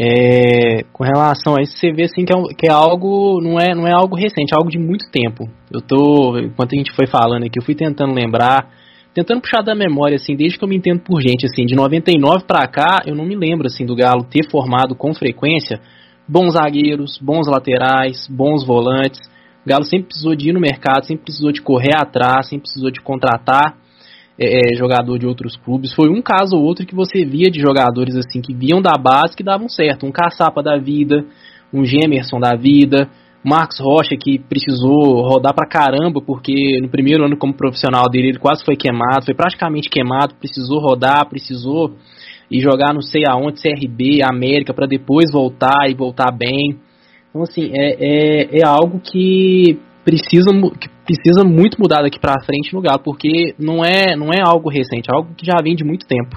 É, 0.00 0.84
com 0.92 1.02
relação 1.02 1.56
a 1.58 1.62
isso, 1.62 1.76
você 1.76 1.90
vê 1.90 2.04
assim 2.04 2.24
que 2.24 2.32
é, 2.32 2.54
que 2.56 2.66
é 2.68 2.72
algo, 2.72 3.40
não 3.42 3.58
é, 3.58 3.74
não 3.74 3.86
é 3.86 3.92
algo 3.92 4.14
recente, 4.14 4.52
é 4.52 4.56
algo 4.56 4.70
de 4.70 4.78
muito 4.78 5.10
tempo. 5.10 5.48
Eu 5.72 5.80
tô, 5.80 6.38
enquanto 6.38 6.74
a 6.74 6.76
gente 6.76 6.92
foi 6.92 7.06
falando 7.06 7.44
aqui, 7.44 7.58
eu 7.58 7.64
fui 7.64 7.74
tentando 7.74 8.14
lembrar, 8.14 8.70
tentando 9.12 9.40
puxar 9.40 9.62
da 9.62 9.74
memória, 9.74 10.14
assim, 10.14 10.36
desde 10.36 10.56
que 10.56 10.64
eu 10.64 10.68
me 10.68 10.76
entendo 10.76 11.00
por 11.00 11.20
gente, 11.20 11.46
assim, 11.46 11.66
de 11.66 11.74
99 11.74 12.44
pra 12.46 12.68
cá, 12.68 13.02
eu 13.06 13.16
não 13.16 13.24
me 13.24 13.34
lembro, 13.34 13.66
assim, 13.66 13.84
do 13.84 13.96
Galo 13.96 14.22
ter 14.22 14.48
formado 14.48 14.94
com 14.94 15.12
frequência 15.12 15.80
bons 16.28 16.52
zagueiros, 16.52 17.18
bons 17.20 17.48
laterais, 17.48 18.28
bons 18.28 18.64
volantes. 18.64 19.18
O 19.64 19.68
Galo 19.68 19.84
sempre 19.84 20.08
precisou 20.08 20.36
de 20.36 20.50
ir 20.50 20.52
no 20.52 20.60
mercado, 20.60 21.06
sempre 21.06 21.24
precisou 21.24 21.50
de 21.50 21.62
correr 21.62 21.96
atrás, 21.96 22.48
sempre 22.48 22.64
precisou 22.64 22.90
de 22.90 23.00
contratar 23.00 23.76
é, 24.38 24.72
é, 24.72 24.76
jogador 24.76 25.18
de 25.18 25.26
outros 25.26 25.56
clubes. 25.56 25.92
Foi 25.92 26.08
um 26.08 26.22
caso 26.22 26.56
ou 26.56 26.62
outro 26.62 26.86
que 26.86 26.94
você 26.94 27.24
via 27.24 27.50
de 27.50 27.60
jogadores 27.60 28.14
assim 28.14 28.40
que 28.40 28.54
viam 28.54 28.80
da 28.80 28.96
base 28.96 29.36
que 29.36 29.42
davam 29.42 29.68
certo. 29.68 30.06
Um 30.06 30.12
Caçapa 30.12 30.62
da 30.62 30.78
vida, 30.78 31.24
um 31.72 31.84
Gemerson 31.84 32.38
da 32.38 32.54
vida, 32.54 33.08
Marcos 33.44 33.80
Rocha 33.80 34.16
que 34.16 34.38
precisou 34.38 35.22
rodar 35.22 35.54
pra 35.54 35.66
caramba 35.66 36.20
porque 36.20 36.80
no 36.80 36.88
primeiro 36.88 37.24
ano 37.24 37.36
como 37.36 37.52
profissional 37.52 38.04
dele 38.08 38.28
ele 38.28 38.38
quase 38.38 38.64
foi 38.64 38.76
queimado, 38.76 39.24
foi 39.24 39.34
praticamente 39.34 39.90
queimado, 39.90 40.34
precisou 40.36 40.80
rodar, 40.80 41.28
precisou 41.28 41.94
ir 42.50 42.60
jogar 42.60 42.94
não 42.94 43.02
sei 43.02 43.24
aonde, 43.28 43.60
CRB, 43.60 44.22
América, 44.22 44.72
para 44.72 44.86
depois 44.86 45.32
voltar 45.32 45.90
e 45.90 45.94
voltar 45.94 46.30
bem. 46.30 46.78
Então 47.30 47.42
assim, 47.42 47.70
é, 47.72 47.96
é, 47.98 48.58
é 48.60 48.64
algo 48.64 49.00
que 49.00 49.78
precisa, 50.04 50.50
que 50.80 50.88
precisa 51.08 51.42
muito 51.42 51.80
mudar 51.80 52.02
daqui 52.02 52.20
pra 52.20 52.42
frente 52.44 52.74
no 52.74 52.82
Galo, 52.82 52.98
porque 53.02 53.54
não 53.58 53.82
é, 53.82 54.14
não 54.14 54.28
é 54.30 54.40
algo 54.44 54.68
recente, 54.68 55.08
é 55.10 55.16
algo 55.16 55.34
que 55.34 55.46
já 55.46 55.56
vem 55.62 55.74
de 55.74 55.82
muito 55.82 56.06
tempo. 56.06 56.36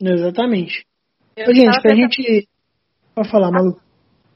Exatamente. 0.00 0.84
Eu 1.36 1.50
Ô, 1.50 1.54
gente, 1.54 1.64
tava 1.66 1.80
pra 1.80 1.90
tentando- 1.94 2.12
gente. 2.12 2.48
Pode 3.14 3.30
falar, 3.30 3.50
maluco. 3.50 3.80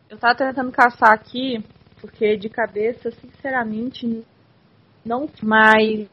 Eu 0.09 0.17
tava 0.19 0.35
tentando 0.35 0.73
caçar 0.73 1.13
aqui, 1.13 1.63
porque 2.01 2.37
de 2.37 2.49
cabeça, 2.49 3.11
sinceramente, 3.11 4.25
não. 5.05 5.29
Mas 5.43 6.09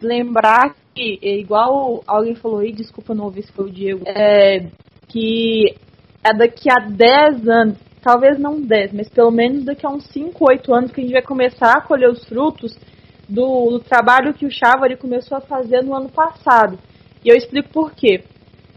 lembrar 0.00 0.74
que, 0.94 1.18
é 1.22 1.36
igual 1.38 2.02
alguém 2.06 2.34
falou 2.36 2.58
aí, 2.60 2.72
desculpa 2.72 3.14
não 3.14 3.24
ouvir 3.24 3.42
se 3.42 3.52
foi 3.52 3.66
o 3.66 3.72
Diego, 3.72 4.04
é, 4.06 4.68
que 5.08 5.74
é 6.22 6.32
daqui 6.32 6.70
a 6.70 6.86
10 6.86 7.48
anos, 7.48 7.78
talvez 8.04 8.38
não 8.38 8.60
10, 8.60 8.92
mas 8.92 9.08
pelo 9.08 9.30
menos 9.30 9.64
daqui 9.64 9.86
a 9.86 9.90
uns 9.90 10.04
5, 10.12 10.38
8 10.38 10.74
anos 10.74 10.92
que 10.92 11.00
a 11.00 11.04
gente 11.04 11.14
vai 11.14 11.22
começar 11.22 11.72
a 11.72 11.80
colher 11.80 12.10
os 12.10 12.22
frutos 12.26 12.78
do, 13.26 13.70
do 13.70 13.80
trabalho 13.80 14.34
que 14.34 14.44
o 14.44 14.50
Chávari 14.50 14.96
começou 14.98 15.38
a 15.38 15.40
fazer 15.40 15.82
no 15.82 15.94
ano 15.94 16.10
passado. 16.10 16.78
E 17.24 17.30
eu 17.30 17.34
explico 17.34 17.70
por 17.70 17.92
quê. 17.92 18.22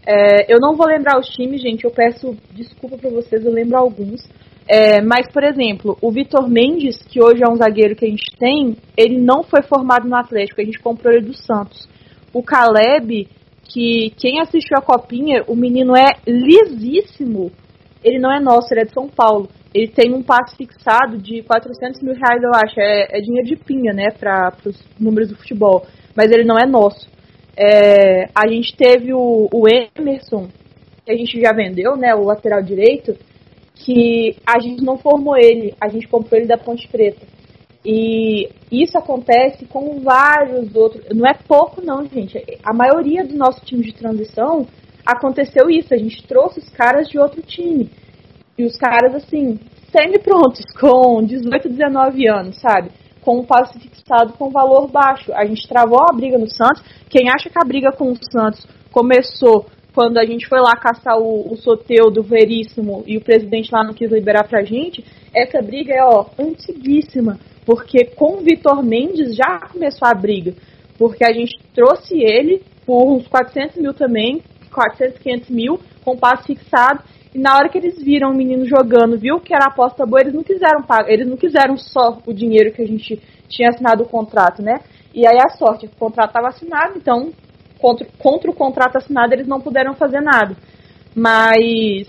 É, 0.06 0.50
eu 0.52 0.58
não 0.58 0.74
vou 0.74 0.86
lembrar 0.86 1.20
os 1.20 1.28
times, 1.28 1.60
gente, 1.60 1.84
eu 1.84 1.90
peço 1.90 2.34
desculpa 2.52 2.96
pra 2.96 3.10
vocês, 3.10 3.44
eu 3.44 3.52
lembro 3.52 3.76
alguns. 3.76 4.26
É, 4.66 5.02
mas, 5.02 5.30
por 5.30 5.44
exemplo, 5.44 5.98
o 6.00 6.10
Vitor 6.10 6.48
Mendes, 6.48 6.96
que 7.02 7.22
hoje 7.22 7.42
é 7.44 7.48
um 7.48 7.56
zagueiro 7.56 7.94
que 7.94 8.06
a 8.06 8.08
gente 8.08 8.34
tem, 8.38 8.76
ele 8.96 9.18
não 9.18 9.42
foi 9.42 9.60
formado 9.62 10.08
no 10.08 10.16
Atlético, 10.16 10.62
a 10.62 10.64
gente 10.64 10.78
comprou 10.78 11.12
ele 11.12 11.26
do 11.26 11.34
Santos. 11.34 11.86
O 12.32 12.42
Caleb, 12.42 13.28
que 13.64 14.10
quem 14.16 14.40
assistiu 14.40 14.78
a 14.78 14.82
copinha, 14.82 15.44
o 15.46 15.54
menino 15.54 15.94
é 15.94 16.16
lisíssimo. 16.26 17.52
Ele 18.08 18.18
não 18.18 18.32
é 18.32 18.40
nosso, 18.40 18.72
ele 18.72 18.80
é 18.80 18.84
de 18.84 18.94
São 18.94 19.06
Paulo. 19.06 19.48
Ele 19.74 19.88
tem 19.88 20.14
um 20.14 20.22
passe 20.22 20.56
fixado 20.56 21.18
de 21.18 21.42
400 21.42 22.00
mil 22.00 22.14
reais, 22.14 22.42
eu 22.42 22.50
acho. 22.54 22.80
É, 22.80 23.18
é 23.18 23.20
dinheiro 23.20 23.46
de 23.46 23.56
pinha, 23.56 23.92
né, 23.92 24.10
para 24.10 24.54
os 24.64 24.82
números 24.98 25.28
do 25.28 25.36
futebol. 25.36 25.86
Mas 26.16 26.30
ele 26.30 26.44
não 26.44 26.58
é 26.58 26.66
nosso. 26.66 27.06
É, 27.54 28.30
a 28.34 28.48
gente 28.48 28.74
teve 28.74 29.12
o, 29.12 29.48
o 29.52 29.64
Emerson, 29.68 30.48
que 31.04 31.12
a 31.12 31.16
gente 31.16 31.38
já 31.38 31.52
vendeu, 31.52 31.96
né, 31.96 32.14
o 32.14 32.24
lateral 32.24 32.62
direito, 32.62 33.14
que 33.74 34.36
a 34.46 34.58
gente 34.58 34.82
não 34.82 34.96
formou 34.96 35.36
ele, 35.36 35.74
a 35.80 35.88
gente 35.88 36.08
comprou 36.08 36.38
ele 36.38 36.48
da 36.48 36.56
Ponte 36.56 36.88
Preta. 36.88 37.26
E 37.84 38.48
isso 38.72 38.96
acontece 38.96 39.66
com 39.66 40.00
vários 40.00 40.74
outros. 40.74 41.04
Não 41.14 41.26
é 41.26 41.34
pouco, 41.34 41.80
não, 41.84 42.06
gente. 42.06 42.42
A 42.64 42.72
maioria 42.72 43.24
do 43.24 43.36
nosso 43.36 43.64
time 43.64 43.82
de 43.82 43.92
transição 43.92 44.66
aconteceu 45.08 45.70
isso. 45.70 45.94
A 45.94 45.96
gente 45.96 46.26
trouxe 46.26 46.60
os 46.60 46.68
caras 46.68 47.08
de 47.08 47.18
outro 47.18 47.42
time. 47.42 47.90
E 48.56 48.64
os 48.64 48.76
caras, 48.76 49.14
assim, 49.14 49.58
semi-prontos, 49.90 50.64
com 50.78 51.22
18, 51.24 51.68
19 51.68 52.28
anos, 52.28 52.60
sabe? 52.60 52.90
Com 53.22 53.40
um 53.40 53.44
passe 53.44 53.78
fixado 53.78 54.34
com 54.34 54.50
valor 54.50 54.88
baixo. 54.88 55.32
A 55.32 55.44
gente 55.46 55.66
travou 55.66 56.00
a 56.00 56.12
briga 56.12 56.36
no 56.36 56.48
Santos. 56.48 56.82
Quem 57.08 57.28
acha 57.28 57.48
que 57.48 57.58
a 57.58 57.66
briga 57.66 57.90
com 57.92 58.12
o 58.12 58.16
Santos 58.30 58.66
começou 58.92 59.66
quando 59.94 60.18
a 60.18 60.24
gente 60.24 60.46
foi 60.46 60.60
lá 60.60 60.76
caçar 60.76 61.18
o, 61.18 61.52
o 61.52 61.56
Soteudo 61.56 62.22
Veríssimo 62.22 63.02
e 63.06 63.16
o 63.16 63.20
presidente 63.20 63.72
lá 63.72 63.82
não 63.82 63.94
quis 63.94 64.10
liberar 64.12 64.46
pra 64.46 64.62
gente, 64.62 65.04
essa 65.34 65.60
briga 65.60 65.92
é, 65.92 66.04
ó, 66.04 66.26
antiguíssima. 66.38 67.38
Porque 67.66 68.04
com 68.04 68.38
o 68.38 68.40
Vitor 68.40 68.82
Mendes 68.82 69.34
já 69.34 69.58
começou 69.58 70.06
a 70.06 70.14
briga. 70.14 70.54
Porque 70.96 71.24
a 71.24 71.32
gente 71.32 71.58
trouxe 71.74 72.14
ele 72.16 72.62
por 72.86 73.12
uns 73.12 73.26
400 73.28 73.76
mil 73.76 73.92
também, 73.92 74.42
400, 74.78 75.18
500 75.18 75.50
mil, 75.50 75.80
com 76.04 76.16
passe 76.16 76.46
fixado. 76.46 77.02
E 77.34 77.38
na 77.38 77.56
hora 77.56 77.68
que 77.68 77.78
eles 77.78 78.00
viram 78.02 78.30
o 78.30 78.34
menino 78.34 78.64
jogando, 78.64 79.18
viu 79.18 79.40
que 79.40 79.52
era 79.54 79.66
aposta 79.66 80.06
boa, 80.06 80.20
eles 80.20 80.34
não 80.34 80.42
quiseram 80.42 80.82
pagar, 80.82 81.10
eles 81.10 81.26
não 81.26 81.36
quiseram 81.36 81.76
só 81.76 82.18
o 82.24 82.32
dinheiro 82.32 82.72
que 82.72 82.82
a 82.82 82.86
gente 82.86 83.20
tinha 83.48 83.68
assinado 83.70 84.04
o 84.04 84.08
contrato, 84.08 84.62
né? 84.62 84.80
E 85.12 85.26
aí 85.26 85.38
a 85.38 85.50
sorte, 85.50 85.86
o 85.86 85.90
contrato 85.90 86.30
estava 86.30 86.48
assinado, 86.48 86.94
então 86.96 87.30
contra, 87.78 88.06
contra 88.18 88.50
o 88.50 88.54
contrato 88.54 88.96
assinado 88.96 89.32
eles 89.32 89.46
não 89.46 89.60
puderam 89.60 89.94
fazer 89.94 90.20
nada. 90.20 90.56
Mas 91.14 92.08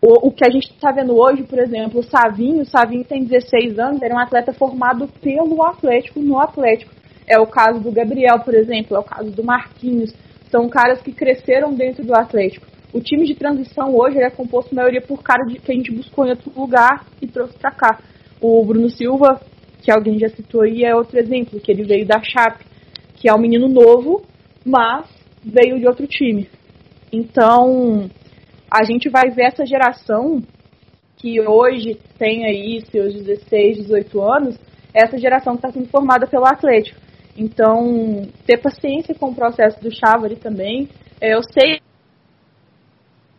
o, 0.00 0.28
o 0.28 0.32
que 0.32 0.44
a 0.44 0.50
gente 0.50 0.70
está 0.72 0.90
vendo 0.90 1.16
hoje, 1.16 1.42
por 1.42 1.58
exemplo, 1.58 2.00
o 2.00 2.02
Savinho, 2.02 2.62
o 2.62 2.66
Savinho 2.66 3.04
tem 3.04 3.24
16 3.24 3.78
anos, 3.78 4.02
era 4.02 4.14
um 4.14 4.18
atleta 4.18 4.52
formado 4.52 5.06
pelo 5.20 5.62
Atlético 5.62 6.20
no 6.20 6.40
Atlético. 6.40 6.92
É 7.26 7.38
o 7.38 7.46
caso 7.46 7.78
do 7.78 7.92
Gabriel, 7.92 8.40
por 8.40 8.54
exemplo, 8.54 8.96
é 8.96 9.00
o 9.00 9.04
caso 9.04 9.30
do 9.30 9.44
Marquinhos. 9.44 10.12
São 10.50 10.68
caras 10.68 11.00
que 11.00 11.12
cresceram 11.12 11.72
dentro 11.72 12.04
do 12.04 12.14
Atlético. 12.14 12.66
O 12.92 13.00
time 13.00 13.24
de 13.24 13.36
transição 13.36 13.94
hoje 13.94 14.18
é 14.18 14.28
composto 14.30 14.74
maioria 14.74 15.00
por 15.00 15.22
caras 15.22 15.52
que 15.52 15.70
a 15.70 15.74
gente 15.74 15.92
buscou 15.92 16.26
em 16.26 16.30
outro 16.30 16.50
lugar 16.56 17.06
e 17.22 17.26
trouxe 17.26 17.56
para 17.56 17.70
cá. 17.70 18.00
O 18.40 18.64
Bruno 18.64 18.90
Silva, 18.90 19.40
que 19.80 19.92
alguém 19.92 20.18
já 20.18 20.28
citou 20.28 20.62
aí, 20.62 20.84
é 20.84 20.94
outro 20.94 21.18
exemplo, 21.18 21.60
que 21.60 21.70
ele 21.70 21.84
veio 21.84 22.04
da 22.04 22.20
Chape, 22.20 22.64
que 23.14 23.28
é 23.28 23.34
um 23.34 23.38
menino 23.40 23.68
novo, 23.68 24.22
mas 24.64 25.06
veio 25.44 25.78
de 25.78 25.86
outro 25.86 26.06
time. 26.08 26.48
Então, 27.12 28.10
a 28.68 28.82
gente 28.82 29.08
vai 29.08 29.30
ver 29.30 29.46
essa 29.46 29.64
geração 29.64 30.42
que 31.16 31.40
hoje 31.40 31.96
tem 32.18 32.44
aí 32.44 32.80
seus 32.90 33.14
16, 33.14 33.78
18 33.86 34.22
anos, 34.22 34.58
essa 34.92 35.16
geração 35.16 35.52
que 35.52 35.58
está 35.58 35.70
sendo 35.70 35.88
formada 35.88 36.26
pelo 36.26 36.46
Atlético. 36.46 36.98
Então, 37.36 38.28
ter 38.46 38.58
paciência 38.58 39.14
com 39.14 39.30
o 39.30 39.34
processo 39.34 39.80
do 39.80 39.90
Chávari 39.90 40.36
também. 40.36 40.88
É, 41.20 41.34
eu 41.34 41.42
sei 41.42 41.80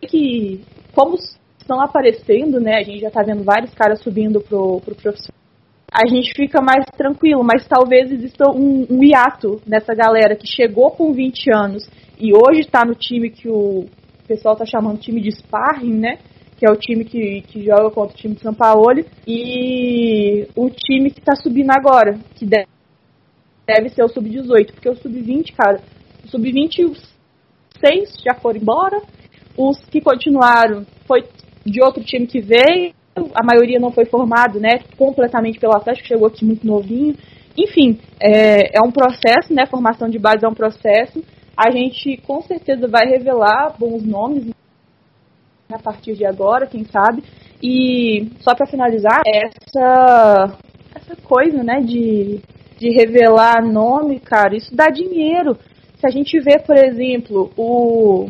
que, 0.01 0.63
como 0.93 1.15
estão 1.59 1.79
aparecendo, 1.81 2.59
né, 2.59 2.75
a 2.77 2.83
gente 2.83 2.99
já 2.99 3.07
está 3.07 3.21
vendo 3.23 3.43
vários 3.43 3.73
caras 3.73 4.01
subindo 4.01 4.41
pro, 4.41 4.81
pro 4.81 4.95
profissional, 4.95 5.41
a 5.91 6.07
gente 6.07 6.33
fica 6.33 6.61
mais 6.61 6.85
tranquilo, 6.97 7.43
mas 7.43 7.67
talvez 7.67 8.09
exista 8.11 8.49
um, 8.49 8.87
um 8.89 9.03
hiato 9.03 9.61
nessa 9.67 9.93
galera 9.93 10.37
que 10.37 10.47
chegou 10.47 10.91
com 10.91 11.11
20 11.11 11.53
anos 11.53 11.89
e 12.17 12.33
hoje 12.33 12.61
está 12.61 12.85
no 12.85 12.95
time 12.95 13.29
que 13.29 13.49
o 13.49 13.87
pessoal 14.25 14.53
está 14.53 14.65
chamando 14.65 14.99
time 14.99 15.19
de 15.19 15.31
sparring, 15.31 15.99
né? 15.99 16.19
Que 16.57 16.65
é 16.65 16.71
o 16.71 16.77
time 16.77 17.03
que, 17.03 17.41
que 17.41 17.65
joga 17.65 17.89
contra 17.89 18.15
o 18.15 18.17
time 18.17 18.35
de 18.35 18.41
São 18.41 18.53
Paulo. 18.53 19.03
E 19.27 20.47
o 20.55 20.69
time 20.69 21.09
que 21.09 21.19
está 21.19 21.35
subindo 21.35 21.71
agora, 21.71 22.19
que 22.35 22.45
deve, 22.45 22.67
deve 23.65 23.89
ser 23.89 24.03
o 24.03 24.09
sub-18, 24.09 24.73
porque 24.73 24.89
o 24.89 24.95
sub-20, 24.95 25.53
cara, 25.55 25.81
o 26.23 26.27
sub-20 26.27 26.91
os 26.91 27.11
seis 27.83 28.13
já 28.23 28.35
foram 28.35 28.59
embora, 28.59 29.01
os 29.57 29.79
que 29.85 30.01
continuaram 30.01 30.85
foi 31.05 31.23
de 31.65 31.81
outro 31.81 32.03
time 32.03 32.27
que 32.27 32.39
veio, 32.39 32.93
a 33.33 33.43
maioria 33.43 33.79
não 33.79 33.91
foi 33.91 34.05
formado, 34.05 34.59
né, 34.59 34.79
completamente 34.97 35.59
pelo 35.59 35.75
Atlético, 35.75 36.07
chegou 36.07 36.27
aqui 36.27 36.45
muito 36.45 36.65
novinho. 36.65 37.15
Enfim, 37.57 37.99
é, 38.19 38.77
é 38.77 38.81
um 38.81 38.91
processo, 38.91 39.53
né, 39.53 39.65
formação 39.65 40.09
de 40.09 40.17
base 40.17 40.45
é 40.45 40.47
um 40.47 40.53
processo, 40.53 41.23
a 41.55 41.69
gente 41.69 42.17
com 42.25 42.41
certeza 42.41 42.87
vai 42.87 43.05
revelar 43.05 43.75
bons 43.77 44.03
nomes 44.03 44.49
a 45.71 45.79
partir 45.79 46.15
de 46.15 46.25
agora, 46.25 46.67
quem 46.67 46.85
sabe. 46.85 47.23
E 47.61 48.29
só 48.39 48.55
para 48.55 48.65
finalizar, 48.65 49.21
essa 49.25 50.57
essa 50.95 51.15
coisa, 51.23 51.63
né, 51.63 51.81
de, 51.81 52.39
de 52.81 52.89
revelar 52.89 53.63
nome, 53.63 54.19
cara, 54.19 54.55
isso 54.55 54.75
dá 54.75 54.87
dinheiro. 54.87 55.55
Se 55.99 56.07
a 56.07 56.09
gente 56.09 56.39
vê, 56.39 56.57
por 56.57 56.75
exemplo, 56.75 57.51
o 57.55 58.29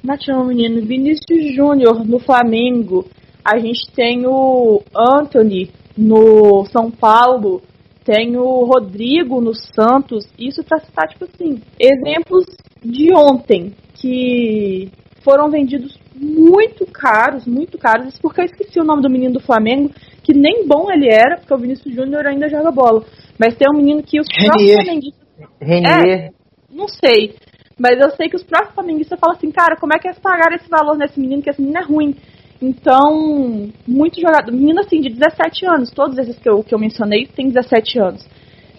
como 0.00 0.12
é 0.12 0.16
que 0.16 0.24
chama 0.26 0.44
o 0.44 0.46
menino? 0.46 0.86
Vinícius 0.86 1.52
Júnior 1.52 2.06
no 2.06 2.20
Flamengo. 2.20 3.04
A 3.44 3.58
gente 3.58 3.90
tem 3.92 4.24
o 4.24 4.80
Anthony 4.94 5.68
no 5.98 6.64
São 6.66 6.92
Paulo 6.92 7.60
tem 8.06 8.36
o 8.36 8.64
Rodrigo 8.64 9.40
no 9.40 9.52
Santos, 9.52 10.24
isso 10.38 10.62
para 10.62 10.78
citar, 10.78 11.08
tipo 11.08 11.24
assim, 11.24 11.60
exemplos 11.76 12.44
de 12.80 13.12
ontem 13.12 13.74
que 13.94 14.88
foram 15.24 15.50
vendidos 15.50 15.98
muito 16.14 16.86
caros, 16.86 17.44
muito 17.46 17.76
caros, 17.76 18.16
porque 18.20 18.42
eu 18.42 18.44
esqueci 18.44 18.78
o 18.78 18.84
nome 18.84 19.02
do 19.02 19.10
menino 19.10 19.34
do 19.34 19.40
Flamengo, 19.40 19.90
que 20.22 20.32
nem 20.32 20.68
bom 20.68 20.88
ele 20.88 21.08
era, 21.12 21.36
porque 21.36 21.52
o 21.52 21.58
Vinícius 21.58 21.92
Júnior 21.92 22.24
ainda 22.26 22.48
joga 22.48 22.70
bola. 22.70 23.04
Mas 23.38 23.56
tem 23.56 23.68
um 23.72 23.76
menino 23.76 24.02
que 24.02 24.20
os 24.20 24.26
próprios 24.28 24.72
flamenguistas. 24.72 25.26
Renier. 25.60 26.06
É, 26.06 26.30
não 26.70 26.88
sei. 26.88 27.34
Mas 27.78 28.00
eu 28.00 28.10
sei 28.12 28.28
que 28.28 28.36
os 28.36 28.42
próprios 28.42 28.74
flamenguistas 28.74 29.18
falam 29.20 29.36
assim, 29.36 29.50
cara, 29.50 29.76
como 29.76 29.92
é 29.94 29.98
que 29.98 30.08
eles 30.08 30.18
pagaram 30.18 30.56
esse 30.56 30.68
valor 30.68 30.96
nesse 30.96 31.20
menino, 31.20 31.42
que 31.42 31.50
esse 31.50 31.60
menino 31.60 31.78
é 31.78 31.84
ruim. 31.84 32.16
Então, 32.60 33.70
muito 33.86 34.20
jogador. 34.20 34.50
Menino 34.50 34.80
assim, 34.80 35.00
de 35.00 35.10
17 35.10 35.66
anos, 35.66 35.90
todos 35.90 36.16
esses 36.16 36.38
que 36.38 36.48
eu, 36.48 36.62
que 36.64 36.74
eu 36.74 36.78
mencionei 36.78 37.26
têm 37.26 37.48
17 37.48 37.98
anos. 37.98 38.26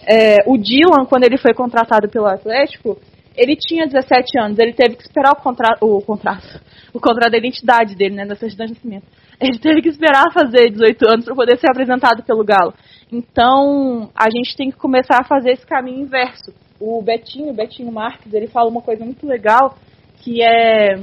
É, 0.04 0.38
o 0.46 0.56
Dylan, 0.56 1.04
quando 1.08 1.24
ele 1.24 1.38
foi 1.38 1.54
contratado 1.54 2.08
pelo 2.08 2.26
Atlético, 2.26 2.98
ele 3.38 3.56
tinha 3.56 3.86
17 3.86 4.38
anos, 4.40 4.58
ele 4.58 4.72
teve 4.72 4.96
que 4.96 5.02
esperar 5.02 5.32
o, 5.32 5.36
contra 5.36 5.76
o 5.80 6.02
contrato, 6.02 6.60
o 6.92 7.00
contrato 7.00 7.30
da 7.30 7.38
identidade 7.38 7.94
dele, 7.94 8.16
né, 8.16 8.26
da 8.26 8.34
certidão 8.34 8.66
de 8.66 8.72
nascimento. 8.72 9.06
Ele 9.40 9.58
teve 9.58 9.80
que 9.80 9.88
esperar 9.88 10.32
fazer 10.32 10.70
18 10.70 11.08
anos 11.08 11.24
para 11.24 11.34
poder 11.34 11.56
ser 11.58 11.70
apresentado 11.70 12.24
pelo 12.24 12.44
Galo. 12.44 12.74
Então, 13.10 14.10
a 14.14 14.28
gente 14.28 14.56
tem 14.56 14.70
que 14.70 14.76
começar 14.76 15.20
a 15.20 15.24
fazer 15.24 15.52
esse 15.52 15.64
caminho 15.64 16.00
inverso. 16.00 16.52
O 16.80 17.00
Betinho, 17.00 17.50
o 17.50 17.54
Betinho 17.54 17.92
Marques, 17.92 18.34
ele 18.34 18.48
fala 18.48 18.68
uma 18.68 18.82
coisa 18.82 19.04
muito 19.04 19.24
legal, 19.24 19.78
que 20.20 20.42
é 20.42 21.00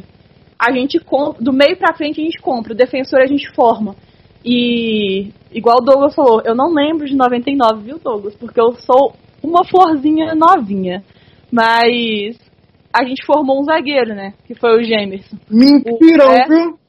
a 0.60 0.72
gente 0.72 1.00
compra, 1.00 1.44
do 1.44 1.54
meio 1.54 1.78
para 1.78 1.96
frente 1.96 2.22
a 2.22 2.24
gente 2.24 2.42
compra, 2.42 2.74
o 2.74 2.76
defensor 2.76 3.20
a 3.22 3.26
gente 3.26 3.50
forma. 3.54 3.96
E 4.44 5.32
igual 5.52 5.78
o 5.80 5.84
Douglas 5.84 6.16
falou, 6.16 6.42
eu 6.46 6.56
não 6.56 6.74
lembro 6.74 7.06
de 7.06 7.16
99, 7.16 7.84
viu, 7.84 8.00
Douglas? 8.00 8.36
Porque 8.36 8.60
eu 8.60 8.74
sou 8.74 9.14
uma 9.42 9.64
florzinha 9.66 10.36
novinha. 10.36 11.04
Mas 11.56 12.38
a 12.94 13.06
gente 13.06 13.26
formou 13.26 13.62
um 13.62 13.64
zagueiro, 13.64 14.14
né? 14.14 14.34
Que 14.46 14.54
foi 14.54 14.78
o 14.78 14.84
Gemerson. 14.84 15.38
Mentira, 15.50 16.26
o 16.26 16.32
resto, 16.32 16.50
viu? 16.50 16.80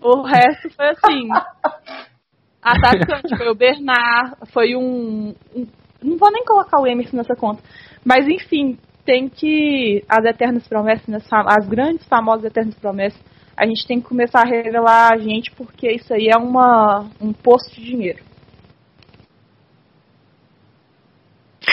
O 0.00 0.22
resto 0.22 0.70
foi 0.70 0.88
assim. 0.88 1.28
atacante 2.60 3.36
foi 3.36 3.48
o 3.48 3.54
Bernard, 3.54 4.34
foi 4.52 4.74
um, 4.74 5.34
um, 5.54 5.66
Não 6.02 6.16
vou 6.16 6.32
nem 6.32 6.44
colocar 6.44 6.80
o 6.80 6.86
Emerson 6.86 7.16
nessa 7.16 7.36
conta. 7.36 7.62
Mas 8.04 8.26
enfim, 8.26 8.76
tem 9.04 9.28
que. 9.28 10.02
As 10.08 10.24
eternas 10.24 10.66
promessas, 10.66 11.08
as 11.30 11.68
grandes, 11.68 12.04
famosas 12.08 12.44
eternas 12.44 12.74
promessas, 12.74 13.22
a 13.56 13.64
gente 13.66 13.86
tem 13.86 14.00
que 14.00 14.08
começar 14.08 14.40
a 14.40 14.48
revelar 14.48 15.12
a 15.12 15.18
gente, 15.18 15.52
porque 15.52 15.92
isso 15.92 16.12
aí 16.12 16.26
é 16.28 16.36
uma, 16.36 17.08
um 17.20 17.32
posto 17.32 17.72
de 17.76 17.84
dinheiro. 17.84 18.32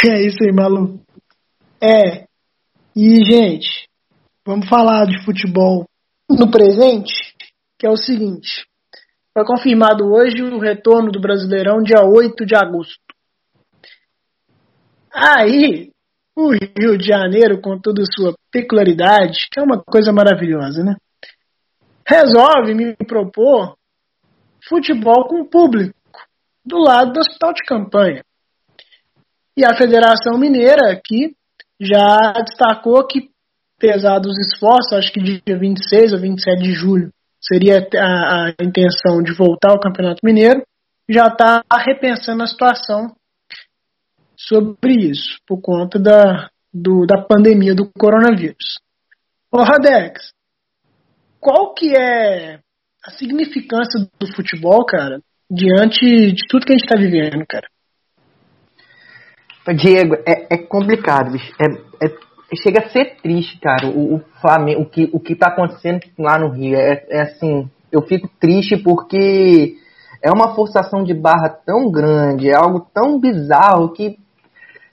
É 0.06 0.22
isso 0.22 0.38
aí, 0.44 0.54
Malu. 0.54 1.00
É. 1.82 2.26
E, 2.96 3.24
gente, 3.24 3.88
vamos 4.46 4.68
falar 4.68 5.06
de 5.06 5.24
futebol 5.24 5.86
no 6.30 6.52
presente, 6.52 7.14
que 7.78 7.88
é 7.88 7.90
o 7.90 7.96
seguinte. 7.96 8.66
Foi 9.34 9.46
confirmado 9.46 10.06
hoje 10.12 10.42
o 10.42 10.60
retorno 10.60 11.12
do 11.12 11.22
Brasileirão 11.22 11.82
dia 11.82 12.04
8 12.04 12.46
de 12.46 12.56
agosto. 12.56 13.00
Aí, 15.14 15.92
o 16.36 16.52
Rio 16.52 16.98
de 16.98 17.08
Janeiro, 17.08 17.62
com 17.62 17.80
toda 17.80 18.04
sua 18.06 18.34
peculiaridade, 18.52 19.48
que 19.52 19.60
é 19.60 19.64
uma 19.64 19.82
coisa 19.82 20.12
maravilhosa, 20.12 20.84
né? 20.84 20.96
Resolve 22.06 22.74
me 22.74 22.96
propor 22.96 23.76
futebol 24.68 25.28
com 25.28 25.46
público 25.46 25.94
do 26.66 26.78
lado 26.78 27.14
do 27.14 27.20
hospital 27.20 27.54
de 27.54 27.64
campanha. 27.64 28.24
E 29.56 29.64
a 29.64 29.76
Federação 29.76 30.38
Mineira 30.38 30.92
aqui 30.92 31.36
já 31.80 32.34
destacou 32.46 33.06
que, 33.08 33.30
apesar 33.78 34.20
dos 34.20 34.38
esforços, 34.38 34.94
acho 34.94 35.12
que 35.12 35.22
dia 35.22 35.58
26 35.58 36.14
ou 36.14 36.20
27 36.20 36.62
de 36.62 36.72
julho, 36.74 37.12
seria 37.42 37.88
a, 37.96 38.48
a 38.48 38.50
intenção 38.62 39.24
de 39.24 39.34
voltar 39.34 39.72
ao 39.72 39.80
Campeonato 39.80 40.20
Mineiro, 40.24 40.62
já 41.08 41.28
está 41.28 41.64
repensando 41.86 42.44
a 42.44 42.48
situação 42.48 43.16
sobre 44.38 44.94
isso, 44.94 45.38
por 45.48 45.62
conta 45.62 45.98
da, 45.98 46.50
do, 46.74 47.06
da 47.06 47.22
pandemia 47.22 47.74
do 47.74 47.90
coronavírus. 47.98 48.80
Ô 49.52 49.64
Radex, 49.64 50.32
qual 51.40 51.74
que 51.74 51.96
é 51.96 52.60
a 53.04 53.12
significância 53.12 54.08
do 54.20 54.36
futebol, 54.36 54.86
cara, 54.86 55.20
diante 55.50 56.32
de 56.32 56.48
tudo 56.48 56.66
que 56.66 56.74
a 56.74 56.78
gente 56.78 56.86
está 56.86 56.96
vivendo, 56.96 57.46
cara? 57.48 57.68
Diego, 59.76 60.16
é, 60.28 60.39
é 60.50 60.58
complicado, 60.58 61.32
bicho. 61.32 61.54
É, 61.60 62.06
é, 62.06 62.16
chega 62.62 62.86
a 62.86 62.90
ser 62.90 63.18
triste, 63.22 63.60
cara, 63.60 63.88
o, 63.88 64.16
o 64.16 64.20
Flamengo, 64.42 64.82
o 64.82 64.86
que, 64.86 65.10
o 65.14 65.20
que 65.20 65.36
tá 65.36 65.48
acontecendo 65.48 66.02
lá 66.18 66.38
no 66.40 66.50
Rio. 66.50 66.76
É, 66.76 67.06
é 67.10 67.22
assim, 67.22 67.70
eu 67.92 68.02
fico 68.02 68.30
triste 68.40 68.78
porque 68.78 69.76
é 70.24 70.32
uma 70.32 70.56
forçação 70.56 71.04
de 71.04 71.14
barra 71.14 71.50
tão 71.50 71.92
grande, 71.92 72.50
é 72.50 72.56
algo 72.56 72.88
tão 72.94 73.20
bizarro 73.20 73.94
que 73.94 74.18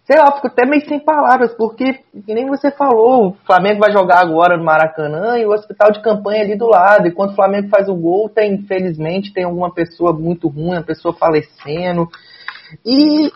sei 0.07 0.21
lá, 0.21 0.31
fico 0.31 0.47
até 0.47 0.65
meio 0.65 0.87
sem 0.87 1.01
palavras, 1.01 1.53
porque, 1.55 1.95
que 2.25 2.33
nem 2.33 2.47
você 2.47 2.71
falou, 2.71 3.31
o 3.31 3.37
Flamengo 3.45 3.81
vai 3.81 3.91
jogar 3.91 4.21
agora 4.21 4.57
no 4.57 4.65
Maracanã 4.65 5.37
e 5.37 5.45
o 5.45 5.51
hospital 5.51 5.91
de 5.91 6.01
campanha 6.01 6.43
ali 6.43 6.57
do 6.57 6.69
lado. 6.69 7.09
E 7.09 7.11
quando 7.11 7.33
o 7.33 7.35
Flamengo 7.35 7.69
faz 7.69 7.89
o 7.89 7.95
gol, 7.95 8.29
tem, 8.29 8.55
infelizmente, 8.55 9.33
tem 9.33 9.43
alguma 9.43 9.75
pessoa 9.75 10.13
muito 10.13 10.47
ruim, 10.47 10.77
uma 10.77 10.83
pessoa 10.85 11.13
falecendo. 11.13 12.09
E, 12.85 13.33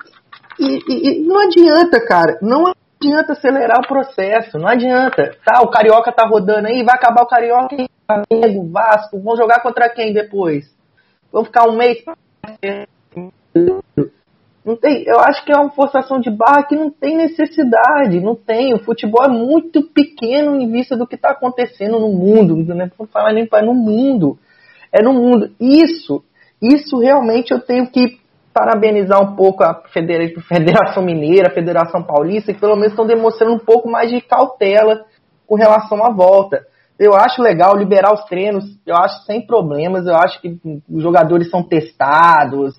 e, 0.61 1.19
e 1.19 1.27
não 1.27 1.39
adianta, 1.39 2.05
cara, 2.05 2.39
não 2.43 2.73
adianta 3.01 3.33
acelerar 3.33 3.81
o 3.81 3.89
processo, 3.89 4.59
não 4.59 4.69
adianta. 4.69 5.37
Tá, 5.45 5.61
o 5.63 5.71
Carioca 5.71 6.13
tá 6.13 6.27
rodando 6.27 6.69
aí, 6.69 6.83
vai 6.83 6.95
acabar 6.95 7.23
o 7.23 7.29
Carioca, 7.29 7.77
Flamengo, 8.07 8.71
Vasco, 8.71 9.21
vão 9.21 9.37
jogar 9.37 9.63
contra 9.63 9.89
quem 9.89 10.13
depois? 10.13 10.65
Vão 11.33 11.45
ficar 11.45 11.69
um 11.69 11.77
mês 11.77 12.03
não 14.65 14.77
tem, 14.77 15.05
eu 15.07 15.19
acho 15.21 15.45
que 15.45 15.53
é 15.53 15.57
uma 15.57 15.71
forçação 15.71 16.21
de 16.21 16.31
barra 16.31 16.65
que 16.65 16.77
não 16.77 16.91
tem 16.91 17.17
necessidade, 17.17 18.21
não 18.21 18.35
tem. 18.35 18.75
O 18.75 18.85
futebol 18.85 19.25
é 19.25 19.29
muito 19.29 19.83
pequeno 19.83 20.61
em 20.61 20.71
vista 20.71 20.97
do 20.97 21.07
que 21.07 21.15
está 21.15 21.31
acontecendo 21.31 21.99
no 21.99 22.11
mundo, 22.11 22.57
não 22.57 22.91
vou 22.97 23.07
falar 23.07 23.33
nem 23.33 23.47
para 23.47 23.65
no 23.65 23.75
mundo, 23.75 24.39
é 24.93 25.03
no 25.03 25.15
mundo. 25.15 25.51
Isso, 25.59 26.23
isso 26.63 26.99
realmente 26.99 27.53
eu 27.53 27.61
tenho 27.61 27.91
que 27.91 28.20
parabenizar 28.53 29.21
um 29.23 29.37
pouco 29.37 29.63
a 29.63 29.83
Federação 29.93 31.03
Mineira, 31.03 31.49
a 31.49 31.55
Federação 31.55 32.03
Paulista, 32.03 32.53
que 32.53 32.61
pelo 32.61 32.77
menos 32.77 32.93
estão 32.93 33.07
demonstrando 33.07 33.55
um 33.55 33.59
pouco 33.59 33.91
mais 33.91 34.11
de 34.11 34.21
cautela 34.21 35.05
com 35.47 35.55
relação 35.55 36.05
à 36.05 36.11
volta. 36.11 36.67
Eu 36.99 37.15
acho 37.15 37.41
legal 37.41 37.77
liberar 37.77 38.13
os 38.13 38.25
treinos, 38.25 38.65
eu 38.85 38.95
acho 38.95 39.25
sem 39.25 39.47
problemas, 39.47 40.07
eu 40.07 40.15
acho 40.15 40.41
que 40.41 40.61
os 40.89 41.03
jogadores 41.03 41.49
são 41.49 41.63
testados, 41.63 42.75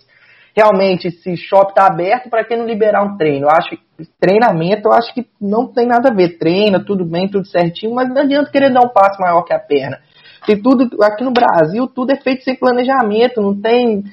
realmente 0.56 1.08
esse 1.08 1.36
shopping 1.38 1.70
está 1.70 1.88
aberto 1.88 2.30
para 2.30 2.44
quem 2.44 2.58
não 2.58 2.66
liberar 2.66 3.04
um 3.04 3.18
treino. 3.18 3.48
Eu 3.48 3.50
acho 3.50 3.70
que 3.70 3.80
treinamento, 4.20 4.88
eu 4.88 4.94
acho 4.94 5.14
que 5.14 5.28
não 5.40 5.68
tem 5.68 5.88
nada 5.88 6.10
a 6.10 6.14
ver. 6.14 6.38
Treina, 6.38 6.84
tudo 6.84 7.06
bem, 7.06 7.30
tudo 7.30 7.48
certinho, 7.48 7.96
mas 7.96 8.10
não 8.10 8.22
adianta 8.22 8.52
querer 8.52 8.72
dar 8.72 8.82
um 8.82 8.90
passo 8.90 9.20
maior 9.20 9.44
que 9.44 9.54
a 9.54 9.60
perna. 9.60 10.00
Tem 10.46 10.62
tudo, 10.62 10.90
aqui 11.04 11.24
no 11.24 11.32
Brasil, 11.32 11.88
tudo 11.88 12.12
é 12.12 12.16
feito 12.16 12.44
sem 12.44 12.56
planejamento, 12.56 13.42
não 13.42 13.60
tem. 13.60 14.04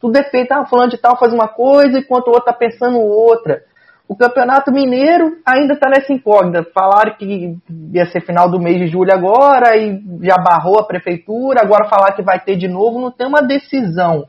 Tudo 0.00 0.22
feito, 0.24 0.52
ah, 0.52 0.66
fulano 0.66 0.90
de 0.90 0.98
tal 0.98 1.18
faz 1.18 1.32
uma 1.32 1.48
coisa 1.48 1.98
enquanto 1.98 2.28
o 2.28 2.30
outro 2.30 2.50
está 2.50 2.52
pensando 2.52 2.98
outra. 2.98 3.62
O 4.08 4.14
Campeonato 4.14 4.70
Mineiro 4.70 5.38
ainda 5.44 5.74
está 5.74 5.88
nessa 5.88 6.12
incógnita. 6.12 6.64
Falaram 6.72 7.16
que 7.16 7.56
ia 7.92 8.06
ser 8.06 8.20
final 8.20 8.48
do 8.48 8.60
mês 8.60 8.78
de 8.78 8.86
julho 8.86 9.12
agora 9.12 9.76
e 9.76 10.00
já 10.22 10.36
barrou 10.36 10.78
a 10.78 10.86
prefeitura. 10.86 11.60
Agora 11.60 11.88
falar 11.88 12.12
que 12.12 12.22
vai 12.22 12.38
ter 12.38 12.56
de 12.56 12.68
novo, 12.68 13.00
não 13.00 13.10
tem 13.10 13.26
uma 13.26 13.42
decisão. 13.42 14.28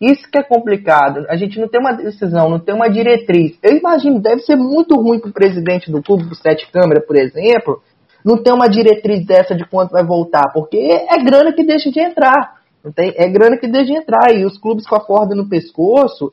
Isso 0.00 0.30
que 0.30 0.38
é 0.38 0.42
complicado. 0.42 1.24
A 1.28 1.36
gente 1.36 1.58
não 1.58 1.68
tem 1.68 1.80
uma 1.80 1.92
decisão, 1.92 2.48
não 2.48 2.60
tem 2.60 2.74
uma 2.74 2.88
diretriz. 2.88 3.58
Eu 3.62 3.76
imagino, 3.76 4.20
deve 4.20 4.42
ser 4.42 4.54
muito 4.54 4.94
ruim 4.94 5.18
para 5.18 5.30
o 5.30 5.32
presidente 5.32 5.90
do 5.90 6.02
clube 6.02 6.24
do 6.24 6.34
Sete 6.34 6.70
Câmara, 6.70 7.00
por 7.00 7.16
exemplo, 7.16 7.82
não 8.24 8.42
ter 8.42 8.52
uma 8.52 8.68
diretriz 8.68 9.24
dessa 9.24 9.54
de 9.54 9.64
quanto 9.64 9.92
vai 9.92 10.04
voltar, 10.04 10.52
porque 10.52 10.76
é 10.76 11.16
grana 11.24 11.52
que 11.52 11.64
deixa 11.64 11.90
de 11.90 11.98
entrar. 11.98 12.56
Tem, 12.94 13.14
é 13.16 13.28
grana 13.28 13.56
que 13.56 13.68
deixa 13.68 13.86
de 13.86 13.98
entrar. 13.98 14.32
E 14.34 14.44
os 14.44 14.58
clubes 14.58 14.86
com 14.86 14.96
a 14.96 15.00
corda 15.00 15.34
no 15.34 15.48
pescoço 15.48 16.32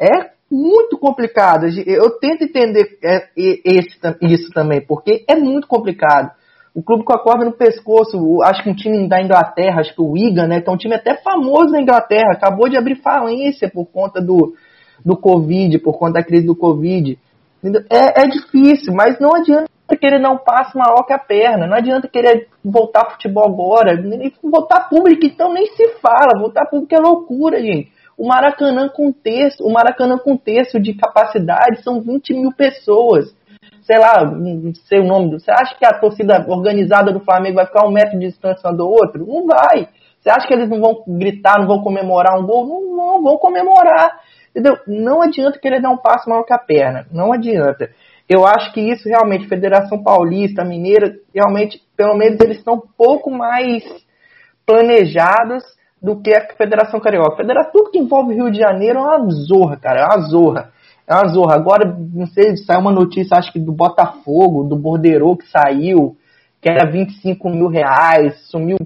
é 0.00 0.32
muito 0.50 0.98
complicado. 0.98 1.66
Eu 1.86 2.10
tento 2.18 2.44
entender 2.44 2.98
é, 3.02 3.28
esse, 3.36 3.98
isso 4.20 4.50
também, 4.52 4.80
porque 4.80 5.24
é 5.28 5.34
muito 5.34 5.66
complicado. 5.66 6.30
O 6.74 6.82
clube 6.82 7.04
com 7.04 7.12
a 7.12 7.22
corda 7.22 7.44
no 7.44 7.52
pescoço, 7.52 8.42
acho 8.42 8.62
que 8.62 8.70
um 8.70 8.74
time 8.74 9.06
da 9.06 9.22
Inglaterra, 9.22 9.80
acho 9.80 9.94
que 9.94 10.00
o 10.00 10.12
Wigan, 10.12 10.46
né, 10.46 10.60
que 10.60 10.68
é 10.68 10.72
um 10.72 10.76
time 10.76 10.94
até 10.94 11.16
famoso 11.16 11.70
na 11.70 11.82
Inglaterra, 11.82 12.32
acabou 12.32 12.68
de 12.68 12.78
abrir 12.78 12.96
falência 12.96 13.70
por 13.70 13.86
conta 13.86 14.22
do, 14.22 14.54
do 15.04 15.16
Covid, 15.16 15.78
por 15.80 15.98
conta 15.98 16.14
da 16.14 16.24
crise 16.24 16.46
do 16.46 16.56
Covid. 16.56 17.18
É, 17.90 18.22
é 18.22 18.26
difícil, 18.26 18.92
mas 18.92 19.18
não 19.20 19.34
adianta 19.34 19.70
querer 20.00 20.20
dar 20.20 20.30
um 20.30 20.38
passo 20.38 20.76
maior 20.76 21.04
que 21.04 21.12
a 21.12 21.18
perna, 21.18 21.66
não 21.66 21.76
adianta 21.76 22.08
querer 22.08 22.48
voltar 22.64 23.10
futebol 23.10 23.44
agora, 23.44 24.02
voltar 24.42 24.88
público 24.88 25.26
então 25.26 25.52
nem 25.52 25.66
se 25.66 25.88
fala, 26.00 26.40
voltar 26.40 26.66
público 26.66 26.94
é 26.94 26.98
loucura, 26.98 27.60
gente. 27.60 27.92
O 28.16 28.26
Maracanã 28.26 28.88
com 28.88 29.12
terço, 29.12 29.62
o 29.62 29.72
Maracanã 29.72 30.16
com 30.18 30.36
terço 30.36 30.80
de 30.80 30.94
capacidade 30.94 31.82
são 31.82 32.00
20 32.00 32.34
mil 32.34 32.52
pessoas 32.52 33.34
sei 33.82 33.98
lá, 33.98 34.24
não 34.24 34.72
sei 34.74 35.00
o 35.00 35.06
nome. 35.06 35.32
Você 35.32 35.50
acha 35.50 35.76
que 35.76 35.84
a 35.84 35.98
torcida 35.98 36.44
organizada 36.48 37.12
do 37.12 37.20
Flamengo 37.20 37.56
vai 37.56 37.66
ficar 37.66 37.86
um 37.86 37.92
metro 37.92 38.18
de 38.18 38.26
distância 38.26 38.70
do 38.72 38.88
outro? 38.88 39.26
Não 39.26 39.46
vai. 39.46 39.88
Você 40.20 40.30
acha 40.30 40.46
que 40.46 40.54
eles 40.54 40.68
não 40.68 40.80
vão 40.80 41.02
gritar, 41.06 41.58
não 41.58 41.66
vão 41.66 41.82
comemorar 41.82 42.38
um 42.38 42.46
gol? 42.46 42.66
Não, 42.66 42.96
não 42.96 43.22
vão 43.22 43.36
comemorar. 43.38 44.20
Entendeu? 44.54 44.76
Não 44.86 45.22
adianta 45.22 45.58
querer 45.58 45.80
dar 45.80 45.90
um 45.90 45.96
passo 45.96 46.28
maior 46.28 46.44
que 46.44 46.52
a 46.52 46.58
perna. 46.58 47.06
Não 47.10 47.32
adianta. 47.32 47.90
Eu 48.28 48.46
acho 48.46 48.72
que 48.72 48.80
isso 48.80 49.08
realmente, 49.08 49.48
Federação 49.48 50.02
Paulista, 50.02 50.64
Mineira, 50.64 51.16
realmente, 51.34 51.82
pelo 51.96 52.16
menos 52.16 52.38
eles 52.40 52.58
estão 52.58 52.74
um 52.74 52.82
pouco 52.96 53.30
mais 53.30 53.82
planejados 54.66 55.64
do 56.00 56.20
que 56.20 56.34
a 56.34 56.46
Federação 56.56 57.00
Carioca. 57.00 57.36
Federação, 57.36 57.72
tudo 57.72 57.90
que 57.90 57.98
envolve 57.98 58.34
Rio 58.34 58.50
de 58.50 58.58
Janeiro 58.58 58.98
é 58.98 59.02
uma 59.02 59.30
zorra, 59.30 59.76
cara, 59.76 60.00
é 60.00 60.04
uma 60.04 60.28
zorra. 60.28 60.72
É 61.06 61.14
uma 61.14 61.28
zorra. 61.28 61.54
Agora, 61.54 61.96
não 62.12 62.26
sei, 62.26 62.56
saiu 62.56 62.80
uma 62.80 62.92
notícia, 62.92 63.36
acho 63.36 63.52
que 63.52 63.58
do 63.58 63.72
Botafogo, 63.72 64.64
do 64.64 64.76
Bordeiro 64.76 65.36
que 65.36 65.46
saiu, 65.48 66.16
que 66.60 66.70
era 66.70 66.90
25 66.90 67.48
mil 67.50 67.68
reais, 67.68 68.34
sumiu 68.50 68.78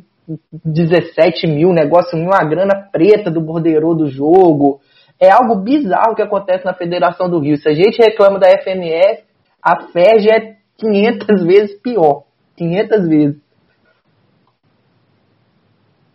17 0.64 1.46
mil, 1.46 1.72
negócio, 1.72 2.18
uma 2.18 2.42
grana 2.42 2.74
preta 2.90 3.30
do 3.30 3.40
Bordeiro 3.40 3.94
do 3.94 4.08
jogo. 4.08 4.80
É 5.20 5.30
algo 5.30 5.56
bizarro 5.56 6.14
que 6.14 6.22
acontece 6.22 6.64
na 6.64 6.74
Federação 6.74 7.28
do 7.28 7.40
Rio. 7.40 7.56
Se 7.56 7.68
a 7.68 7.74
gente 7.74 7.96
reclama 7.98 8.38
da 8.38 8.48
FMF, 8.48 9.24
a 9.62 9.86
FEG 9.86 10.30
é 10.30 10.56
500 10.78 11.44
vezes 11.44 11.80
pior. 11.80 12.24
500 12.56 13.08
vezes. 13.08 13.46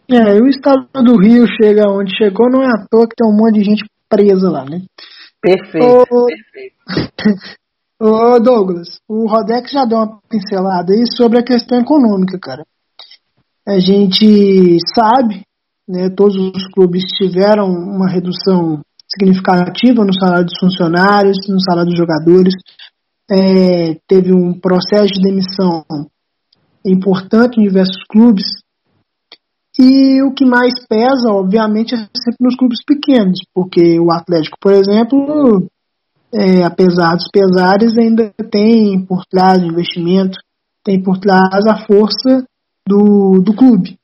É, 0.10 0.38
e 0.38 0.42
o 0.42 0.48
estado 0.48 0.88
do 1.04 1.18
Rio 1.18 1.46
chega 1.62 1.90
onde 1.90 2.16
chegou, 2.18 2.50
não 2.50 2.62
é 2.62 2.68
à 2.68 2.86
toa 2.90 3.08
que 3.08 3.16
tem 3.16 3.28
um 3.28 3.36
monte 3.36 3.60
de 3.60 3.64
gente 3.64 3.86
presa 4.10 4.50
lá, 4.50 4.66
né? 4.66 4.82
Perfeito, 5.42 5.88
ô, 5.88 6.28
perfeito. 6.28 6.76
Ô 8.04 8.40
Douglas, 8.40 9.00
o 9.08 9.28
Rodex 9.30 9.72
já 9.72 9.86
deu 9.86 10.00
uma 10.00 10.20
pincelada 10.28 10.92
aí 10.92 11.04
sobre 11.16 11.38
a 11.38 11.44
questão 11.44 11.80
econômica, 11.80 12.38
cara. 12.40 12.66
A 13.66 13.78
gente 13.78 14.80
sabe, 14.96 15.44
né, 15.88 16.10
todos 16.10 16.36
os 16.36 16.68
clubes 16.74 17.04
tiveram 17.16 17.68
uma 17.68 18.10
redução 18.10 18.82
significativa 19.14 20.06
no 20.06 20.14
salário 20.14 20.46
dos 20.46 20.60
funcionários, 20.60 21.38
no 21.50 21.60
salário 21.60 21.90
dos 21.90 21.98
jogadores. 21.98 22.54
É, 23.30 23.96
teve 24.08 24.34
um 24.34 24.60
processo 24.60 25.14
de 25.14 25.22
demissão 25.22 25.86
importante 26.86 27.60
em 27.60 27.64
diversos 27.64 28.04
clubes. 28.10 28.44
E 29.80 30.22
o 30.22 30.34
que 30.34 30.46
mais 30.46 30.74
pesa, 30.88 31.30
obviamente, 31.30 31.96
é 31.96 31.98
sempre 31.98 32.42
nos 32.42 32.56
clubes 32.56 32.84
pequenos, 32.86 33.40
porque 33.54 34.00
o 34.00 34.12
Atlético, 34.12 34.58
por 34.60 34.74
exemplo, 34.74 35.66
é, 36.34 36.64
apesar 36.64 37.16
dos 37.16 37.30
pesares, 37.32 37.98
ainda 37.98 38.34
tem 38.52 39.06
por 39.06 39.26
trás 39.26 39.62
o 39.62 39.68
investimento, 39.68 40.38
tem 40.84 41.02
por 41.02 41.18
trás 41.20 41.66
a 41.68 41.86
força 41.86 42.46
do, 42.88 43.42
do 43.42 43.56
clube. 43.56 43.98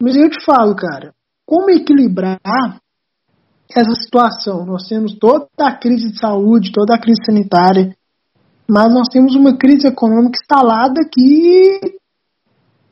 Mas 0.00 0.16
eu 0.16 0.28
te 0.28 0.44
falo, 0.44 0.74
cara, 0.74 1.14
como 1.46 1.70
equilibrar 1.70 2.40
essa 3.80 3.94
situação? 3.94 4.64
Nós 4.66 4.86
temos 4.88 5.18
toda 5.18 5.46
a 5.60 5.76
crise 5.76 6.10
de 6.10 6.18
saúde, 6.18 6.72
toda 6.72 6.94
a 6.94 7.00
crise 7.00 7.20
sanitária, 7.24 7.94
mas 8.68 8.92
nós 8.92 9.08
temos 9.10 9.34
uma 9.34 9.56
crise 9.56 9.88
econômica 9.88 10.38
instalada 10.40 11.00
que 11.12 11.80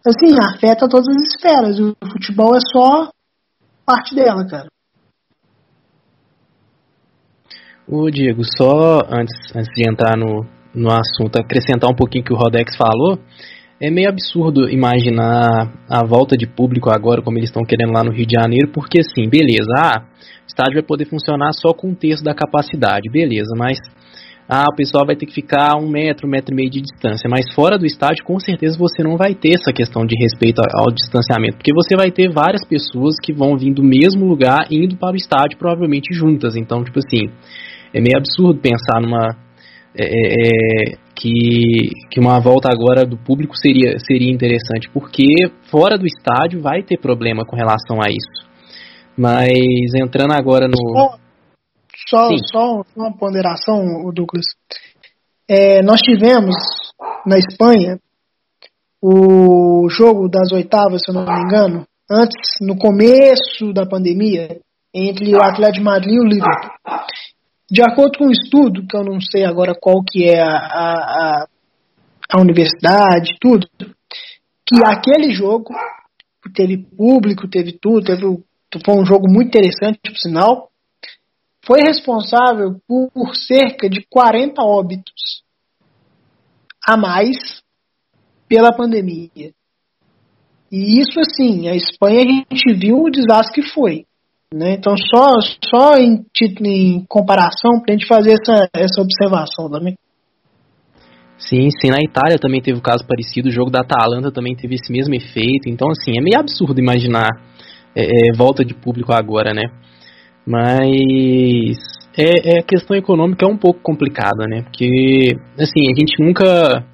assim, 0.06 0.34
afeta 0.40 0.88
todas 0.88 1.08
as 1.08 1.34
esferas. 1.34 1.78
O 1.78 1.94
futebol 2.10 2.54
é 2.54 2.60
só 2.60 3.10
parte 3.84 4.14
dela, 4.14 4.46
cara. 4.46 4.68
Ô 7.86 8.08
Diego, 8.08 8.42
só 8.44 9.00
antes, 9.10 9.34
antes 9.54 9.70
de 9.74 9.88
entrar 9.88 10.16
no, 10.16 10.46
no 10.74 10.90
assunto, 10.90 11.36
acrescentar 11.36 11.90
um 11.90 11.96
pouquinho 11.96 12.24
que 12.24 12.32
o 12.32 12.36
Rodex 12.36 12.76
falou, 12.76 13.18
é 13.80 13.90
meio 13.90 14.10
absurdo 14.10 14.68
imaginar 14.68 15.72
a 15.88 16.04
volta 16.04 16.36
de 16.36 16.46
público 16.46 16.90
agora, 16.90 17.22
como 17.22 17.38
eles 17.38 17.48
estão 17.48 17.64
querendo 17.64 17.94
lá 17.94 18.04
no 18.04 18.12
Rio 18.12 18.26
de 18.26 18.34
Janeiro, 18.38 18.68
porque 18.74 19.00
assim, 19.00 19.26
beleza, 19.26 19.72
ah, 19.74 20.04
o 20.44 20.46
estádio 20.46 20.74
vai 20.74 20.82
poder 20.82 21.06
funcionar 21.06 21.52
só 21.54 21.72
com 21.72 21.88
um 21.88 21.94
terço 21.94 22.22
da 22.22 22.34
capacidade, 22.34 23.10
beleza, 23.10 23.54
mas 23.56 23.78
ah, 24.46 24.66
o 24.70 24.76
pessoal 24.76 25.06
vai 25.06 25.16
ter 25.16 25.24
que 25.24 25.32
ficar 25.32 25.78
um 25.78 25.88
metro, 25.88 26.26
um 26.26 26.30
metro 26.30 26.52
e 26.52 26.56
meio 26.56 26.68
de 26.68 26.82
distância, 26.82 27.26
mas 27.30 27.54
fora 27.54 27.78
do 27.78 27.86
estádio, 27.86 28.22
com 28.22 28.38
certeza 28.38 28.76
você 28.78 29.02
não 29.02 29.16
vai 29.16 29.34
ter 29.34 29.54
essa 29.54 29.72
questão 29.72 30.04
de 30.04 30.14
respeito 30.20 30.60
ao 30.60 30.92
distanciamento, 30.92 31.56
porque 31.56 31.72
você 31.72 31.96
vai 31.96 32.10
ter 32.10 32.30
várias 32.30 32.62
pessoas 32.66 33.14
que 33.22 33.32
vão 33.32 33.56
vir 33.56 33.72
do 33.72 33.82
mesmo 33.82 34.26
lugar 34.26 34.66
indo 34.70 34.94
para 34.98 35.14
o 35.14 35.16
estádio, 35.16 35.56
provavelmente 35.56 36.12
juntas, 36.12 36.54
então, 36.54 36.84
tipo 36.84 36.98
assim, 36.98 37.32
é 37.94 38.00
meio 38.00 38.18
absurdo 38.18 38.60
pensar 38.60 39.00
numa 39.00 39.48
é, 39.96 40.04
é, 40.04 40.92
é, 40.92 41.09
que, 41.20 41.90
que 42.10 42.18
uma 42.18 42.40
volta 42.40 42.70
agora 42.72 43.04
do 43.04 43.18
público 43.18 43.54
seria, 43.54 43.98
seria 43.98 44.32
interessante, 44.32 44.88
porque 44.90 45.26
fora 45.70 45.98
do 45.98 46.06
estádio 46.06 46.62
vai 46.62 46.82
ter 46.82 46.98
problema 46.98 47.44
com 47.44 47.54
relação 47.54 47.98
a 48.00 48.08
isso. 48.08 48.48
Mas 49.16 49.50
entrando 49.94 50.32
agora 50.32 50.66
no. 50.66 51.18
Só, 52.08 52.28
só, 52.50 52.82
uma 52.96 53.12
ponderação, 53.16 53.84
Douglas. 54.14 54.46
É, 55.46 55.82
nós 55.82 56.00
tivemos 56.00 56.56
na 57.26 57.36
Espanha 57.36 57.98
o 59.02 59.88
jogo 59.90 60.28
das 60.28 60.50
oitavas, 60.52 61.02
se 61.04 61.10
eu 61.10 61.14
não 61.14 61.24
me 61.24 61.42
engano, 61.42 61.84
antes, 62.10 62.56
no 62.62 62.76
começo 62.78 63.72
da 63.74 63.84
pandemia, 63.84 64.58
entre 64.94 65.34
o 65.34 65.42
Atlético 65.42 65.78
de 65.78 65.84
Madrid 65.84 66.14
e 66.14 66.20
o 66.20 66.24
Liverpool. 66.24 66.70
De 67.70 67.82
acordo 67.82 68.18
com 68.18 68.26
um 68.26 68.32
estudo, 68.32 68.86
que 68.86 68.96
eu 68.96 69.04
não 69.04 69.20
sei 69.20 69.44
agora 69.44 69.74
qual 69.80 70.02
que 70.02 70.24
é 70.24 70.40
a, 70.40 70.48
a, 70.48 71.48
a 72.32 72.40
universidade, 72.40 73.36
tudo, 73.40 73.68
que 74.66 74.84
aquele 74.84 75.32
jogo 75.32 75.72
teve 76.54 76.78
público, 76.78 77.48
teve 77.48 77.72
tudo, 77.72 78.06
teve, 78.06 78.22
foi 78.84 78.94
um 78.94 79.06
jogo 79.06 79.30
muito 79.30 79.48
interessante, 79.48 80.00
por 80.02 80.16
sinal, 80.16 80.70
foi 81.64 81.80
responsável 81.82 82.80
por 82.88 83.36
cerca 83.36 83.88
de 83.88 84.04
40 84.08 84.62
óbitos 84.62 85.44
a 86.84 86.96
mais 86.96 87.62
pela 88.48 88.72
pandemia. 88.72 89.52
E 90.72 91.00
isso, 91.00 91.20
assim, 91.20 91.68
a 91.68 91.74
Espanha 91.74 92.20
a 92.20 92.54
gente 92.54 92.74
viu 92.74 93.02
o 93.02 93.10
desastre 93.10 93.62
que 93.62 93.68
foi. 93.68 94.06
Né? 94.52 94.72
Então, 94.72 94.96
só, 94.96 95.28
só 95.64 95.96
em, 95.96 96.26
em 96.64 97.04
comparação, 97.08 97.80
para 97.80 97.94
a 97.94 97.96
gente 97.96 98.08
fazer 98.08 98.32
essa, 98.32 98.68
essa 98.74 99.00
observação 99.00 99.70
também. 99.70 99.94
Sim, 101.38 101.68
sim, 101.70 101.88
na 101.88 102.00
Itália 102.00 102.36
também 102.36 102.60
teve 102.60 102.76
um 102.76 102.82
caso 102.82 103.06
parecido, 103.06 103.48
o 103.48 103.52
jogo 103.52 103.70
da 103.70 103.80
Atalanta 103.80 104.32
também 104.32 104.56
teve 104.56 104.74
esse 104.74 104.92
mesmo 104.92 105.14
efeito, 105.14 105.68
então 105.68 105.88
assim, 105.88 106.18
é 106.18 106.20
meio 106.20 106.38
absurdo 106.38 106.80
imaginar 106.80 107.28
é, 107.94 108.02
é, 108.02 108.36
volta 108.36 108.64
de 108.64 108.74
público 108.74 109.12
agora, 109.12 109.54
né? 109.54 109.70
Mas 110.44 111.78
é, 112.18 112.56
é, 112.56 112.58
a 112.58 112.62
questão 112.64 112.96
econômica 112.96 113.46
é 113.46 113.48
um 113.48 113.56
pouco 113.56 113.80
complicada, 113.80 114.46
né? 114.48 114.62
Porque, 114.62 115.36
assim, 115.58 115.90
a 115.90 115.98
gente 115.98 116.20
nunca 116.20 116.84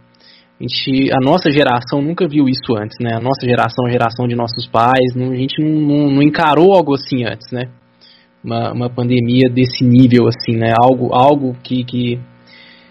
a, 0.58 0.62
gente, 0.62 1.12
a 1.12 1.18
nossa 1.20 1.50
geração 1.50 2.00
nunca 2.00 2.26
viu 2.26 2.48
isso 2.48 2.74
antes, 2.76 2.96
né? 3.00 3.14
A 3.14 3.20
nossa 3.20 3.46
geração, 3.46 3.86
a 3.86 3.90
geração 3.90 4.26
de 4.26 4.34
nossos 4.34 4.66
pais, 4.66 5.14
não, 5.14 5.32
a 5.32 5.36
gente 5.36 5.62
não, 5.62 5.80
não, 5.80 6.10
não, 6.12 6.22
encarou 6.22 6.72
algo 6.72 6.94
assim 6.94 7.24
antes, 7.24 7.50
né? 7.52 7.68
Uma, 8.42 8.72
uma 8.72 8.90
pandemia 8.90 9.50
desse 9.50 9.84
nível, 9.84 10.26
assim, 10.28 10.56
né? 10.56 10.72
Algo, 10.78 11.14
algo 11.14 11.54
que, 11.62 11.84
que 11.84 12.18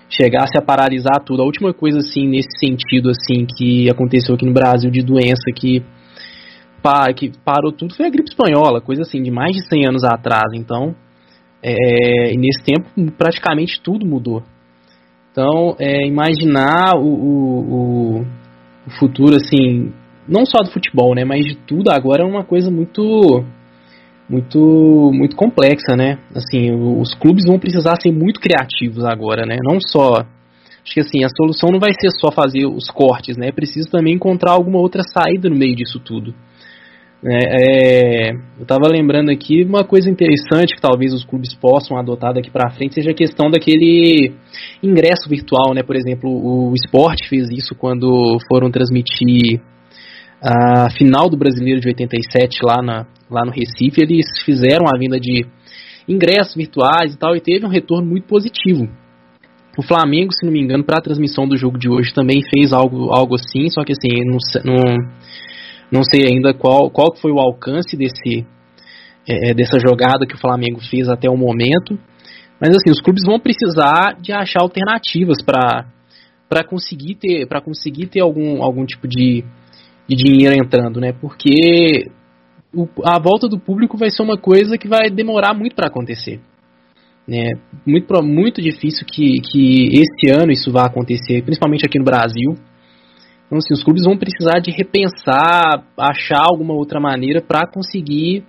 chegasse 0.08 0.56
a 0.58 0.62
paralisar 0.62 1.24
tudo. 1.26 1.42
A 1.42 1.46
última 1.46 1.74
coisa, 1.74 2.00
assim, 2.00 2.28
nesse 2.28 2.60
sentido, 2.60 3.10
assim, 3.10 3.48
que 3.58 3.90
aconteceu 3.90 4.36
aqui 4.36 4.46
no 4.46 4.54
Brasil 4.54 4.92
de 4.92 5.02
doença 5.02 5.52
que, 5.56 5.84
pá, 6.84 7.12
que 7.14 7.32
parou 7.44 7.72
tudo 7.72 7.96
foi 7.96 8.06
a 8.06 8.10
gripe 8.12 8.30
espanhola, 8.30 8.80
coisa 8.80 9.02
assim, 9.02 9.24
de 9.24 9.32
mais 9.32 9.56
de 9.56 9.68
100 9.68 9.88
anos 9.88 10.04
atrás. 10.04 10.54
Então, 10.54 10.96
é, 11.64 12.38
nesse 12.38 12.64
tempo, 12.64 12.88
praticamente 13.18 13.82
tudo 13.82 14.06
mudou. 14.06 14.44
Então, 15.36 15.76
é, 15.78 16.08
imaginar 16.08 16.96
o, 16.96 17.06
o, 17.06 18.20
o, 18.22 18.90
futuro, 18.98 19.36
assim, 19.36 19.92
não 20.26 20.46
só 20.46 20.64
do 20.64 20.72
futebol, 20.72 21.14
né, 21.14 21.26
mas 21.26 21.44
de 21.44 21.56
tudo 21.56 21.92
agora 21.92 22.24
é 22.24 22.26
uma 22.26 22.46
coisa 22.46 22.72
muito, 22.72 23.44
muito, 24.30 25.12
muito 25.14 25.36
complexa, 25.36 25.94
né? 25.98 26.20
Assim, 26.34 26.72
os 26.72 27.14
clubes 27.16 27.44
vão 27.46 27.60
precisar 27.60 27.98
ser 28.02 28.14
muito 28.14 28.40
criativos 28.40 29.04
agora, 29.04 29.46
né? 29.46 29.58
Não 29.62 29.78
só, 29.86 30.22
acho 30.22 30.94
que 30.94 31.02
assim, 31.02 31.26
a 31.26 31.28
solução 31.28 31.70
não 31.70 31.82
vai 31.82 31.92
ser 31.92 32.12
só 32.12 32.32
fazer 32.32 32.66
os 32.66 32.90
cortes, 32.90 33.36
né? 33.36 33.50
É 33.50 33.52
preciso 33.52 33.90
também 33.90 34.14
encontrar 34.14 34.54
alguma 34.54 34.80
outra 34.80 35.04
saída 35.04 35.50
no 35.50 35.56
meio 35.58 35.76
disso 35.76 36.00
tudo. 36.00 36.34
É, 37.28 38.30
é, 38.30 38.32
eu 38.34 38.62
estava 38.62 38.88
lembrando 38.88 39.32
aqui 39.32 39.64
uma 39.64 39.84
coisa 39.84 40.08
interessante 40.08 40.76
que 40.76 40.82
talvez 40.82 41.12
os 41.12 41.26
clubes 41.26 41.56
possam 41.56 41.98
adotar 41.98 42.36
daqui 42.36 42.52
para 42.52 42.70
frente 42.70 42.94
seja 42.94 43.10
a 43.10 43.16
questão 43.16 43.50
daquele 43.50 44.32
ingresso 44.84 45.28
virtual, 45.28 45.74
né? 45.74 45.82
Por 45.82 45.96
exemplo, 45.96 46.30
o 46.30 46.74
esporte 46.76 47.28
fez 47.28 47.50
isso 47.50 47.74
quando 47.74 48.38
foram 48.48 48.70
transmitir 48.70 49.60
a 50.40 50.92
final 50.92 51.28
do 51.28 51.36
Brasileiro 51.36 51.82
de 51.82 51.88
87 51.88 52.60
lá, 52.64 52.84
na, 52.84 53.08
lá 53.28 53.44
no 53.44 53.52
Recife. 53.52 54.04
Eles 54.04 54.28
fizeram 54.46 54.86
a 54.86 54.96
vinda 54.96 55.20
de 55.20 55.48
ingressos 56.08 56.54
virtuais 56.54 57.16
e 57.16 57.18
tal 57.18 57.36
e 57.36 57.42
teve 57.42 57.66
um 57.66 57.70
retorno 57.70 58.08
muito 58.08 58.28
positivo. 58.28 58.88
O 59.76 59.82
Flamengo, 59.82 60.32
se 60.32 60.46
não 60.46 60.54
me 60.54 60.62
engano, 60.62 60.84
para 60.84 61.00
a 61.00 61.02
transmissão 61.02 61.48
do 61.48 61.58
jogo 61.58 61.80
de 61.80 61.90
hoje 61.90 62.14
também 62.14 62.42
fez 62.54 62.72
algo, 62.72 63.12
algo 63.12 63.34
assim, 63.34 63.68
só 63.70 63.84
que 63.84 63.94
assim, 63.94 64.24
não, 64.24 64.38
não 64.64 65.10
não 65.92 66.04
sei 66.04 66.26
ainda 66.26 66.54
qual, 66.54 66.90
qual 66.90 67.16
foi 67.16 67.32
o 67.32 67.40
alcance 67.40 67.96
desse, 67.96 68.46
é, 69.28 69.52
é, 69.52 69.54
dessa 69.54 69.80
jogada 69.80 70.26
que 70.26 70.36
o 70.36 70.40
Flamengo 70.40 70.80
fez 70.80 71.10
até 71.10 71.30
o 71.30 71.38
momento. 71.38 71.98
Mas 72.60 72.76
assim, 72.76 72.90
os 72.90 73.02
clubes 73.02 73.24
vão 73.26 73.40
precisar 73.40 74.18
de 74.20 74.32
achar 74.32 74.62
alternativas 74.62 75.44
para 75.44 75.86
para 76.48 76.64
conseguir 76.64 77.16
ter 77.16 77.48
para 77.48 77.60
conseguir 77.60 78.06
ter 78.06 78.22
algum, 78.22 78.64
algum 78.64 78.86
tipo 78.86 79.08
de, 79.08 79.44
de 80.08 80.16
dinheiro 80.16 80.56
entrando, 80.56 81.02
né? 81.02 81.12
Porque 81.12 82.08
o, 82.74 82.88
a 83.04 83.20
volta 83.20 83.48
do 83.48 83.60
público 83.60 83.98
vai 83.98 84.10
ser 84.10 84.22
uma 84.22 84.38
coisa 84.38 84.78
que 84.78 84.88
vai 84.88 85.10
demorar 85.10 85.54
muito 85.54 85.76
para 85.76 85.88
acontecer. 85.88 86.40
Né? 87.28 87.54
Muito, 87.86 88.24
muito 88.24 88.62
difícil 88.62 89.06
que, 89.06 89.40
que 89.42 89.88
esse 89.94 90.30
ano 90.30 90.52
isso 90.52 90.72
vá 90.72 90.86
acontecer, 90.86 91.42
principalmente 91.42 91.86
aqui 91.86 91.98
no 91.98 92.06
Brasil. 92.06 92.56
Então, 93.46 93.58
assim, 93.58 93.74
os 93.74 93.84
clubes 93.84 94.04
vão 94.04 94.18
precisar 94.18 94.60
de 94.60 94.72
repensar, 94.72 95.84
achar 95.98 96.44
alguma 96.50 96.74
outra 96.74 97.00
maneira 97.00 97.42
para 97.42 97.68
conseguir, 97.68 98.44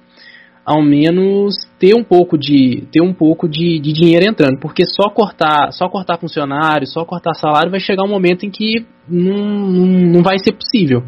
ao 0.64 0.82
menos, 0.82 1.54
ter 1.78 1.94
um 1.94 2.02
pouco 2.02 2.38
de 2.38 2.86
ter 2.90 3.02
um 3.02 3.12
pouco 3.12 3.48
de, 3.48 3.78
de, 3.78 3.92
dinheiro 3.92 4.26
entrando, 4.26 4.58
porque 4.58 4.84
só 4.84 5.10
cortar 5.10 5.70
só 5.72 5.88
cortar 5.88 6.18
funcionário, 6.18 6.86
só 6.86 7.04
cortar 7.04 7.34
salário 7.34 7.70
vai 7.70 7.78
chegar 7.78 8.04
um 8.04 8.10
momento 8.10 8.44
em 8.46 8.50
que 8.50 8.86
não, 9.08 9.36
não 9.36 10.22
vai 10.22 10.38
ser 10.38 10.52
possível. 10.52 11.02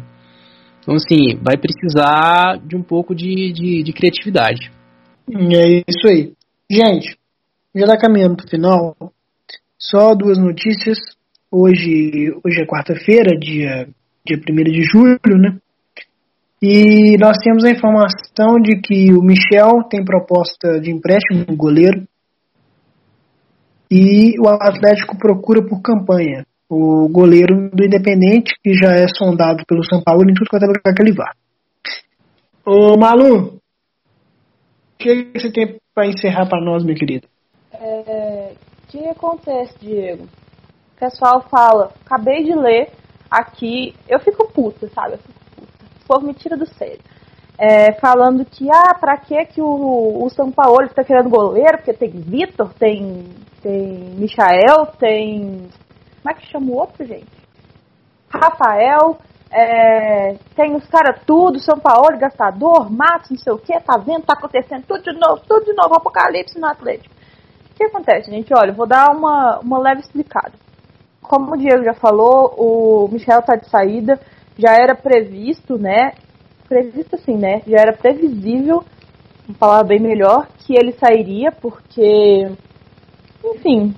Então, 0.81 0.95
assim, 0.95 1.37
vai 1.41 1.57
precisar 1.57 2.59
de 2.65 2.75
um 2.75 2.81
pouco 2.81 3.13
de, 3.13 3.51
de, 3.51 3.83
de 3.83 3.93
criatividade. 3.93 4.71
É 5.31 5.83
isso 5.87 6.07
aí. 6.07 6.33
Gente, 6.71 7.17
já 7.75 7.85
está 7.85 7.97
caminhando 7.97 8.43
o 8.43 8.49
final. 8.49 8.95
Só 9.77 10.15
duas 10.15 10.37
notícias. 10.37 10.97
Hoje, 11.51 12.31
hoje 12.43 12.61
é 12.61 12.65
quarta-feira, 12.65 13.35
dia, 13.35 13.89
dia 14.23 14.37
1 14.37 14.63
de 14.65 14.83
julho, 14.83 15.37
né? 15.39 15.57
E 16.61 17.17
nós 17.17 17.37
temos 17.39 17.63
a 17.63 17.71
informação 17.71 18.59
de 18.61 18.79
que 18.79 19.11
o 19.13 19.23
Michel 19.23 19.83
tem 19.89 20.05
proposta 20.05 20.79
de 20.79 20.91
empréstimo 20.91 21.45
no 21.47 21.55
goleiro 21.55 22.07
e 23.89 24.39
o 24.39 24.47
Atlético 24.47 25.17
procura 25.17 25.65
por 25.65 25.81
campanha 25.81 26.45
o 26.69 27.09
goleiro 27.09 27.71
do 27.71 27.83
Independente, 27.83 28.53
que 28.63 28.73
já 28.75 28.93
é 28.93 29.07
sondado 29.07 29.65
pelo 29.65 29.83
São 29.83 30.03
Paulo 30.03 30.29
em 30.29 30.35
tudo 30.35 30.49
quanto 30.51 30.65
é 30.65 30.67
lugar 30.67 30.93
que 30.95 31.01
ele 31.01 31.13
vá. 31.13 31.33
Ô 32.63 32.95
Malu, 32.95 33.55
o 33.55 33.59
que 34.99 35.31
você 35.33 35.51
tem 35.51 35.77
para 35.95 36.05
encerrar 36.05 36.45
para 36.47 36.63
nós, 36.63 36.83
meu 36.83 36.93
querido? 36.93 37.27
É, 37.73 38.53
que 38.89 38.99
acontece, 39.07 39.73
Diego? 39.79 40.27
O 40.99 41.07
pessoal 41.09 41.41
fala, 41.49 41.93
acabei 42.05 42.43
de 42.43 42.53
ler 42.53 42.91
aqui, 43.31 43.95
eu 44.05 44.19
fico 44.19 44.51
puta, 44.51 44.89
sabe? 44.89 45.13
Eu 45.13 45.17
fico 45.19 45.39
puta. 45.55 45.85
Por 46.05 46.21
me 46.21 46.33
tira 46.33 46.57
do 46.57 46.65
sério. 46.65 46.99
É, 47.57 47.93
falando 48.01 48.43
que, 48.43 48.67
ah, 48.69 48.93
pra 48.99 49.15
que 49.15 49.45
que 49.45 49.61
o, 49.61 50.21
o 50.21 50.29
São 50.29 50.51
Paulo 50.51 50.83
está 50.83 51.01
querendo 51.01 51.29
goleiro? 51.29 51.77
Porque 51.77 51.93
tem 51.93 52.09
Vitor, 52.09 52.73
tem, 52.73 53.29
tem 53.61 54.13
Michael, 54.17 54.87
tem. 54.99 55.69
Como 56.21 56.31
é 56.31 56.33
que 56.33 56.47
chama 56.47 56.69
o 56.69 56.75
outro, 56.75 57.05
gente? 57.05 57.31
Rafael, 58.29 59.19
é, 59.49 60.33
tem 60.53 60.75
os 60.75 60.85
caras 60.87 61.21
tudo, 61.25 61.61
São 61.61 61.79
Paulo, 61.79 62.19
gastador, 62.19 62.91
Matos, 62.91 63.29
não 63.29 63.37
sei 63.37 63.53
o 63.53 63.57
que, 63.57 63.79
tá 63.79 63.97
vendo, 63.97 64.25
tá 64.25 64.33
acontecendo 64.33 64.83
tudo 64.85 65.01
de 65.01 65.13
novo, 65.13 65.41
tudo 65.47 65.63
de 65.63 65.73
novo, 65.73 65.95
apocalipse 65.95 66.59
no 66.59 66.67
Atlético. 66.67 67.15
O 67.71 67.75
que 67.77 67.85
acontece, 67.85 68.29
gente? 68.29 68.53
Olha, 68.53 68.73
vou 68.73 68.85
dar 68.85 69.15
uma, 69.15 69.59
uma 69.59 69.79
leve 69.79 70.01
explicada 70.01 70.51
como 71.29 71.53
o 71.53 71.57
Diego 71.57 71.83
já 71.83 71.93
falou, 71.93 72.55
o 72.57 73.07
Michel 73.11 73.43
tá 73.43 73.55
de 73.55 73.69
saída, 73.69 74.19
já 74.57 74.73
era 74.73 74.95
previsto, 74.95 75.77
né? 75.77 76.13
Previsto 76.67 77.15
assim, 77.15 77.37
né? 77.37 77.61
Já 77.67 77.77
era 77.77 77.95
previsível, 77.95 78.83
vou 79.45 79.55
falar 79.55 79.83
bem 79.83 79.99
melhor, 79.99 80.47
que 80.57 80.73
ele 80.73 80.91
sairia, 80.93 81.51
porque, 81.51 82.51
enfim, 83.45 83.93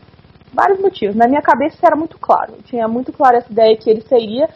vários 0.53 0.81
motivos. 0.81 1.15
Na 1.15 1.25
minha 1.25 1.41
cabeça 1.41 1.77
era 1.81 1.95
muito 1.95 2.19
claro. 2.19 2.57
Tinha 2.65 2.85
muito 2.85 3.13
claro 3.13 3.37
essa 3.37 3.49
ideia 3.49 3.77
que 3.77 3.89
ele 3.89 4.01
sairia 4.01 4.49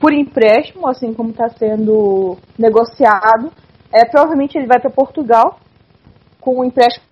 por 0.00 0.12
empréstimo, 0.12 0.88
assim 0.88 1.14
como 1.14 1.30
está 1.30 1.48
sendo 1.50 2.36
negociado. 2.58 3.52
É, 3.92 4.04
provavelmente 4.04 4.58
ele 4.58 4.66
vai 4.66 4.80
para 4.80 4.90
Portugal 4.90 5.60
com 6.40 6.58
o 6.58 6.64
empréstimo 6.64 7.06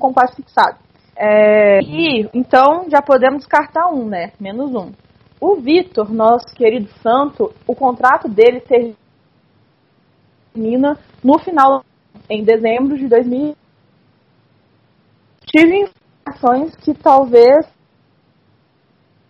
com 0.00 0.14
passe 0.14 0.34
fixado. 0.34 0.78
É, 1.16 1.80
e 1.80 2.28
então 2.34 2.86
já 2.90 3.00
podemos 3.00 3.38
descartar 3.38 3.88
um, 3.88 4.06
né? 4.06 4.32
Menos 4.40 4.74
um. 4.74 4.92
O 5.40 5.56
Vitor, 5.56 6.12
nosso 6.12 6.46
querido 6.54 6.88
santo, 7.02 7.52
o 7.66 7.74
contrato 7.74 8.28
dele 8.28 8.62
termina 10.54 10.98
no 11.22 11.38
final, 11.38 11.84
em 12.28 12.42
dezembro 12.42 12.96
de 12.96 13.06
2000. 13.06 13.54
Tive 15.46 15.84
informações 16.24 16.74
que 16.76 16.94
talvez, 16.94 17.66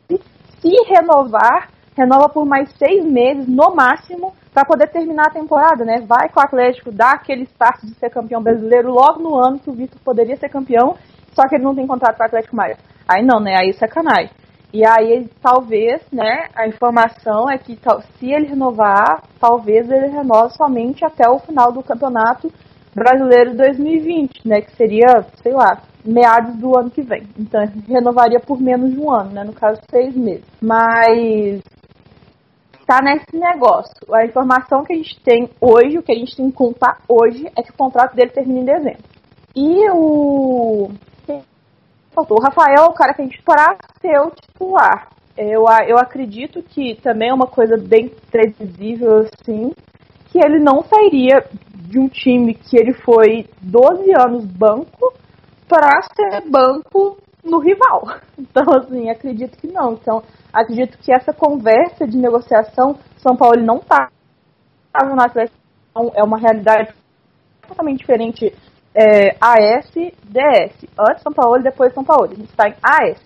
se 0.09 0.71
renovar, 0.89 1.71
renova 1.97 2.29
por 2.29 2.47
mais 2.47 2.73
seis 2.79 3.05
meses 3.05 3.47
no 3.47 3.75
máximo 3.75 4.35
para 4.55 4.65
poder 4.65 4.89
terminar 4.89 5.27
a 5.27 5.33
temporada, 5.33 5.85
né? 5.85 6.01
Vai 6.07 6.29
com 6.29 6.41
o 6.41 6.43
Atlético, 6.43 6.93
dá 6.93 7.11
aquele 7.11 7.43
start 7.43 7.83
de 7.83 7.95
ser 7.97 8.09
campeão 8.09 8.41
brasileiro 8.41 8.91
logo 8.91 9.21
no 9.21 9.37
ano 9.37 9.59
que 9.59 9.69
o 9.69 9.75
Vitor 9.75 10.01
poderia 10.05 10.37
ser 10.37 10.49
campeão, 10.49 10.97
só 11.35 11.49
que 11.49 11.57
ele 11.57 11.65
não 11.65 11.75
tem 11.75 11.87
contrato 11.87 12.17
com 12.17 12.23
o 12.23 12.27
Atlético 12.27 12.57
mais. 12.57 12.77
Aí 13.09 13.23
não, 13.25 13.41
né? 13.41 13.57
Aí 13.59 13.71
é 13.71 13.73
sacanagem. 13.73 14.31
E 14.73 14.85
aí, 14.85 15.29
talvez, 15.41 16.03
né, 16.13 16.49
a 16.57 16.67
informação 16.67 17.49
é 17.49 17.57
que 17.57 17.79
se 18.19 18.33
ele 18.33 18.49
renovar, 18.49 19.23
talvez 19.39 19.89
ele 19.89 20.09
renove 20.09 20.53
somente 20.57 21.05
até 21.05 21.29
o 21.29 21.39
final 21.39 21.71
do 21.71 21.81
campeonato 21.81 22.51
brasileiro 22.93 23.57
2020, 23.57 24.49
né, 24.49 24.63
que 24.63 24.75
seria, 24.75 25.25
sei 25.43 25.53
lá, 25.53 25.81
meados 26.05 26.57
do 26.57 26.77
ano 26.77 26.91
que 26.91 27.03
vem. 27.03 27.23
Então, 27.39 27.61
renovaria 27.87 28.41
por 28.41 28.61
menos 28.61 28.91
de 28.93 28.99
um 28.99 29.13
ano, 29.13 29.31
né, 29.31 29.45
no 29.45 29.53
caso, 29.53 29.81
seis 29.89 30.13
meses. 30.17 30.45
Mas 30.61 31.63
tá 32.85 33.01
nesse 33.01 33.37
negócio. 33.37 33.95
A 34.13 34.25
informação 34.25 34.85
que 34.85 34.93
a 34.93 34.97
gente 34.97 35.21
tem 35.23 35.49
hoje, 35.61 35.99
o 35.99 36.03
que 36.03 36.11
a 36.13 36.19
gente 36.19 36.37
tem 36.37 36.51
que 36.51 36.57
contar 36.57 36.99
hoje, 37.09 37.47
é 37.57 37.63
que 37.63 37.71
o 37.71 37.77
contrato 37.77 38.17
dele 38.17 38.31
termina 38.31 38.61
em 38.61 38.65
dezembro. 38.65 39.05
E 39.55 39.91
o 39.93 40.91
faltou. 42.15 42.39
O 42.39 42.43
Rafael 42.43 42.85
é 42.85 42.89
o 42.89 42.95
cara 42.95 43.13
que 43.13 43.23
a 43.23 43.25
gente 43.25 43.43
para 43.43 43.77
ser 44.01 44.19
o 44.21 44.31
titular. 44.31 45.09
Eu, 45.37 45.65
eu 45.87 45.99
acredito 45.99 46.63
que 46.63 46.95
também 47.03 47.31
é 47.31 47.35
uma 47.35 47.47
coisa 47.47 47.77
bem 47.77 48.09
previsível, 48.31 49.19
assim, 49.19 49.73
que 50.31 50.39
ele 50.39 50.61
não 50.61 50.83
sairia 50.85 51.45
de 51.75 51.99
um 51.99 52.09
time 52.09 52.55
que 52.55 52.77
ele 52.77 52.95
foi 52.95 53.49
12 53.61 54.13
anos 54.17 54.45
banco 54.45 55.13
para 55.69 56.03
ser 56.15 56.49
banco 56.49 57.19
no 57.43 57.59
rival. 57.59 58.07
Então, 58.37 58.65
assim, 58.77 59.09
acredito 59.11 59.57
que 59.59 59.69
não. 59.69 59.93
Então, 59.93 60.23
acredito 60.53 60.99
que 60.99 61.13
essa 61.13 61.33
conversa 61.33 62.07
de 62.07 62.17
negociação, 62.17 62.99
São 63.17 63.37
Paulo 63.37 63.63
não 63.63 63.77
está 63.77 64.11
no 65.05 65.21
Atlético, 65.21 65.57
é 66.15 66.23
uma 66.23 66.37
realidade 66.37 66.93
totalmente 67.67 67.99
diferente 67.99 68.53
é, 68.95 69.37
AS, 69.41 69.91
DS. 69.93 70.87
Antes 70.99 71.23
São 71.23 71.33
Paulo, 71.33 71.63
depois 71.63 71.93
São 71.93 72.05
Paulo. 72.05 72.31
A 72.33 72.35
gente 72.35 72.51
está 72.51 72.69
em 72.69 72.75
AS. 72.83 73.19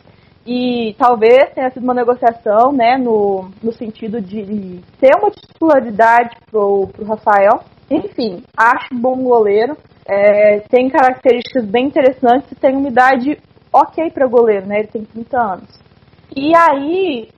E 0.46 0.94
talvez 0.98 1.50
tenha 1.54 1.70
sido 1.70 1.82
uma 1.82 1.92
negociação, 1.92 2.72
né, 2.72 2.96
no, 2.96 3.50
no 3.62 3.70
sentido 3.70 4.18
de 4.18 4.80
ter 4.98 5.14
uma 5.20 5.30
titularidade 5.30 6.36
pro, 6.50 6.88
pro 6.88 7.04
Rafael. 7.04 7.60
Enfim, 7.90 8.42
acho 8.56 8.94
bom 8.94 9.22
goleiro. 9.22 9.76
É, 10.06 10.60
tem 10.60 10.88
características 10.88 11.66
bem 11.66 11.88
interessantes 11.88 12.50
e 12.50 12.54
tem 12.54 12.74
uma 12.74 12.88
idade 12.88 13.38
ok 13.70 14.10
para 14.10 14.26
goleiro, 14.26 14.66
né? 14.66 14.78
Ele 14.78 14.88
tem 14.88 15.04
30 15.04 15.38
anos. 15.38 15.80
E 16.34 16.54
aí, 16.56 17.28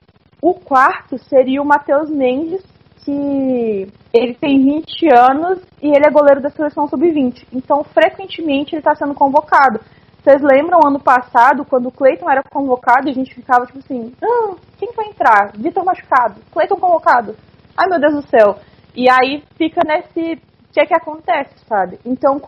o 0.41 0.53
quarto 0.53 1.17
seria 1.17 1.61
o 1.61 1.65
Matheus 1.65 2.09
Mendes, 2.09 2.63
que 3.03 3.87
ele 4.13 4.33
tem 4.35 4.63
20 4.63 5.07
anos 5.13 5.59
e 5.81 5.87
ele 5.87 6.05
é 6.07 6.11
goleiro 6.11 6.41
da 6.41 6.49
seleção 6.49 6.87
sub-20. 6.87 7.45
Então, 7.53 7.83
frequentemente, 7.83 8.73
ele 8.73 8.79
está 8.79 8.95
sendo 8.95 9.13
convocado. 9.13 9.79
Vocês 10.21 10.39
lembram 10.41 10.79
ano 10.85 10.99
passado, 10.99 11.65
quando 11.65 11.87
o 11.87 11.91
Cleiton 11.91 12.29
era 12.29 12.43
convocado, 12.43 13.09
a 13.09 13.11
gente 13.11 13.33
ficava 13.33 13.65
tipo 13.65 13.79
assim: 13.79 14.13
ah, 14.23 14.55
quem 14.77 14.91
vai 14.95 15.07
entrar? 15.07 15.51
Vitor 15.55 15.83
machucado, 15.83 16.41
Cleiton 16.51 16.75
convocado. 16.75 17.35
Ai 17.75 17.87
meu 17.89 17.99
Deus 17.99 18.13
do 18.13 18.29
céu. 18.29 18.57
E 18.95 19.09
aí 19.09 19.43
fica 19.57 19.81
nesse. 19.83 20.33
O 20.33 20.73
que 20.73 20.79
é 20.79 20.85
que 20.85 20.95
acontece, 20.95 21.53
sabe? 21.67 21.99
Então, 22.05 22.39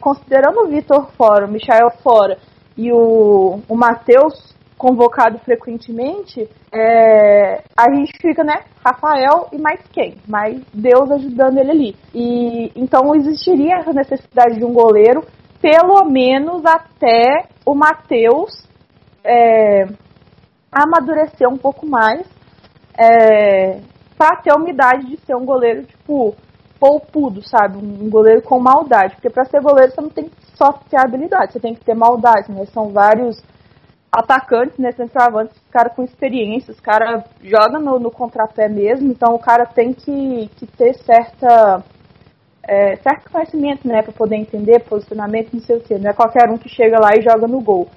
considerando 0.00 0.62
o 0.62 0.68
Vitor 0.68 1.12
fora, 1.12 1.46
o 1.46 1.50
Michael 1.50 1.90
fora 2.02 2.36
e 2.76 2.90
o, 2.90 3.60
o 3.68 3.76
Matheus 3.76 4.56
convocado 4.78 5.38
frequentemente, 5.40 6.48
é, 6.72 7.62
a 7.76 7.92
gente 7.92 8.12
fica, 8.22 8.44
né, 8.44 8.62
Rafael 8.84 9.48
e 9.52 9.58
mais 9.58 9.80
quem? 9.92 10.16
Mais 10.26 10.62
Deus 10.72 11.10
ajudando 11.10 11.58
ele 11.58 11.70
ali. 11.70 11.96
E 12.14 12.72
então 12.76 13.14
existiria 13.14 13.78
essa 13.80 13.92
necessidade 13.92 14.56
de 14.56 14.64
um 14.64 14.72
goleiro, 14.72 15.24
pelo 15.60 16.04
menos 16.04 16.64
até 16.64 17.48
o 17.66 17.74
Matheus 17.74 18.66
é, 19.24 19.86
amadurecer 20.70 21.48
um 21.48 21.58
pouco 21.58 21.84
mais, 21.84 22.24
é, 22.96 23.80
para 24.16 24.36
ter 24.36 24.52
a 24.52 24.56
umidade 24.56 25.06
de 25.06 25.16
ser 25.18 25.34
um 25.34 25.44
goleiro, 25.44 25.84
tipo, 25.84 26.34
poupudo, 26.78 27.42
sabe? 27.42 27.76
Um 27.76 28.08
goleiro 28.08 28.42
com 28.42 28.58
maldade. 28.58 29.14
Porque 29.14 29.30
para 29.30 29.44
ser 29.44 29.60
goleiro 29.60 29.92
você 29.92 30.00
não 30.00 30.10
tem 30.10 30.30
só 30.54 30.72
ter 30.72 30.98
habilidade, 30.98 31.52
você 31.52 31.60
tem 31.60 31.74
que 31.74 31.84
ter 31.84 31.94
maldade, 31.94 32.50
né? 32.50 32.64
São 32.66 32.90
vários 32.90 33.42
atacantes, 34.18 34.76
né, 34.78 34.90
centroavantes, 34.92 35.56
os 35.56 35.70
caras 35.70 35.94
com 35.94 36.02
experiência, 36.02 36.72
os 36.72 36.80
caras 36.80 37.24
jogam 37.42 37.80
no, 37.80 37.98
no 38.00 38.10
contrapé 38.10 38.68
mesmo, 38.68 39.12
então 39.12 39.34
o 39.34 39.38
cara 39.38 39.64
tem 39.64 39.92
que, 39.92 40.48
que 40.56 40.66
ter 40.66 40.94
certa, 40.94 41.84
é, 42.66 42.96
certo 42.96 43.30
conhecimento, 43.30 43.86
né, 43.86 44.02
para 44.02 44.12
poder 44.12 44.36
entender 44.36 44.80
posicionamento, 44.80 45.54
não 45.54 45.60
sei 45.60 45.76
o 45.76 45.80
que, 45.80 45.98
não 45.98 46.10
é 46.10 46.12
qualquer 46.12 46.50
um 46.50 46.58
que 46.58 46.68
chega 46.68 46.98
lá 47.00 47.10
e 47.16 47.22
joga 47.22 47.46
no 47.46 47.60
gol. 47.60 47.88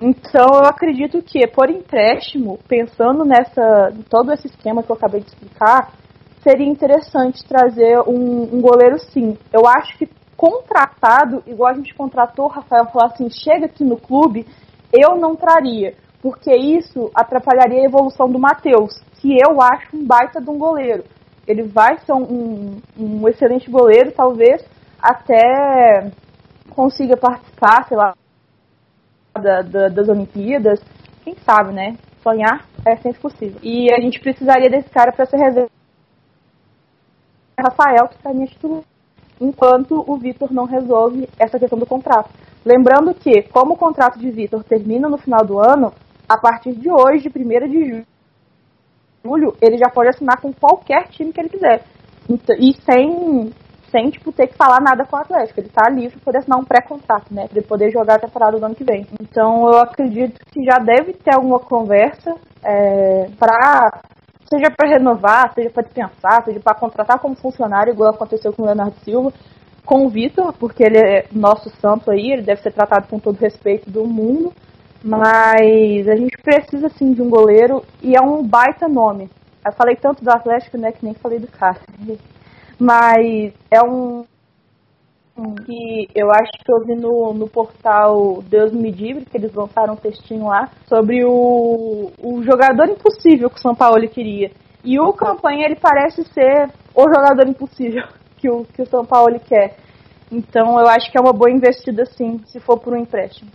Então 0.00 0.46
eu 0.54 0.64
acredito 0.64 1.20
que 1.22 1.44
por 1.48 1.68
empréstimo, 1.68 2.58
pensando 2.68 3.24
nessa, 3.24 3.92
todo 4.08 4.32
esse 4.32 4.46
esquema 4.46 4.82
que 4.82 4.92
eu 4.92 4.96
acabei 4.96 5.22
de 5.22 5.26
explicar, 5.26 5.92
seria 6.40 6.68
interessante 6.68 7.44
trazer 7.44 7.98
um, 8.06 8.42
um 8.42 8.60
goleiro 8.60 8.96
sim. 9.12 9.36
Eu 9.52 9.66
acho 9.66 9.98
que 9.98 10.08
contratado, 10.36 11.42
igual 11.48 11.72
a 11.72 11.74
gente 11.74 11.92
contratou 11.96 12.44
o 12.44 12.48
Rafael, 12.48 12.86
falar 12.86 13.06
assim, 13.06 13.28
chega 13.28 13.66
aqui 13.66 13.82
no 13.82 13.96
clube 13.96 14.46
eu 14.92 15.16
não 15.16 15.36
traria, 15.36 15.94
porque 16.20 16.54
isso 16.54 17.10
atrapalharia 17.14 17.82
a 17.82 17.86
evolução 17.86 18.30
do 18.30 18.38
Matheus, 18.38 19.00
que 19.20 19.36
eu 19.38 19.60
acho 19.60 19.96
um 19.96 20.06
baita 20.06 20.40
de 20.40 20.50
um 20.50 20.58
goleiro. 20.58 21.04
Ele 21.46 21.62
vai 21.62 21.98
ser 21.98 22.12
um, 22.12 22.80
um 22.98 23.28
excelente 23.28 23.70
goleiro, 23.70 24.12
talvez 24.12 24.64
até 25.00 26.10
consiga 26.70 27.16
participar, 27.16 27.86
sei 27.88 27.96
lá, 27.96 28.14
da, 29.34 29.62
da, 29.62 29.88
das 29.88 30.08
Olimpíadas. 30.08 30.80
Quem 31.24 31.34
sabe, 31.44 31.72
né? 31.72 31.96
Sonhar 32.22 32.66
é 32.84 32.96
sempre 32.96 33.20
possível. 33.20 33.58
E 33.62 33.92
a 33.92 34.00
gente 34.00 34.20
precisaria 34.20 34.68
desse 34.68 34.90
cara 34.90 35.12
para 35.12 35.26
ser 35.26 35.38
reserva. 35.38 35.70
Rafael, 37.58 38.08
que 38.08 38.16
está 38.16 38.32
minha 38.32 38.46
titular. 38.46 38.82
Enquanto 39.40 40.04
o 40.06 40.16
Vitor 40.16 40.52
não 40.52 40.64
resolve 40.64 41.28
essa 41.38 41.58
questão 41.58 41.78
do 41.78 41.86
contrato. 41.86 42.30
Lembrando 42.64 43.14
que, 43.14 43.42
como 43.52 43.74
o 43.74 43.78
contrato 43.78 44.18
de 44.18 44.30
Vitor 44.30 44.64
termina 44.64 45.08
no 45.08 45.16
final 45.16 45.44
do 45.44 45.58
ano, 45.58 45.92
a 46.28 46.36
partir 46.36 46.72
de 46.72 46.90
hoje, 46.90 47.30
1 47.34 47.68
de 47.68 48.04
julho, 49.24 49.56
ele 49.62 49.78
já 49.78 49.88
pode 49.88 50.10
assinar 50.10 50.40
com 50.40 50.52
qualquer 50.52 51.08
time 51.08 51.32
que 51.32 51.40
ele 51.40 51.48
quiser. 51.48 51.82
E 52.58 52.74
sem, 52.82 53.50
sem 53.90 54.10
tipo, 54.10 54.30
ter 54.32 54.48
que 54.48 54.56
falar 54.56 54.80
nada 54.82 55.06
com 55.06 55.16
o 55.16 55.20
Atlético. 55.20 55.60
Ele 55.60 55.68
está 55.68 55.88
livre 55.88 56.16
para 56.16 56.24
poder 56.24 56.38
assinar 56.38 56.58
um 56.58 56.64
pré-contrato, 56.64 57.32
né? 57.32 57.48
Para 57.48 57.62
poder 57.62 57.90
jogar 57.90 58.16
a 58.16 58.20
temporada 58.20 58.58
do 58.58 58.66
ano 58.66 58.74
que 58.74 58.84
vem. 58.84 59.06
Então 59.20 59.66
eu 59.72 59.78
acredito 59.78 60.38
que 60.52 60.62
já 60.64 60.78
deve 60.78 61.14
ter 61.14 61.34
alguma 61.34 61.58
conversa 61.58 62.34
é, 62.62 63.30
para 63.38 64.02
seja 64.48 64.70
para 64.70 64.88
renovar, 64.88 65.52
seja 65.54 65.70
para 65.70 65.82
dispensar, 65.82 66.44
seja 66.44 66.60
para 66.60 66.74
contratar 66.74 67.18
como 67.18 67.34
funcionário, 67.34 67.92
igual 67.92 68.10
aconteceu 68.10 68.52
com 68.52 68.62
o 68.62 68.66
Leonardo 68.66 68.96
Silva 69.04 69.32
com 69.88 70.04
o 70.04 70.10
Vitor, 70.10 70.52
porque 70.52 70.84
ele 70.84 70.98
é 70.98 71.24
nosso 71.32 71.70
santo 71.80 72.10
aí, 72.10 72.30
ele 72.30 72.42
deve 72.42 72.60
ser 72.60 72.72
tratado 72.72 73.08
com 73.08 73.18
todo 73.18 73.38
respeito 73.38 73.90
do 73.90 74.04
mundo. 74.04 74.52
Mas 75.02 76.06
a 76.06 76.14
gente 76.14 76.36
precisa 76.42 76.90
sim 76.90 77.14
de 77.14 77.22
um 77.22 77.30
goleiro 77.30 77.82
e 78.02 78.14
é 78.14 78.20
um 78.20 78.46
baita 78.46 78.86
nome. 78.86 79.30
Eu 79.64 79.72
falei 79.72 79.96
tanto 79.96 80.22
do 80.22 80.30
Atlético, 80.30 80.76
né, 80.76 80.92
que 80.92 81.02
nem 81.02 81.14
falei 81.14 81.38
do 81.38 81.46
cara. 81.46 81.78
Mas 82.78 83.54
é 83.70 83.82
um, 83.82 84.26
que 85.64 86.08
eu 86.14 86.30
acho 86.30 86.50
que 86.64 86.72
eu 86.72 86.84
vi 86.84 86.94
no, 86.94 87.32
no 87.32 87.48
portal 87.48 88.42
Deus 88.42 88.72
Me 88.72 88.90
Livre, 88.90 89.24
que 89.24 89.36
eles 89.36 89.52
lançaram 89.54 89.94
um 89.94 89.96
textinho 89.96 90.46
lá, 90.46 90.70
sobre 90.88 91.24
o, 91.24 92.10
o 92.18 92.42
jogador 92.42 92.88
impossível 92.88 93.48
que 93.48 93.58
o 93.58 93.62
São 93.62 93.74
Paulo 93.74 94.08
queria. 94.08 94.50
E 94.84 94.98
o 94.98 95.12
campanha 95.12 95.66
ele 95.66 95.76
parece 95.76 96.24
ser 96.32 96.70
o 96.94 97.02
jogador 97.02 97.46
impossível 97.48 98.04
que 98.38 98.50
o, 98.50 98.64
que 98.64 98.82
o 98.82 98.86
São 98.86 99.04
Paulo 99.04 99.38
quer. 99.40 99.76
Então 100.30 100.78
eu 100.78 100.86
acho 100.86 101.10
que 101.10 101.18
é 101.18 101.20
uma 101.20 101.32
boa 101.32 101.50
investida 101.50 102.04
sim, 102.04 102.40
se 102.46 102.60
for 102.60 102.78
por 102.78 102.92
um 102.92 102.98
empréstimo. 102.98 103.50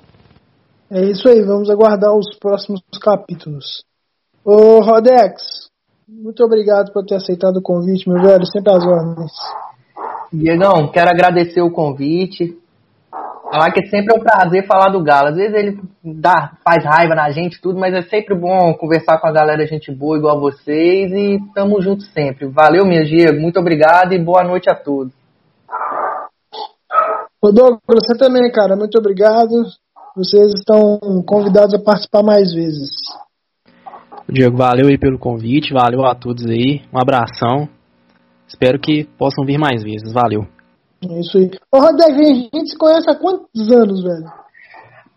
É 0.89 1.01
isso 1.01 1.27
aí, 1.27 1.41
vamos 1.41 1.69
aguardar 1.69 2.15
os 2.15 2.38
próximos 2.38 2.81
capítulos. 3.01 3.84
Ô 4.45 4.79
Rodex, 4.81 5.69
muito 6.07 6.43
obrigado 6.43 6.91
por 6.91 7.05
ter 7.05 7.15
aceitado 7.15 7.57
o 7.57 7.61
convite, 7.61 8.07
meu 8.07 8.21
velho, 8.21 8.45
sempre 8.45 8.73
às 8.73 8.86
ordens. 8.86 9.31
Diegão, 10.34 10.91
quero 10.91 11.11
agradecer 11.11 11.61
o 11.61 11.69
convite. 11.69 12.57
Falar 13.51 13.71
que 13.71 13.86
sempre 13.86 14.15
é 14.15 14.19
um 14.19 14.23
prazer 14.23 14.65
falar 14.65 14.89
do 14.89 15.03
Galo. 15.03 15.27
Às 15.27 15.36
vezes 15.36 15.53
ele 15.53 15.79
dá, 16.03 16.53
faz 16.67 16.84
raiva 16.84 17.13
na 17.13 17.29
gente 17.29 17.61
tudo, 17.61 17.79
mas 17.79 17.93
é 17.93 18.01
sempre 18.01 18.34
bom 18.34 18.73
conversar 18.73 19.19
com 19.19 19.27
a 19.27 19.31
galera 19.31 19.67
gente 19.67 19.91
boa 19.91 20.17
igual 20.17 20.39
vocês 20.39 21.11
e 21.11 21.38
tamo 21.53 21.79
junto 21.79 22.01
sempre. 22.05 22.47
Valeu, 22.47 22.84
minha 22.84 23.05
Diego, 23.05 23.39
muito 23.39 23.59
obrigado 23.59 24.13
e 24.13 24.17
boa 24.17 24.43
noite 24.43 24.71
a 24.71 24.75
todos. 24.75 25.13
Ô 27.39 27.51
Douglas, 27.51 27.79
você 27.88 28.17
também, 28.17 28.51
cara, 28.51 28.75
muito 28.75 28.97
obrigado. 28.97 29.63
Vocês 30.15 30.47
estão 30.57 30.99
convidados 31.23 31.75
a 31.75 31.79
participar 31.79 32.23
mais 32.23 32.51
vezes. 32.51 32.89
Diego, 34.27 34.57
valeu 34.57 34.88
aí 34.88 34.97
pelo 34.97 35.19
convite, 35.19 35.73
valeu 35.73 36.03
a 36.05 36.15
todos 36.15 36.43
aí, 36.47 36.81
um 36.91 36.99
abração. 36.99 37.69
Espero 38.53 38.79
que 38.79 39.05
possam 39.17 39.43
vir 39.43 39.57
mais 39.57 39.81
vezes, 39.81 40.13
valeu. 40.13 40.45
É 41.03 41.19
isso 41.19 41.39
aí. 41.39 41.49
Ô, 41.71 41.79
Rodrigo, 41.79 42.21
a 42.21 42.33
gente 42.33 42.69
se 42.69 42.77
conhece 42.77 43.09
há 43.09 43.15
quantos 43.15 43.71
anos, 43.71 44.03
velho? 44.03 44.31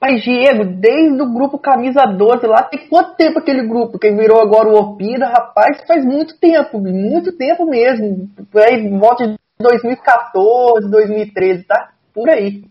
Mas, 0.01 0.23
Diego, 0.23 0.65
desde 0.65 1.23
o 1.23 1.33
grupo 1.33 1.59
Camisa 1.59 2.07
12 2.07 2.47
lá, 2.47 2.63
tem 2.63 2.89
quanto 2.89 3.15
tempo 3.15 3.39
aquele 3.39 3.67
grupo? 3.67 3.99
Que 3.99 4.11
virou 4.11 4.41
agora 4.41 4.69
o 4.69 4.79
Opida, 4.79 5.27
rapaz, 5.27 5.83
faz 5.87 6.05
muito 6.05 6.39
tempo, 6.39 6.79
muito 6.81 7.37
tempo 7.37 7.67
mesmo. 7.67 8.29
Aí, 8.55 8.89
volta 8.99 9.27
de 9.27 9.37
2014, 9.61 10.91
2013, 10.91 11.65
tá? 11.65 11.91
Por 12.15 12.31
aí. 12.31 12.65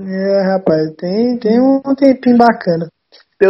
É, 0.00 0.54
rapaz, 0.54 0.92
tem, 0.96 1.38
tem 1.38 1.60
um 1.60 1.94
tempinho 1.94 2.36
bacana. 2.36 2.88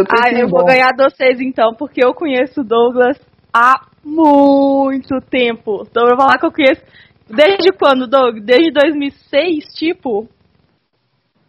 Ah, 0.09 0.31
eu 0.31 0.47
vou 0.47 0.63
ganhar 0.65 0.89
vocês 0.95 1.39
então, 1.39 1.73
porque 1.73 2.03
eu 2.03 2.13
conheço 2.13 2.61
o 2.61 2.63
Douglas 2.63 3.17
há 3.55 3.87
muito 4.03 5.21
tempo. 5.29 5.85
Então 5.89 6.03
eu 6.03 6.09
vou 6.09 6.25
falar 6.25 6.37
que 6.37 6.45
eu 6.45 6.51
conheço 6.51 6.83
Desde 7.27 7.71
quando, 7.71 8.07
Doug? 8.07 8.39
Desde 8.39 8.71
2006, 8.71 9.73
tipo? 9.73 10.29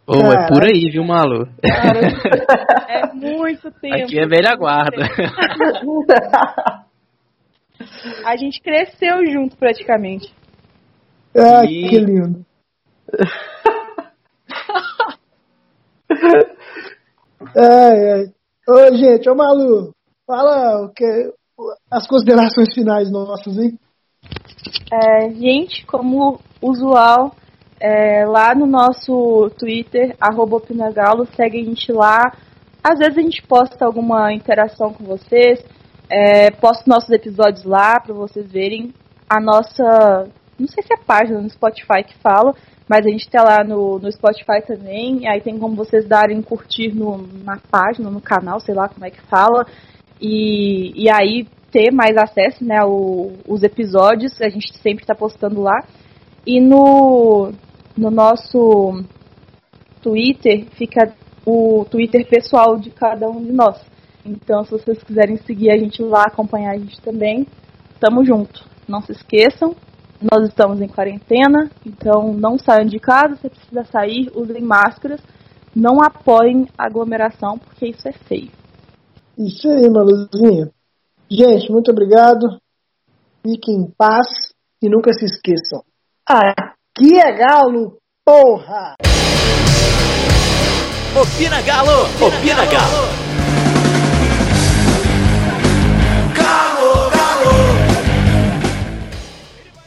Ô, 0.07 0.13
oh, 0.15 0.31
é 0.31 0.47
por 0.47 0.63
aí, 0.63 0.89
viu, 0.89 1.03
Malu? 1.03 1.47
é 2.87 3.13
muito 3.13 3.69
tempo. 3.71 3.95
Aqui 3.95 4.19
é 4.19 4.25
velha 4.25 4.55
guarda. 4.55 5.05
A 8.25 8.35
gente 8.37 8.59
cresceu 8.61 9.23
junto, 9.31 9.55
praticamente. 9.55 10.33
Ah, 11.35 11.63
e... 11.65 11.89
que 11.89 11.99
lindo. 11.99 12.43
ai, 17.55 18.11
ai. 18.13 18.33
Ô, 18.67 18.97
gente, 18.97 19.29
ô 19.29 19.35
Malu, 19.35 19.93
fala 20.25 20.85
o 20.85 20.89
que, 20.91 21.31
as 21.91 22.07
considerações 22.07 22.73
finais 22.73 23.11
nossas, 23.11 23.57
hein? 23.57 23.77
É, 24.91 25.29
gente, 25.29 25.85
como 25.85 26.39
usual, 26.61 27.35
é, 27.79 28.25
lá 28.25 28.53
no 28.55 28.65
nosso 28.65 29.49
Twitter, 29.57 30.15
arroba 30.19 30.59
Pinagalo, 30.59 31.27
segue 31.35 31.61
a 31.61 31.63
gente 31.63 31.91
lá. 31.91 32.21
Às 32.83 32.99
vezes 32.99 33.17
a 33.17 33.21
gente 33.21 33.41
posta 33.43 33.85
alguma 33.85 34.33
interação 34.33 34.93
com 34.93 35.03
vocês, 35.03 35.63
é, 36.09 36.51
posta 36.51 36.83
nossos 36.87 37.09
episódios 37.09 37.63
lá 37.63 37.99
para 37.99 38.13
vocês 38.13 38.49
verem 38.51 38.93
a 39.29 39.41
nossa, 39.41 40.29
não 40.57 40.67
sei 40.67 40.83
se 40.83 40.93
é 40.93 40.97
página 40.97 41.41
no 41.41 41.49
Spotify 41.49 42.01
que 42.05 42.15
fala, 42.19 42.53
mas 42.87 43.05
a 43.05 43.09
gente 43.09 43.29
tá 43.29 43.43
lá 43.43 43.63
no, 43.63 43.99
no 43.99 44.09
Spotify 44.09 44.61
também, 44.65 45.27
aí 45.27 45.41
tem 45.41 45.59
como 45.59 45.75
vocês 45.75 46.07
darem 46.07 46.41
curtir 46.41 46.95
no, 46.95 47.27
na 47.43 47.59
página, 47.69 48.09
no 48.09 48.21
canal, 48.21 48.59
sei 48.61 48.73
lá 48.73 48.87
como 48.87 49.05
é 49.05 49.09
que 49.09 49.21
fala, 49.23 49.65
e, 50.21 51.03
e 51.03 51.09
aí 51.09 51.47
ter 51.71 51.91
mais 51.91 52.15
acesso 52.17 52.63
né, 52.63 52.79
os 52.83 53.63
episódios, 53.63 54.41
a 54.41 54.49
gente 54.49 54.75
sempre 54.77 55.03
está 55.03 55.13
postando 55.13 55.61
lá. 55.61 55.83
E 56.45 56.59
no, 56.59 57.51
no 57.95 58.09
nosso 58.09 59.03
Twitter 60.01 60.65
fica 60.71 61.13
o 61.45 61.85
Twitter 61.85 62.27
pessoal 62.27 62.77
de 62.77 62.89
cada 62.89 63.29
um 63.29 63.43
de 63.43 63.51
nós. 63.51 63.79
Então, 64.25 64.63
se 64.63 64.71
vocês 64.71 65.01
quiserem 65.03 65.37
seguir 65.37 65.71
a 65.71 65.77
gente 65.77 66.01
lá, 66.01 66.23
acompanhar 66.23 66.71
a 66.71 66.77
gente 66.77 66.99
também, 67.01 67.47
tamo 67.99 68.25
junto. 68.25 68.65
Não 68.87 69.01
se 69.01 69.11
esqueçam, 69.11 69.75
nós 70.21 70.47
estamos 70.47 70.81
em 70.81 70.87
quarentena, 70.87 71.69
então 71.85 72.33
não 72.33 72.57
saiam 72.57 72.85
de 72.85 72.99
casa, 72.99 73.35
se 73.35 73.49
precisa 73.49 73.83
sair, 73.85 74.31
usem 74.35 74.61
máscaras, 74.61 75.21
não 75.75 76.01
apoiem 76.01 76.67
aglomeração, 76.77 77.57
porque 77.57 77.87
isso 77.87 78.07
é 78.07 78.11
feio. 78.11 78.51
Isso 79.37 79.69
aí, 79.69 79.87
Maluzinha. 79.87 80.71
Gente, 81.29 81.71
muito 81.71 81.91
obrigado. 81.91 82.59
Fiquem 83.43 83.75
em 83.75 83.91
paz 83.95 84.27
e 84.81 84.89
nunca 84.89 85.13
se 85.13 85.25
esqueçam. 85.25 85.83
Aqui 86.25 87.19
é 87.19 87.31
Galo, 87.37 87.97
porra! 88.25 88.95
Opina 91.21 91.61
Galo! 91.61 92.03
Opina 92.19 92.65
Galo! 92.65 93.26